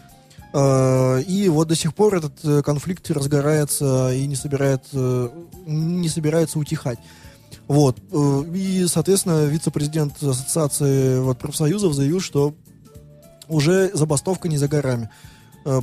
Э, 0.53 1.21
И 1.27 1.49
вот 1.49 1.67
до 1.67 1.75
сих 1.75 1.95
пор 1.95 2.15
этот 2.15 2.33
э, 2.43 2.61
конфликт 2.61 3.09
разгорается 3.09 4.13
и 4.13 4.25
не, 4.27 4.35
собирает, 4.35 4.83
э, 4.93 5.29
не 5.65 6.09
собирается 6.09 6.59
утихать. 6.59 6.99
Вот. 7.67 7.97
И, 8.53 8.85
соответственно, 8.87 9.45
вице-президент 9.45 10.21
Ассоциации 10.21 11.19
вот, 11.19 11.39
профсоюзов 11.39 11.93
заявил, 11.93 12.19
что 12.19 12.53
уже 13.47 13.89
забастовка 13.93 14.49
не 14.49 14.57
за 14.57 14.67
горами. 14.67 15.09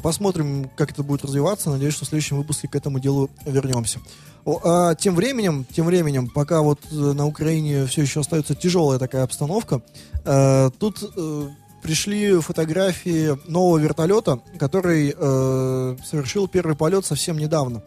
Посмотрим, 0.03 0.71
как 0.77 0.91
это 0.91 1.03
будет 1.03 1.25
развиваться. 1.25 1.71
Надеюсь, 1.71 1.95
что 1.95 2.05
в 2.05 2.09
следующем 2.09 2.37
выпуске 2.37 2.69
к 2.69 2.77
этому 2.77 3.01
делу 3.01 3.31
вернемся. 3.47 3.99
А 4.45 4.95
тем 4.95 5.15
временем, 5.15 5.65
тем 5.75 5.87
временем, 5.87 6.29
пока 6.29 6.61
вот 6.61 6.81
на 6.91 7.27
Украине 7.27 7.87
все 7.87 8.03
еще 8.03 8.21
остается 8.21 8.55
тяжелая 8.55 8.99
такая 8.99 9.23
обстановка, 9.23 9.81
тут 10.79 11.03
пришли 11.83 12.41
фотографии 12.41 13.39
нового 13.49 13.79
вертолета, 13.79 14.41
который 14.59 15.15
э, 15.17 15.97
совершил 16.05 16.49
первый 16.49 16.77
полет 16.77 17.05
совсем 17.05 17.39
недавно. 17.39 17.83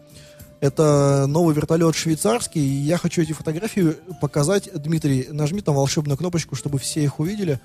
Это 0.60 1.26
новый 1.28 1.54
вертолет 1.54 1.94
швейцарский, 1.96 2.62
и 2.62 2.84
я 2.84 2.98
хочу 2.98 3.22
эти 3.22 3.34
фотографии 3.34 3.96
показать. 4.22 4.70
Дмитрий, 4.74 5.28
нажми 5.30 5.62
там 5.62 5.76
волшебную 5.76 6.18
кнопочку, 6.18 6.56
чтобы 6.56 6.80
все 6.80 7.04
их 7.04 7.20
увидели. 7.20 7.60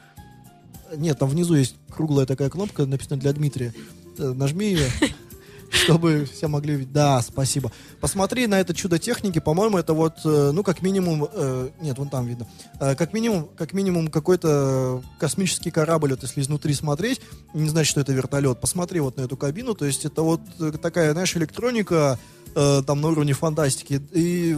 Нет, 0.96 1.18
там 1.18 1.28
внизу 1.28 1.54
есть 1.54 1.76
круглая 1.90 2.26
такая 2.26 2.50
кнопка, 2.50 2.86
написано 2.86 3.16
для 3.16 3.32
Дмитрия. 3.32 3.72
Э, 4.18 4.32
Нажми 4.32 4.66
ее, 4.66 4.88
чтобы 5.70 6.26
все 6.32 6.48
могли 6.48 6.74
увидеть. 6.76 6.92
Да, 6.92 7.20
спасибо. 7.22 7.70
Посмотри 8.00 8.46
на 8.46 8.60
это 8.60 8.74
чудо 8.74 8.98
техники. 8.98 9.38
По-моему, 9.38 9.78
это 9.78 9.92
вот, 9.92 10.14
э, 10.24 10.50
ну, 10.52 10.62
как 10.62 10.82
минимум, 10.82 11.28
э, 11.32 11.68
нет, 11.80 11.98
вон 11.98 12.08
там 12.08 12.26
видно. 12.26 12.46
Э, 12.80 12.94
Как 12.94 13.12
минимум, 13.12 13.48
как 13.56 13.72
минимум 13.72 14.08
какой-то 14.08 15.02
космический 15.18 15.70
корабль, 15.70 16.10
вот 16.10 16.22
если 16.22 16.40
изнутри 16.40 16.74
смотреть, 16.74 17.20
не 17.54 17.68
значит, 17.68 17.90
что 17.90 18.00
это 18.00 18.12
вертолет. 18.12 18.60
Посмотри 18.60 19.00
вот 19.00 19.16
на 19.16 19.22
эту 19.22 19.36
кабину. 19.36 19.74
То 19.74 19.84
есть 19.84 20.04
это 20.04 20.22
вот 20.22 20.40
э, 20.60 20.72
такая, 20.80 21.12
знаешь, 21.12 21.36
электроника 21.36 22.18
э, 22.54 22.82
там 22.86 23.00
на 23.00 23.08
уровне 23.08 23.32
фантастики 23.32 24.00
и 24.12 24.56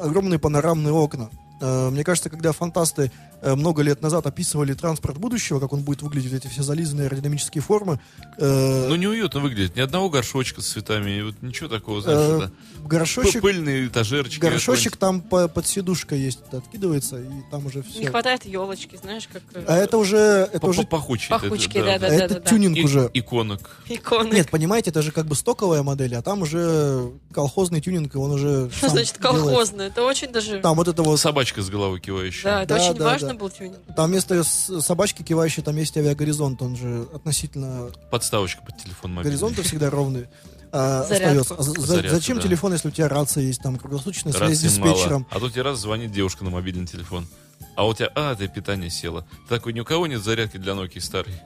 огромные 0.00 0.38
панорамные 0.38 0.92
окна. 0.92 1.30
Э, 1.60 1.90
Мне 1.90 2.04
кажется, 2.04 2.30
когда 2.30 2.52
фантасты 2.52 3.10
много 3.54 3.82
лет 3.82 4.00
назад 4.02 4.26
описывали 4.26 4.72
транспорт 4.74 5.18
будущего, 5.18 5.60
как 5.60 5.72
он 5.72 5.82
будет 5.82 6.02
выглядеть, 6.02 6.32
эти 6.32 6.46
все 6.48 6.62
зализанные 6.62 7.06
аэродинамические 7.06 7.62
формы, 7.62 8.00
э, 8.38 8.86
Ну, 8.88 8.96
неуютно 8.96 9.40
выглядит. 9.40 9.76
Ни 9.76 9.80
одного 9.80 10.08
горшочка 10.10 10.60
с 10.62 10.66
цветами. 10.66 11.20
Вот 11.22 11.34
ничего 11.42 11.68
такого, 11.68 11.98
э, 11.98 12.02
знаешь, 12.02 12.42
это 12.42 12.52
горшочек, 12.84 13.34
п- 13.34 13.40
пыльный 13.40 13.86
этажерчик. 13.86 14.40
горшочек 14.42 14.96
там 14.96 15.20
по- 15.20 15.48
под 15.48 15.66
сидушкой 15.66 16.20
есть, 16.20 16.40
откидывается, 16.52 17.20
и 17.20 17.26
там 17.50 17.66
уже 17.66 17.78
Не 17.78 17.82
все. 17.84 18.10
хватает 18.10 18.44
елочки, 18.46 18.96
знаешь, 18.96 19.28
как 19.32 19.42
э, 19.54 19.64
А 19.66 19.76
это 19.76 19.98
уже, 19.98 20.48
это 20.52 20.66
уже, 20.66 20.82
пахучки, 20.84 21.32
это, 21.78 21.98
да, 22.00 22.08
да, 22.08 22.14
это 22.14 22.40
тюнинг 22.40 22.84
уже. 22.84 23.10
Иконок. 23.14 23.78
иконы. 23.88 24.30
Нет, 24.34 24.50
понимаете, 24.50 24.90
это 24.90 25.02
же 25.02 25.12
как 25.12 25.26
бы 25.26 25.34
стоковая 25.34 25.82
модель, 25.82 26.14
а 26.16 26.22
там 26.22 26.42
уже 26.42 27.10
колхозный 27.32 27.80
тюнинг, 27.80 28.14
и 28.14 28.18
он 28.18 28.30
уже 28.32 28.70
Что 28.76 28.88
значит 28.88 29.18
колхозное? 29.18 29.88
Это 29.88 30.02
очень 30.02 30.32
даже... 30.32 30.60
Там 30.60 30.76
вот 30.76 30.88
это 30.88 31.02
вот, 31.02 31.18
Собачка 31.20 31.62
с 31.62 31.70
головой 31.70 32.00
кивающая. 32.00 32.44
Да, 32.44 32.62
это 32.62 32.74
очень 32.76 33.02
важно 33.02 33.33
да. 33.34 33.40
был 33.40 33.50
тюнинг. 33.50 33.76
там 33.96 34.10
вместо 34.10 34.42
с- 34.42 34.80
собачки 34.80 35.22
кивающей, 35.22 35.62
там 35.62 35.76
есть 35.76 35.96
авиагоризонт, 35.96 36.60
он 36.62 36.76
же 36.76 37.06
относительно 37.14 37.90
Подставочка 38.10 38.62
под 38.62 38.76
телефон 38.78 39.12
мобильный. 39.14 39.30
горизонты 39.38 39.62
всегда 39.62 39.90
ровные. 39.90 40.28
а, 40.72 41.02
остается. 41.02 41.54
А 41.54 41.62
за- 41.62 41.72
за- 41.72 41.80
Зарядку, 41.86 42.16
зачем 42.16 42.36
да. 42.38 42.42
телефон, 42.42 42.72
если 42.72 42.88
у 42.88 42.90
тебя 42.90 43.08
рация 43.08 43.42
есть, 43.44 43.62
там 43.62 43.78
круглосуточная 43.78 44.32
связь 44.32 44.58
с 44.58 44.64
Рации 44.64 44.78
мало. 44.80 44.92
диспетчером? 44.92 45.26
А 45.30 45.38
тут 45.38 45.52
тебе 45.52 45.62
раз 45.62 45.78
звонит 45.78 46.10
девушка 46.10 46.42
на 46.42 46.50
мобильный 46.50 46.86
телефон. 46.86 47.28
А 47.76 47.86
у 47.86 47.94
тебя, 47.94 48.10
а, 48.16 48.34
ты 48.34 48.48
питание 48.48 48.90
село. 48.90 49.20
Ты 49.48 49.54
такой, 49.56 49.72
ни 49.72 49.80
у 49.80 49.84
кого 49.84 50.06
нет 50.08 50.22
зарядки 50.22 50.56
для 50.56 50.72
Nokia 50.72 51.00
старой. 51.00 51.40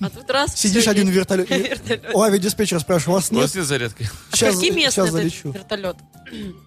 А 0.00 0.08
тут 0.08 0.30
раз... 0.30 0.54
Сидишь 0.56 0.86
один 0.88 1.08
в 1.08 1.10
вертолете. 1.10 1.58
вертолет. 1.58 2.14
У 2.14 2.22
авиадиспетчера 2.22 2.78
спрашиваю, 2.80 3.14
у 3.16 3.20
вас 3.20 3.30
У 3.30 3.34
нет? 3.34 3.42
вас 3.42 3.54
нет 3.54 3.66
зарядки? 3.66 4.08
А 4.32 4.36
Сейчас, 4.36 4.54
Скольки 4.56 4.72
мест 4.72 4.94
сейчас 4.94 5.10
залечу. 5.10 5.50
вертолет? 5.50 5.96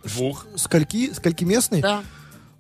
Двух. 0.04 0.46
Скольки, 0.56 1.14
скольки 1.14 1.44
местный? 1.44 1.82
Да. 1.82 2.04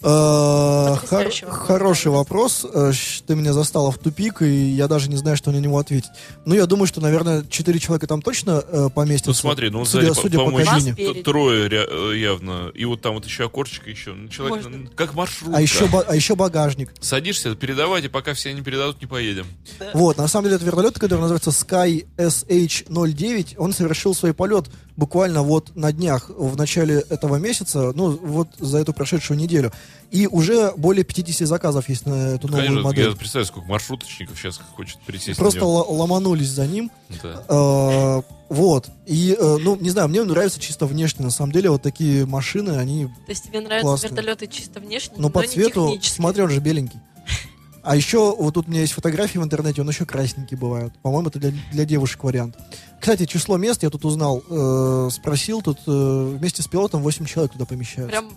Э, 0.03 0.95
хор-. 1.07 1.31
Хороший 1.49 2.11
вопрос. 2.11 2.65
Э, 2.71 2.91
Ты 3.25 3.35
меня 3.35 3.53
застала 3.53 3.91
в 3.91 3.97
тупик, 3.97 4.41
и 4.41 4.45
я 4.71 4.87
даже 4.87 5.09
не 5.09 5.15
знаю, 5.15 5.37
что 5.37 5.51
на 5.51 5.57
него 5.57 5.77
ответить. 5.79 6.09
Ну, 6.45 6.55
я 6.55 6.65
думаю, 6.65 6.87
что, 6.87 6.99
наверное, 7.01 7.45
четыре 7.49 7.79
человека 7.79 8.05
там 8.07 8.21
точно 8.21 8.63
э, 8.67 8.89
поместятся. 8.93 9.29
Ну 9.29 9.33
смотри, 9.35 9.69
ну 9.69 9.85
судя, 9.85 10.07
сзади, 10.07 10.15
по- 10.15 10.21
судя 10.21 10.37
по 10.39 10.45
по-моему, 10.45 10.69
кабине. 10.71 11.23
Трое 11.23 11.69
ря- 11.69 12.15
явно. 12.17 12.69
И 12.73 12.83
вот 12.85 13.01
там 13.01 13.13
вот 13.13 13.25
еще 13.25 13.45
окошечко 13.45 13.89
еще. 13.89 14.13
Ну, 14.13 14.27
человек, 14.27 14.63
Можно. 14.65 14.77
ну, 14.79 14.89
как 14.95 15.13
маршрут. 15.13 15.53
А 15.55 15.61
еще, 15.61 15.87
а 16.07 16.15
еще 16.15 16.35
багажник. 16.35 16.89
Садишься, 16.99 17.55
передавайте, 17.55 18.09
пока 18.09 18.33
все 18.33 18.53
не 18.53 18.61
передадут, 18.61 18.99
не 19.01 19.07
поедем. 19.07 19.45
Вот, 19.93 20.17
на 20.17 20.27
самом 20.27 20.45
деле, 20.45 20.57
это 20.57 20.65
вертолет, 20.65 20.99
который 20.99 21.21
называется 21.21 21.51
Sky 21.51 22.05
SH-09. 22.17 23.55
Он 23.57 23.73
совершил 23.73 24.13
свой 24.15 24.33
полет 24.33 24.65
буквально 24.95 25.41
вот 25.43 25.75
на 25.75 25.91
днях, 25.91 26.29
в 26.29 26.55
начале 26.55 26.99
этого 27.09 27.37
месяца, 27.37 27.91
ну, 27.93 28.11
вот 28.11 28.49
за 28.59 28.79
эту 28.79 28.93
прошедшую 28.93 29.37
неделю. 29.39 29.71
И 30.11 30.27
уже 30.27 30.71
более 30.77 31.03
50 31.03 31.47
заказов 31.47 31.89
есть 31.89 32.05
на 32.05 32.35
эту 32.35 32.47
новую 32.47 32.67
Конечно, 32.67 32.87
модель. 32.87 33.09
я 33.09 33.15
представляю, 33.15 33.47
сколько 33.47 33.67
маршруточников 33.67 34.37
сейчас 34.37 34.59
хочет 34.75 34.99
присесть 34.99 35.39
Просто 35.39 35.65
ломанулись 35.65 36.49
за 36.49 36.67
ним. 36.67 36.91
Да. 37.21 37.43
Э, 37.49 38.21
Вот. 38.49 38.89
И, 39.07 39.35
э, 39.39 39.57
ну, 39.59 39.75
не 39.77 39.89
знаю, 39.89 40.09
мне 40.09 40.23
нравится 40.23 40.59
чисто 40.59 40.85
внешне. 40.85 41.25
На 41.25 41.31
самом 41.31 41.51
деле, 41.51 41.71
вот 41.71 41.81
такие 41.81 42.27
машины, 42.27 42.77
они, 42.77 43.07
То 43.07 43.29
есть 43.29 43.45
тебе 43.45 43.61
нравятся 43.61 43.87
Классно. 43.87 44.07
вертолеты 44.07 44.47
чисто 44.47 44.79
внешне, 44.79 45.15
ну, 45.17 45.31
по 45.31 45.39
но 45.39 45.45
не 45.45 45.51
цвету, 45.51 45.97
смотри, 46.03 46.43
он 46.43 46.49
же 46.49 46.59
беленький. 46.59 46.99
А 47.85 47.97
еще, 47.97 48.33
вот 48.33 48.53
тут 48.53 48.67
у 48.67 48.71
меня 48.71 48.79
есть 48.79 48.93
фотографии 48.93 49.37
в 49.37 49.43
интернете, 49.43 49.81
он 49.81 49.89
еще 49.89 50.05
красненький 50.05 50.55
бывает. 50.55 50.93
По-моему, 51.01 51.27
это 51.27 51.39
для, 51.39 51.51
для 51.73 51.83
девушек 51.83 52.23
вариант. 52.23 52.55
Кстати, 53.03 53.25
число 53.25 53.57
мест 53.57 53.83
я 53.83 53.89
тут 53.89 54.05
узнал, 54.05 54.41
э, 54.49 55.09
спросил, 55.11 55.61
тут 55.61 55.77
э, 55.85 56.35
вместе 56.39 56.61
с 56.61 56.69
пилотом 56.69 57.01
8 57.01 57.25
человек 57.25 57.51
туда 57.51 57.65
помещаются. 57.65 58.21
Прям 58.21 58.31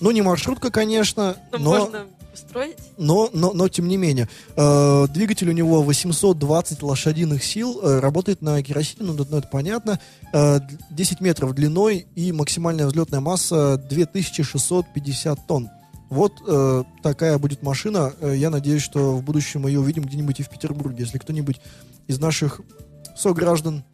Ну, 0.00 0.10
не 0.12 0.22
маршрутка, 0.22 0.70
конечно, 0.70 1.36
ну, 1.52 1.58
но... 1.58 1.70
можно 1.78 2.06
устроить. 2.32 2.78
но, 2.96 3.28
но, 3.34 3.52
но 3.52 3.68
тем 3.68 3.86
не 3.86 3.98
менее. 3.98 4.26
Э, 4.56 5.06
двигатель 5.10 5.50
у 5.50 5.52
него 5.52 5.82
820 5.82 6.82
лошадиных 6.82 7.44
сил, 7.44 7.80
э, 7.82 7.98
работает 8.00 8.40
на 8.40 8.62
керосине, 8.62 9.12
ну, 9.12 9.26
ну, 9.28 9.36
это 9.36 9.46
понятно. 9.48 10.00
Э, 10.32 10.60
д- 10.60 10.78
10 10.88 11.20
метров 11.20 11.54
длиной 11.54 12.06
и 12.14 12.32
максимальная 12.32 12.86
взлетная 12.86 13.20
масса 13.20 13.76
2650 13.90 15.46
тонн. 15.46 15.68
Вот 16.08 16.32
э, 16.46 16.84
такая 17.02 17.36
будет 17.36 17.62
машина. 17.62 18.14
Э, 18.22 18.34
я 18.34 18.48
надеюсь, 18.48 18.80
что 18.80 19.16
в 19.16 19.22
будущем 19.22 19.60
мы 19.64 19.68
ее 19.70 19.80
увидим 19.80 20.04
где-нибудь 20.04 20.40
и 20.40 20.44
в 20.44 20.48
Петербурге, 20.48 21.04
если 21.04 21.18
кто-нибудь 21.18 21.60
из 22.06 22.18
наших 22.18 22.62
сограждан 23.18 23.84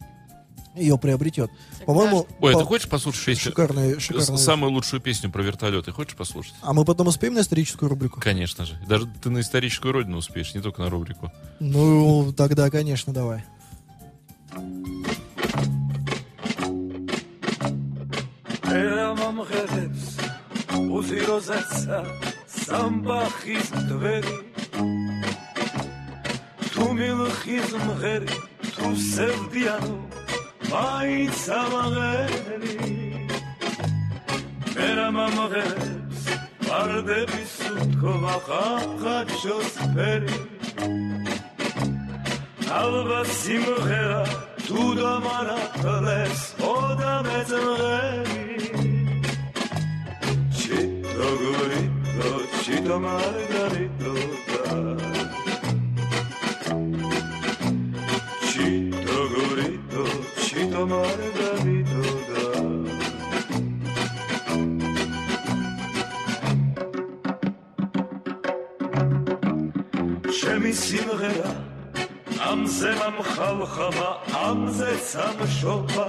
ее 0.75 0.97
приобретет. 0.97 1.49
По-моему, 1.85 2.27
Ой, 2.39 2.53
по... 2.53 2.59
ты 2.59 2.65
хочешь 2.65 2.89
послушать 2.89 3.25
песню? 3.25 3.51
Шикарная, 3.51 3.99
шикарная. 3.99 4.37
Самую 4.37 4.71
лучшую 4.73 5.01
песню 5.01 5.31
про 5.31 5.41
вертолеты 5.41 5.91
хочешь 5.91 6.15
послушать? 6.15 6.53
А 6.61 6.73
мы 6.73 6.83
потом 6.85 7.07
успеем 7.07 7.33
на 7.33 7.41
историческую 7.41 7.89
рубрику? 7.89 8.19
Конечно 8.19 8.65
же. 8.65 8.79
Даже 8.87 9.07
ты 9.21 9.29
на 9.29 9.39
историческую 9.39 9.93
родину 9.93 10.17
успеешь, 10.17 10.53
не 10.53 10.61
только 10.61 10.81
на 10.81 10.89
рубрику. 10.89 11.31
Ну, 11.59 12.33
тогда, 12.35 12.69
конечно, 12.69 13.13
давай. 13.13 13.43
Самбахиз 22.65 23.67
Твери 23.87 24.25
Тумилхиз 26.73 27.71
Мгери 27.71 28.54
გვსევდიანო 28.85 29.95
მაინც 30.69 31.41
ამაღერი 31.59 32.75
მე 34.75 34.89
რა 34.97 35.07
მომღებს 35.15 36.21
ვარდების 36.67 37.53
უთქვა 37.71 38.35
ხახაჩოს 38.47 39.73
ფერი. 39.95 40.37
ალბათ 42.79 43.29
სიმღერა 43.41 44.23
თუ 44.65 44.81
დამარატლეს 44.99 46.41
ოდა 46.69 47.13
მეწმღერი. 47.25 48.43
ჩიტო 50.59 51.29
გურიტო 51.41 52.31
ჩიტო 52.63 52.97
მარგარიტო 53.05 54.13
Oh. 75.67 76.04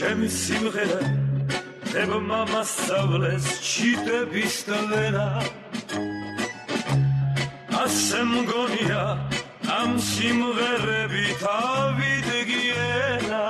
ჩემი 0.00 0.28
სიმღერა 0.32 1.00
დებმა 1.92 2.38
მასწავლეს 2.48 3.46
ჩიტების 3.70 4.54
ტლენა 4.64 5.24
ასე 7.80 8.20
მგონია 8.30 9.02
ამ 9.76 9.90
სიმღერებით 10.06 11.44
ავიდგიენა 11.52 13.42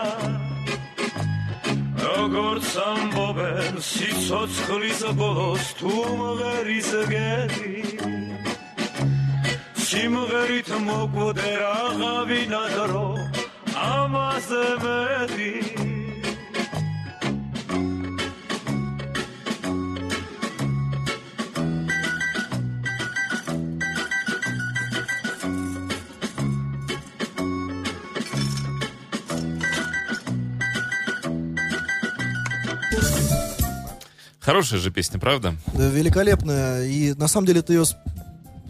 როგორც 2.02 2.70
ამბობენ 2.86 3.78
სიცოცხლის 3.90 5.04
ბოლოს 5.22 5.70
თუ 5.78 5.94
მღერის 6.22 6.90
გედი 7.12 7.76
სიმღერით 9.86 10.74
მოკვდე 10.88 11.52
რაღაცა 11.62 12.64
დრო 12.74 13.06
ამაზე 13.94 14.66
მეტი 14.82 15.79
Хорошая 34.40 34.80
же 34.80 34.90
песня, 34.90 35.18
правда? 35.20 35.54
Да, 35.74 35.88
великолепная. 35.88 36.84
И 36.86 37.12
на 37.14 37.28
самом 37.28 37.46
деле 37.46 37.62
ты 37.62 37.74
ее 37.74 37.84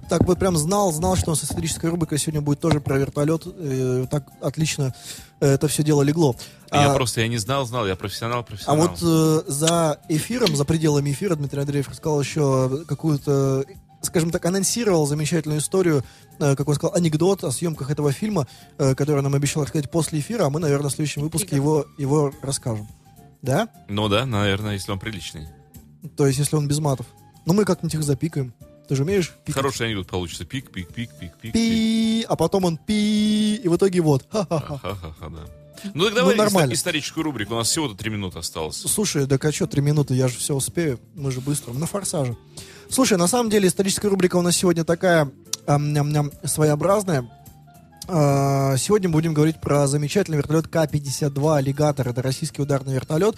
так 0.08 0.24
вот 0.24 0.40
прям 0.40 0.56
знал, 0.56 0.90
знал, 0.92 1.14
что 1.14 1.30
у 1.30 1.34
нас 1.34 1.44
историческая 1.44 1.88
рубрика 1.88 2.18
сегодня 2.18 2.40
будет 2.40 2.58
тоже 2.58 2.80
про 2.80 2.98
вертолет. 2.98 3.42
Э, 3.46 4.06
так 4.10 4.24
отлично 4.40 4.92
э, 5.40 5.46
это 5.52 5.68
все 5.68 5.84
дело 5.84 6.02
легло. 6.02 6.34
Я 6.72 6.90
А- 6.90 6.94
просто 6.96 7.20
я 7.20 7.28
не 7.28 7.38
знал, 7.38 7.64
знал, 7.64 7.86
я 7.86 7.94
профессионал, 7.94 8.40
А 8.40 8.42
профессионал. 8.42 8.88
вот 8.88 8.98
э, 9.00 9.42
за 9.46 10.00
эфиром, 10.08 10.56
за 10.56 10.64
пределами 10.64 11.12
эфира 11.12 11.36
Дмитрий 11.36 11.60
Андреев 11.60 11.88
рассказал 11.88 12.20
еще 12.20 12.84
какую-то, 12.88 13.64
скажем 14.02 14.32
так, 14.32 14.44
анонсировал 14.44 15.06
замечательную 15.06 15.60
историю, 15.60 16.02
э, 16.40 16.56
как 16.56 16.68
он 16.68 16.74
сказал, 16.74 16.96
анекдот 16.96 17.44
о 17.44 17.52
съемках 17.52 17.92
этого 17.92 18.10
фильма, 18.10 18.48
э, 18.78 18.96
который 18.96 19.22
нам 19.22 19.34
обещал 19.36 19.62
рассказать 19.62 19.92
после 19.92 20.18
эфира, 20.18 20.46
а 20.46 20.50
мы, 20.50 20.58
наверное, 20.58 20.90
в 20.90 20.92
следующем 20.92 21.22
выпуске 21.22 21.54
его, 21.54 21.86
его 21.98 22.32
расскажем. 22.42 22.88
Да? 23.42 23.68
Ну 23.88 24.08
да, 24.08 24.26
наверное, 24.26 24.72
если 24.72 24.90
он 24.90 24.98
приличный. 24.98 25.46
То 26.16 26.26
есть, 26.26 26.38
если 26.38 26.57
он 26.57 26.68
без 26.68 26.78
матов. 26.78 27.07
Ну, 27.46 27.55
мы 27.55 27.64
как-нибудь 27.64 27.94
их 27.94 28.03
запикаем. 28.03 28.53
Ты 28.88 28.96
же 28.96 29.05
умеешь 29.05 29.32
пикать? 29.44 29.55
Хороший 29.62 29.86
анекдот 29.86 30.09
получится. 30.09 30.44
Пик, 30.44 30.70
пик, 30.72 30.88
пик, 30.92 31.11
пик, 31.18 31.32
пик. 31.40 31.53
Пи, 31.53 32.24
а 32.28 32.34
потом 32.36 32.64
он 32.64 32.76
пи, 32.76 33.55
и 33.57 33.68
в 33.68 33.76
итоге 33.76 34.01
вот. 34.01 34.26
Ха-ха-ха. 34.30 35.28
Да. 35.28 35.90
Ну 35.94 36.05
так 36.07 36.14
давай 36.14 36.34
Ну, 36.36 36.42
нормально. 36.42 36.72
историческую 36.72 37.24
рубрику. 37.24 37.55
У 37.55 37.57
нас 37.57 37.68
всего-то 37.68 37.94
три 37.94 38.11
минуты 38.11 38.38
осталось. 38.38 38.76
Слушай, 38.76 39.26
да 39.26 39.38
а 39.40 39.53
что, 39.53 39.66
три 39.66 39.80
минуты, 39.80 40.14
я 40.14 40.28
же 40.28 40.36
все 40.38 40.55
успею. 40.55 40.98
Мы 41.14 41.30
же 41.30 41.40
быстро, 41.40 41.72
на 41.72 41.86
форсаже. 41.86 42.36
Слушай, 42.88 43.16
на 43.16 43.28
самом 43.28 43.48
деле 43.51 43.68
историческая 43.68 44.09
рубрика 44.09 44.36
у 44.36 44.42
нас 44.42 44.57
сегодня 44.57 44.84
такая 44.84 45.30
ам, 45.66 45.92
ням-ням, 45.92 46.32
своеобразная. 46.44 47.30
А, 48.09 48.76
Сегодня 48.76 49.09
будем 49.09 49.32
говорить 49.34 49.61
про 49.61 49.86
замечательный 49.86 50.36
вертолет 50.38 50.66
К-52 50.68 51.57
«Аллигатор». 51.57 52.09
Это 52.09 52.22
российский 52.22 52.61
ударный 52.61 52.94
вертолет. 52.94 53.36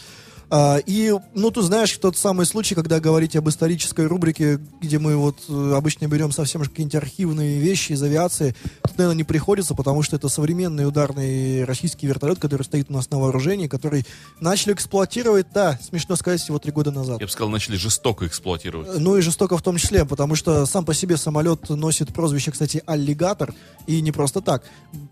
А, 0.55 0.77
И, 0.85 1.15
ну, 1.35 1.51
ты 1.51 1.63
знаешь, 1.63 1.97
тот 1.97 2.19
самый 2.19 2.45
случай, 2.45 2.75
когда 2.75 3.01
говорить 3.01 3.35
об 3.37 3.49
исторической 3.49 4.07
рубрике, 4.07 4.61
где 4.83 4.99
мы 4.99 5.17
вот 5.17 5.39
э, 5.49 5.73
обычно 5.75 6.07
берем 6.09 6.31
совсем 6.31 6.63
какие-нибудь 6.63 6.95
архивные 6.95 7.59
вещи 7.59 7.93
из 7.93 8.03
авиации, 8.03 8.55
тут, 8.83 8.99
наверное, 8.99 9.17
не 9.17 9.25
приходится, 9.25 9.75
потому 9.75 10.03
что 10.03 10.17
это 10.17 10.29
современный 10.29 10.87
ударный 10.87 11.65
российский 11.65 12.07
вертолет, 12.07 12.39
который 12.39 12.65
стоит 12.65 12.91
у 12.91 12.93
нас 12.93 13.11
на 13.11 13.19
вооружении, 13.19 13.67
который 13.67 14.05
начали 14.41 14.75
эксплуатировать, 14.75 15.47
да, 15.55 15.79
смешно 15.83 16.17
сказать, 16.17 16.43
всего 16.43 16.59
три 16.59 16.71
года 16.71 16.91
назад. 16.91 17.21
Я 17.21 17.27
бы 17.27 17.33
сказал, 17.33 17.49
начали 17.49 17.77
жестоко 17.77 18.27
эксплуатировать. 18.27 18.99
Ну 18.99 19.17
и 19.17 19.23
жестоко 19.23 19.57
в 19.57 19.63
том 19.63 19.79
числе, 19.79 20.05
потому 20.05 20.35
что 20.35 20.67
сам 20.67 20.85
по 20.85 20.93
себе 20.93 21.17
самолет 21.17 21.71
носит 21.71 22.13
прозвище, 22.13 22.51
кстати, 22.51 22.83
аллигатор, 22.85 23.55
и 23.87 24.03
не 24.03 24.13
просто 24.13 24.43
так. 24.43 24.65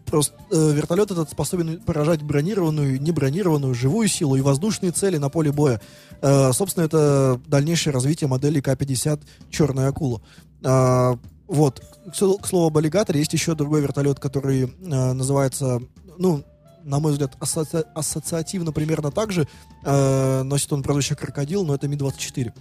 Просто 0.04 0.34
э, 0.50 0.72
вертолет 0.74 1.10
этот 1.12 1.30
способен 1.30 1.80
поражать 1.80 2.20
бронированную, 2.20 3.00
небронированную, 3.00 3.74
живую 3.74 4.08
силу 4.08 4.36
и 4.36 4.42
воздушные 4.42 4.92
цели 4.92 5.16
на 5.16 5.29
поле 5.30 5.52
боя. 5.52 5.80
Э, 6.20 6.52
собственно, 6.52 6.84
это 6.84 7.40
дальнейшее 7.46 7.92
развитие 7.92 8.28
модели 8.28 8.60
К-50 8.60 9.22
«Черная 9.50 9.88
акула». 9.88 10.20
А, 10.62 11.18
вот. 11.46 11.82
К, 12.06 12.12
к 12.12 12.46
слову 12.46 12.66
об 12.66 12.78
аллигаторе, 12.78 13.20
есть 13.20 13.32
еще 13.32 13.54
другой 13.54 13.80
вертолет, 13.80 14.20
который 14.20 14.64
э, 14.64 15.12
называется, 15.12 15.80
ну, 16.18 16.44
на 16.84 16.98
мой 16.98 17.12
взгляд, 17.12 17.32
асоци- 17.40 17.86
ассоциативно 17.94 18.72
примерно 18.72 19.10
так 19.10 19.32
же. 19.32 19.48
Э, 19.84 20.42
носит 20.42 20.72
он 20.72 20.82
прозвище 20.82 21.16
«Крокодил», 21.16 21.64
но 21.64 21.74
это 21.74 21.88
Ми-24. 21.88 22.52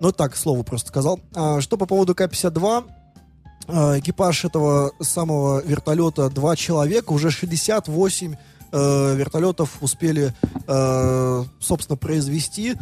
Ну, 0.00 0.12
так, 0.12 0.34
к 0.34 0.36
слову 0.36 0.62
просто 0.62 0.88
сказал. 0.88 1.20
А, 1.34 1.60
что 1.60 1.76
по 1.76 1.86
поводу 1.86 2.14
К-52? 2.14 2.84
А, 3.66 3.98
экипаж 3.98 4.44
этого 4.44 4.92
самого 5.00 5.62
вертолета 5.62 6.30
два 6.30 6.56
человека, 6.56 7.12
уже 7.12 7.30
68 7.30 8.36
э, 8.72 9.14
вертолетов 9.16 9.78
успели, 9.80 10.34
э, 10.66 11.44
собственно, 11.60 11.96
произвести. 11.96 12.76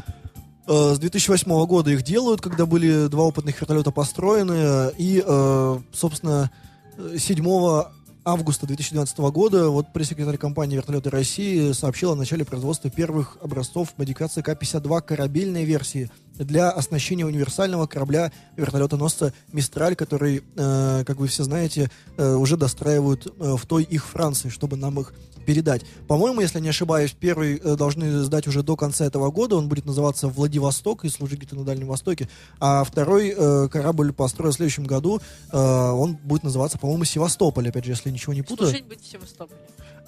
Э, 0.67 0.95
с 0.95 0.99
2008 0.99 1.67
года 1.67 1.91
их 1.91 2.03
делают, 2.03 2.41
когда 2.41 2.67
были 2.67 3.07
два 3.07 3.25
опытных 3.25 3.61
вертолета 3.61 3.91
построены. 3.91 4.93
И, 4.99 5.23
э, 5.25 5.79
собственно, 5.93 6.51
э, 6.99 7.17
7 7.19 7.85
августа 8.25 8.67
2012 8.67 9.31
года 9.31 9.69
вот 9.69 9.93
пресс-секретарь 9.93 10.37
компании 10.37 10.75
«Вертолеты 10.75 11.11
России» 11.11 11.71
сообщил 11.71 12.11
о 12.11 12.17
начале 12.17 12.45
производства 12.45 12.91
первых 12.91 13.39
образцов 13.41 13.95
модификации 13.97 14.43
К-52 14.43 15.01
корабельной 15.03 15.65
версии 15.65 16.11
для 16.35 16.71
оснащения 16.71 17.25
универсального 17.25 17.87
корабля 17.87 18.33
вертолетоносца 18.57 19.33
«Мистраль», 19.53 19.95
который, 19.95 20.43
э, 20.57 21.05
как 21.07 21.19
вы 21.19 21.29
все 21.29 21.45
знаете, 21.45 21.89
уже 22.19 22.57
достраивают 22.57 23.33
в 23.39 23.65
той 23.67 23.85
их 23.85 24.05
Франции, 24.05 24.49
чтобы 24.49 24.77
нам 24.77 24.99
их 24.99 25.15
передать. 25.47 25.83
По-моему, 26.09 26.41
если 26.43 26.61
не 26.61 26.69
ошибаюсь, 26.69 27.13
первый 27.19 27.57
э, 27.57 27.77
должны 27.77 28.23
сдать 28.25 28.47
уже 28.47 28.63
до 28.63 28.77
конца 28.77 29.07
этого 29.07 29.31
года. 29.31 29.57
Он 29.57 29.69
будет 29.69 29.87
называться 29.87 30.29
«Владивосток» 30.29 31.05
и 31.05 31.09
служить 31.09 31.39
где-то 31.39 31.57
на 31.57 31.65
Дальнем 31.65 31.87
Востоке. 31.87 32.29
А 32.61 32.85
второй 32.85 33.33
э, 33.37 33.69
корабль 33.69 34.13
построен 34.13 34.53
в 34.53 34.57
следующем 34.57 34.85
году. 34.85 35.21
Э, 35.53 35.91
он 35.93 36.17
будет 36.17 36.43
называться, 36.43 36.79
по-моему, 36.79 37.05
«Севастополь», 37.05 37.69
опять 37.69 37.85
же, 37.85 37.93
если 37.93 38.11
ничего 38.11 38.35
не 38.35 38.43
путаю. 38.43 38.69
Служить 38.69 38.87
быть 38.87 39.03
в 39.03 39.11
Севастополе. 39.11 39.59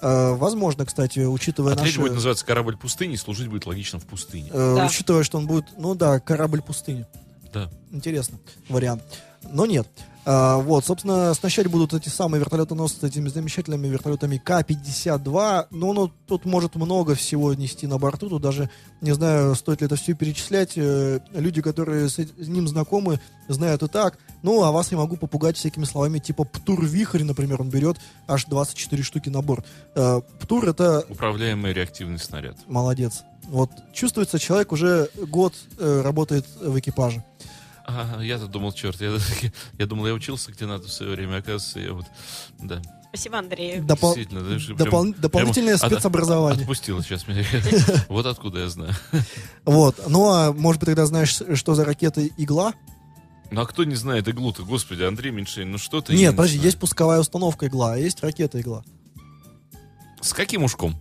Э, 0.01 0.33
возможно, 0.33 0.85
кстати, 0.85 1.19
учитывая 1.21 1.73
А 1.73 1.75
третий 1.75 1.97
наши... 1.97 2.01
будет 2.01 2.13
называться 2.15 2.45
«Корабль 2.45 2.77
пустыни», 2.77 3.15
служить 3.15 3.47
будет 3.47 3.65
логично 3.65 3.99
в 3.99 4.05
пустыне. 4.05 4.49
э, 4.51 4.75
Да. 4.75 4.85
Учитывая, 4.85 5.23
что 5.23 5.37
он 5.37 5.47
будет, 5.47 5.65
ну 5.77 5.95
да, 5.95 6.19
корабль 6.19 6.61
пустыни. 6.61 7.05
Да. 7.53 7.69
Интересно, 7.91 8.39
вариант. 8.67 9.03
Но 9.51 9.65
нет. 9.65 9.87
А, 10.25 10.57
вот, 10.57 10.85
собственно, 10.85 11.31
оснащать 11.31 11.67
будут 11.67 11.93
эти 11.93 12.09
самые 12.09 12.39
вертолетоносцы 12.39 13.07
этими 13.07 13.29
замечательными 13.29 13.87
вертолетами 13.87 14.37
К-52. 14.37 15.67
Но 15.71 15.93
ну, 15.93 16.11
тут 16.27 16.45
может 16.45 16.75
много 16.75 17.15
всего 17.15 17.53
нести 17.53 17.87
на 17.87 17.97
борту. 17.97 18.29
Тут 18.29 18.41
даже, 18.41 18.69
не 19.01 19.11
знаю, 19.13 19.55
стоит 19.55 19.81
ли 19.81 19.87
это 19.87 19.95
все 19.95 20.13
перечислять. 20.13 20.73
Э, 20.75 21.19
Люди, 21.33 21.61
которые 21.61 22.09
с 22.09 22.19
ним 22.37 22.67
знакомы, 22.67 23.19
знают 23.47 23.81
и 23.81 23.87
так. 23.87 24.19
Ну, 24.43 24.63
а 24.63 24.71
вас 24.71 24.91
я 24.91 24.97
могу 24.97 25.17
попугать 25.17 25.57
всякими 25.57 25.85
словами, 25.85 26.19
типа 26.19 26.43
«Птур-вихрь», 26.43 27.23
например, 27.23 27.61
он 27.61 27.69
берет 27.69 27.97
аж 28.27 28.45
24 28.45 29.01
штуки 29.03 29.29
на 29.29 29.41
борт. 29.41 29.65
Э, 29.95 30.21
Птур— 30.39 30.67
это 30.69 31.05
Управляемый 31.09 31.73
реактивный 31.73 32.19
снаряд. 32.19 32.57
молодец. 32.67 33.23
Вот 33.47 33.71
чувствуется, 33.93 34.37
человек 34.37 34.71
уже 34.71 35.09
год 35.15 35.55
э, 35.79 36.01
работает 36.03 36.45
в 36.61 36.77
экипаже. 36.77 37.23
А, 37.85 38.19
я-то 38.21 38.47
думал, 38.47 38.71
черт, 38.71 38.99
я, 39.01 39.17
я 39.77 39.85
думал, 39.85 40.07
я 40.07 40.13
учился 40.13 40.51
где 40.51 40.65
надо 40.65 40.87
в 40.87 40.91
свое 40.91 41.13
время, 41.13 41.37
оказывается, 41.37 41.79
я 41.79 41.93
вот, 41.93 42.05
да, 42.59 42.81
Спасибо, 43.09 43.39
Андрей. 43.39 43.79
Допол- 43.79 44.13
действительно. 44.13 44.41
даже 44.41 44.73
допол- 44.75 45.11
прям- 45.13 45.13
дополнительное 45.13 45.77
прямо 45.77 45.87
от- 45.87 45.93
спецобразование. 45.93 46.61
Отпустило 46.61 47.01
сейчас 47.01 47.27
меня. 47.27 47.43
Вот 48.07 48.27
откуда 48.27 48.59
я 48.59 48.69
знаю. 48.69 48.93
Вот. 49.65 49.99
Ну, 50.07 50.29
а 50.31 50.53
может 50.53 50.79
быть, 50.79 50.87
тогда 50.87 51.07
знаешь, 51.07 51.41
что 51.55 51.73
за 51.73 51.85
ракета 51.85 52.25
«Игла»? 52.37 52.73
Ну 53.49 53.61
а 53.61 53.65
кто 53.65 53.83
не 53.83 53.95
знает 53.95 54.27
иглу-то, 54.27 54.63
господи, 54.63 55.01
Андрей 55.01 55.31
Меньшин, 55.31 55.71
ну 55.71 55.79
что 55.79 56.01
ты... 56.01 56.13
Нет, 56.13 56.33
не 56.33 56.37
подожди, 56.37 56.59
есть 56.59 56.77
пусковая 56.77 57.19
установка 57.19 57.65
«Игла», 57.65 57.93
а 57.93 57.97
есть 57.97 58.21
ракета 58.21 58.61
«Игла». 58.61 58.83
С 60.21 60.33
каким 60.33 60.63
ушком? 60.63 60.95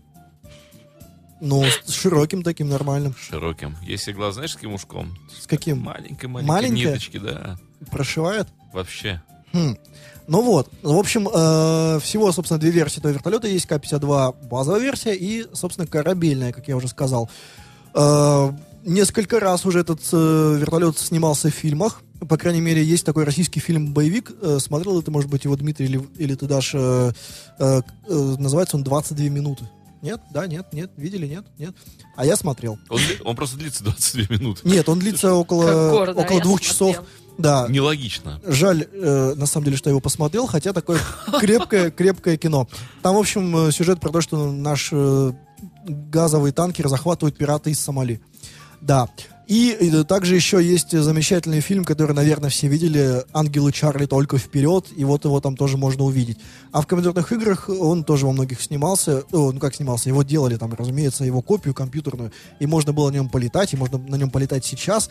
Ну, 1.41 1.64
с 1.84 1.93
широким 1.93 2.43
таким, 2.43 2.68
нормальным. 2.68 3.14
Широким. 3.18 3.76
Есть 3.82 4.09
игла, 4.09 4.32
знаешь, 4.32 4.53
с 4.53 4.55
каким 4.55 4.74
ушком? 4.74 5.16
С 5.41 5.47
каким? 5.47 5.78
Маленькой-маленькой 5.78 6.49
Маленькая? 6.49 6.93
ниточки, 6.93 7.18
да. 7.18 7.59
Прошивает? 7.91 8.49
Вообще. 8.72 9.22
Хм. 9.53 9.76
Ну 10.26 10.43
вот, 10.43 10.68
в 10.82 10.97
общем, 10.97 11.26
э, 11.32 12.01
всего, 12.03 12.30
собственно, 12.32 12.61
две 12.61 12.70
версии 12.70 12.99
этого 12.99 13.12
вертолета. 13.12 13.49
Есть 13.49 13.66
К-52 13.66 14.49
базовая 14.49 14.80
версия 14.80 15.14
и, 15.14 15.47
собственно, 15.55 15.86
корабельная, 15.86 16.53
как 16.53 16.68
я 16.68 16.76
уже 16.76 16.89
сказал. 16.89 17.30
Э, 17.95 18.53
несколько 18.84 19.41
раз 19.41 19.64
уже 19.64 19.80
этот 19.80 20.01
э, 20.12 20.57
вертолет 20.61 20.99
снимался 20.99 21.49
в 21.49 21.55
фильмах. 21.55 22.03
По 22.28 22.36
крайней 22.36 22.61
мере, 22.61 22.82
есть 22.82 23.07
такой 23.07 23.24
российский 23.24 23.61
фильм-боевик. 23.61 24.32
Э, 24.43 24.59
смотрел 24.61 25.01
это, 25.01 25.11
может 25.11 25.30
быть, 25.30 25.45
его 25.45 25.57
Дмитрий 25.57 25.86
или, 25.86 26.07
или 26.18 26.34
ты, 26.34 26.47
Даша. 26.47 27.14
Э, 27.59 27.80
э, 28.09 28.36
называется 28.39 28.76
он 28.76 28.82
«22 28.82 29.30
минуты». 29.30 29.64
Нет? 30.03 30.20
Да? 30.32 30.46
Нет? 30.46 30.72
Нет? 30.72 30.90
Видели? 30.96 31.26
Нет? 31.26 31.44
Нет? 31.59 31.74
А 32.16 32.24
я 32.24 32.36
смотрел. 32.36 32.78
Он, 32.88 33.01
он 33.24 33.36
просто 33.36 33.57
длится 33.57 33.84
22 33.84 34.36
минуты. 34.36 34.61
Нет, 34.68 34.88
он 34.88 34.99
длится 34.99 35.34
около, 35.34 35.90
гордо, 35.90 36.20
около 36.20 36.40
двух 36.40 36.62
смотрел. 36.62 36.94
часов. 36.94 37.07
Да. 37.38 37.66
Нелогично. 37.68 38.40
Жаль, 38.44 38.86
э, 38.92 39.34
на 39.36 39.46
самом 39.46 39.64
деле, 39.66 39.76
что 39.76 39.90
я 39.90 39.92
его 39.92 40.01
посмотрел, 40.01 40.46
хотя 40.46 40.72
такое 40.72 40.99
крепкое, 41.40 41.90
крепкое 41.92 42.36
кино. 42.36 42.68
Там, 43.03 43.14
в 43.14 43.18
общем, 43.18 43.68
э, 43.68 43.72
сюжет 43.72 44.01
про 44.01 44.11
то, 44.11 44.20
что 44.20 44.51
наш 44.51 44.88
э, 44.92 45.32
газовый 45.86 46.51
танкер 46.53 46.88
захватывают 46.88 47.36
пираты 47.36 47.70
из 47.70 47.80
Сомали. 47.80 48.20
Да. 48.80 49.09
И, 49.49 49.74
э, 49.80 50.05
также 50.05 50.34
еще 50.34 50.62
есть 50.62 50.90
замечательный 50.92 51.61
фильм, 51.61 51.86
который, 51.86 52.12
наверное, 52.12 52.51
все 52.51 52.68
видели 52.68 53.24
«Ангелы 53.32 53.72
Чарли 53.72 54.05
только 54.05 54.36
вперед», 54.36 54.88
и 54.94 55.05
вот 55.05 55.24
его 55.24 55.40
там 55.40 55.57
тоже 55.57 55.78
можно 55.78 56.05
увидеть. 56.05 56.36
А 56.70 56.82
в 56.82 56.86
компьютерных 56.86 57.32
играх 57.32 57.70
он 57.70 58.05
тоже 58.05 58.26
во 58.26 58.32
многих 58.32 58.61
снимался, 58.61 59.24
о, 59.32 59.51
ну 59.51 59.59
как 59.59 59.74
снимался, 59.74 60.11
его 60.11 60.22
делали 60.22 60.57
там, 60.57 60.74
разумеется, 60.74 61.24
его 61.24 61.40
копию 61.40 61.72
компьютерную, 61.72 62.30
и 62.61 62.66
можно 62.66 62.92
было 62.92 63.09
на 63.09 63.14
нем 63.14 63.30
полетать, 63.30 63.72
и 63.72 63.78
можно 63.78 63.96
на 63.96 64.16
нем 64.16 64.30
полетать 64.30 64.66
сейчас. 64.66 65.09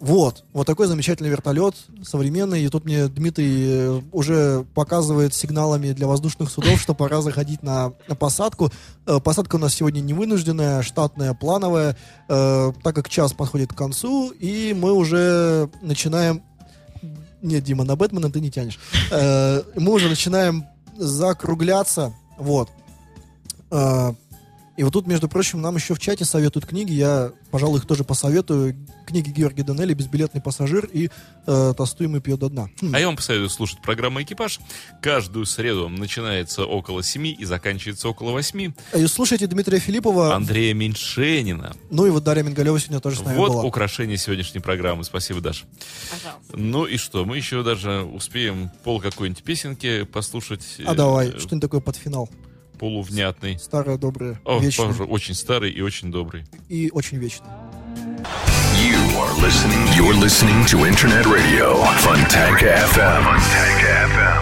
Вот, 0.00 0.44
вот 0.52 0.66
такой 0.66 0.86
замечательный 0.86 1.30
вертолет, 1.30 1.74
современный. 2.02 2.62
И 2.62 2.68
тут 2.68 2.84
мне 2.84 3.08
Дмитрий 3.08 3.64
э, 3.66 4.00
уже 4.12 4.66
показывает 4.74 5.32
сигналами 5.32 5.92
для 5.92 6.06
воздушных 6.06 6.50
судов, 6.50 6.78
что 6.80 6.94
пора 6.94 7.22
заходить 7.22 7.62
на, 7.62 7.94
на 8.06 8.14
посадку. 8.14 8.70
Э, 9.06 9.18
Посадка 9.20 9.56
у 9.56 9.58
нас 9.58 9.72
сегодня 9.72 10.00
не 10.00 10.12
вынужденная, 10.12 10.82
штатная, 10.82 11.32
плановая, 11.32 11.96
э, 12.28 12.72
так 12.82 12.94
как 12.94 13.08
час 13.08 13.32
подходит 13.32 13.72
к 13.72 13.76
концу, 13.76 14.30
и 14.30 14.74
мы 14.74 14.92
уже 14.92 15.70
начинаем... 15.80 16.42
Нет, 17.40 17.64
Дима, 17.64 17.84
на 17.84 17.96
Бэтмена 17.96 18.30
ты 18.30 18.40
не 18.40 18.50
тянешь. 18.50 18.78
Э, 19.10 19.62
Мы 19.76 19.92
уже 19.92 20.08
начинаем 20.08 20.66
закругляться. 20.96 22.12
Вот. 22.36 22.68
Э, 23.70 24.12
И 24.76 24.82
вот 24.82 24.92
тут, 24.92 25.06
между 25.06 25.28
прочим, 25.28 25.60
нам 25.60 25.76
еще 25.76 25.94
в 25.94 26.00
чате 26.00 26.24
советуют 26.24 26.66
книги. 26.66 26.92
Я, 26.92 27.30
пожалуй, 27.52 27.78
их 27.78 27.86
тоже 27.86 28.02
посоветую. 28.02 28.76
Книги 29.06 29.30
Георгия 29.30 29.62
Данелли 29.62 29.94
«Безбилетный 29.94 30.40
пассажир» 30.40 30.86
и 30.86 31.10
э, 31.46 31.74
«Толстуем 31.76 32.16
и 32.16 32.20
пьет 32.20 32.40
до 32.40 32.48
дна». 32.48 32.68
Хм. 32.80 32.92
А 32.92 32.98
я 32.98 33.06
вам 33.06 33.14
посоветую 33.16 33.50
слушать 33.50 33.80
программу 33.82 34.20
«Экипаж». 34.22 34.58
Каждую 35.00 35.46
среду 35.46 35.88
начинается 35.88 36.64
около 36.64 37.04
7 37.04 37.26
и 37.38 37.44
заканчивается 37.44 38.08
около 38.08 38.32
8. 38.32 38.72
И 38.96 39.06
слушайте 39.06 39.46
Дмитрия 39.46 39.78
Филиппова. 39.78 40.34
Андрея 40.34 40.74
Меньшенина. 40.74 41.76
Ну 41.90 42.06
и 42.06 42.10
вот 42.10 42.24
Дарья 42.24 42.42
Мингалева 42.42 42.80
сегодня 42.80 42.98
тоже 43.00 43.18
с 43.18 43.22
нами 43.22 43.36
Вот 43.36 43.52
была. 43.52 43.62
украшение 43.62 44.16
сегодняшней 44.16 44.60
программы. 44.60 45.04
Спасибо, 45.04 45.40
Даша. 45.40 45.66
Пожалуйста. 46.10 46.56
Ну 46.56 46.84
и 46.86 46.96
что, 46.96 47.24
мы 47.24 47.36
еще 47.36 47.62
даже 47.62 48.02
успеем 48.02 48.70
пол 48.82 49.00
какой-нибудь 49.00 49.44
песенки 49.44 50.02
послушать. 50.02 50.62
А 50.84 50.92
Э, 50.92 50.96
давай, 50.96 51.28
э, 51.28 51.38
что-нибудь 51.38 51.60
такое 51.60 51.80
под 51.80 51.96
финал. 51.96 52.28
Полувнятный. 52.78 53.58
Старое, 53.58 53.96
доброе, 53.98 54.40
О, 54.44 54.58
вечное 54.58 54.86
похоже, 54.88 55.04
очень 55.04 55.34
старый 55.34 55.70
и 55.70 55.80
очень 55.80 56.10
добрый. 56.10 56.44
и 56.68 56.90
очень 56.92 57.18
вечное. 57.18 57.50
You 58.74 58.98
are 59.18 59.34
listening. 59.40 59.86
You're 59.96 60.14
listening 60.20 60.64
to 60.66 60.84
Internet 60.86 61.26
Radio 61.26 61.76
Funtank 62.02 62.60
FM. 62.62 63.22
Funtank 63.24 63.80
FM. 64.10 64.40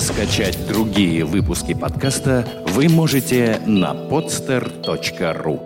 Скачать 0.00 0.58
другие 0.66 1.24
выпуски 1.24 1.72
подкаста 1.74 2.46
вы 2.68 2.88
можете 2.88 3.60
на 3.66 3.92
podster.ru 3.94 5.60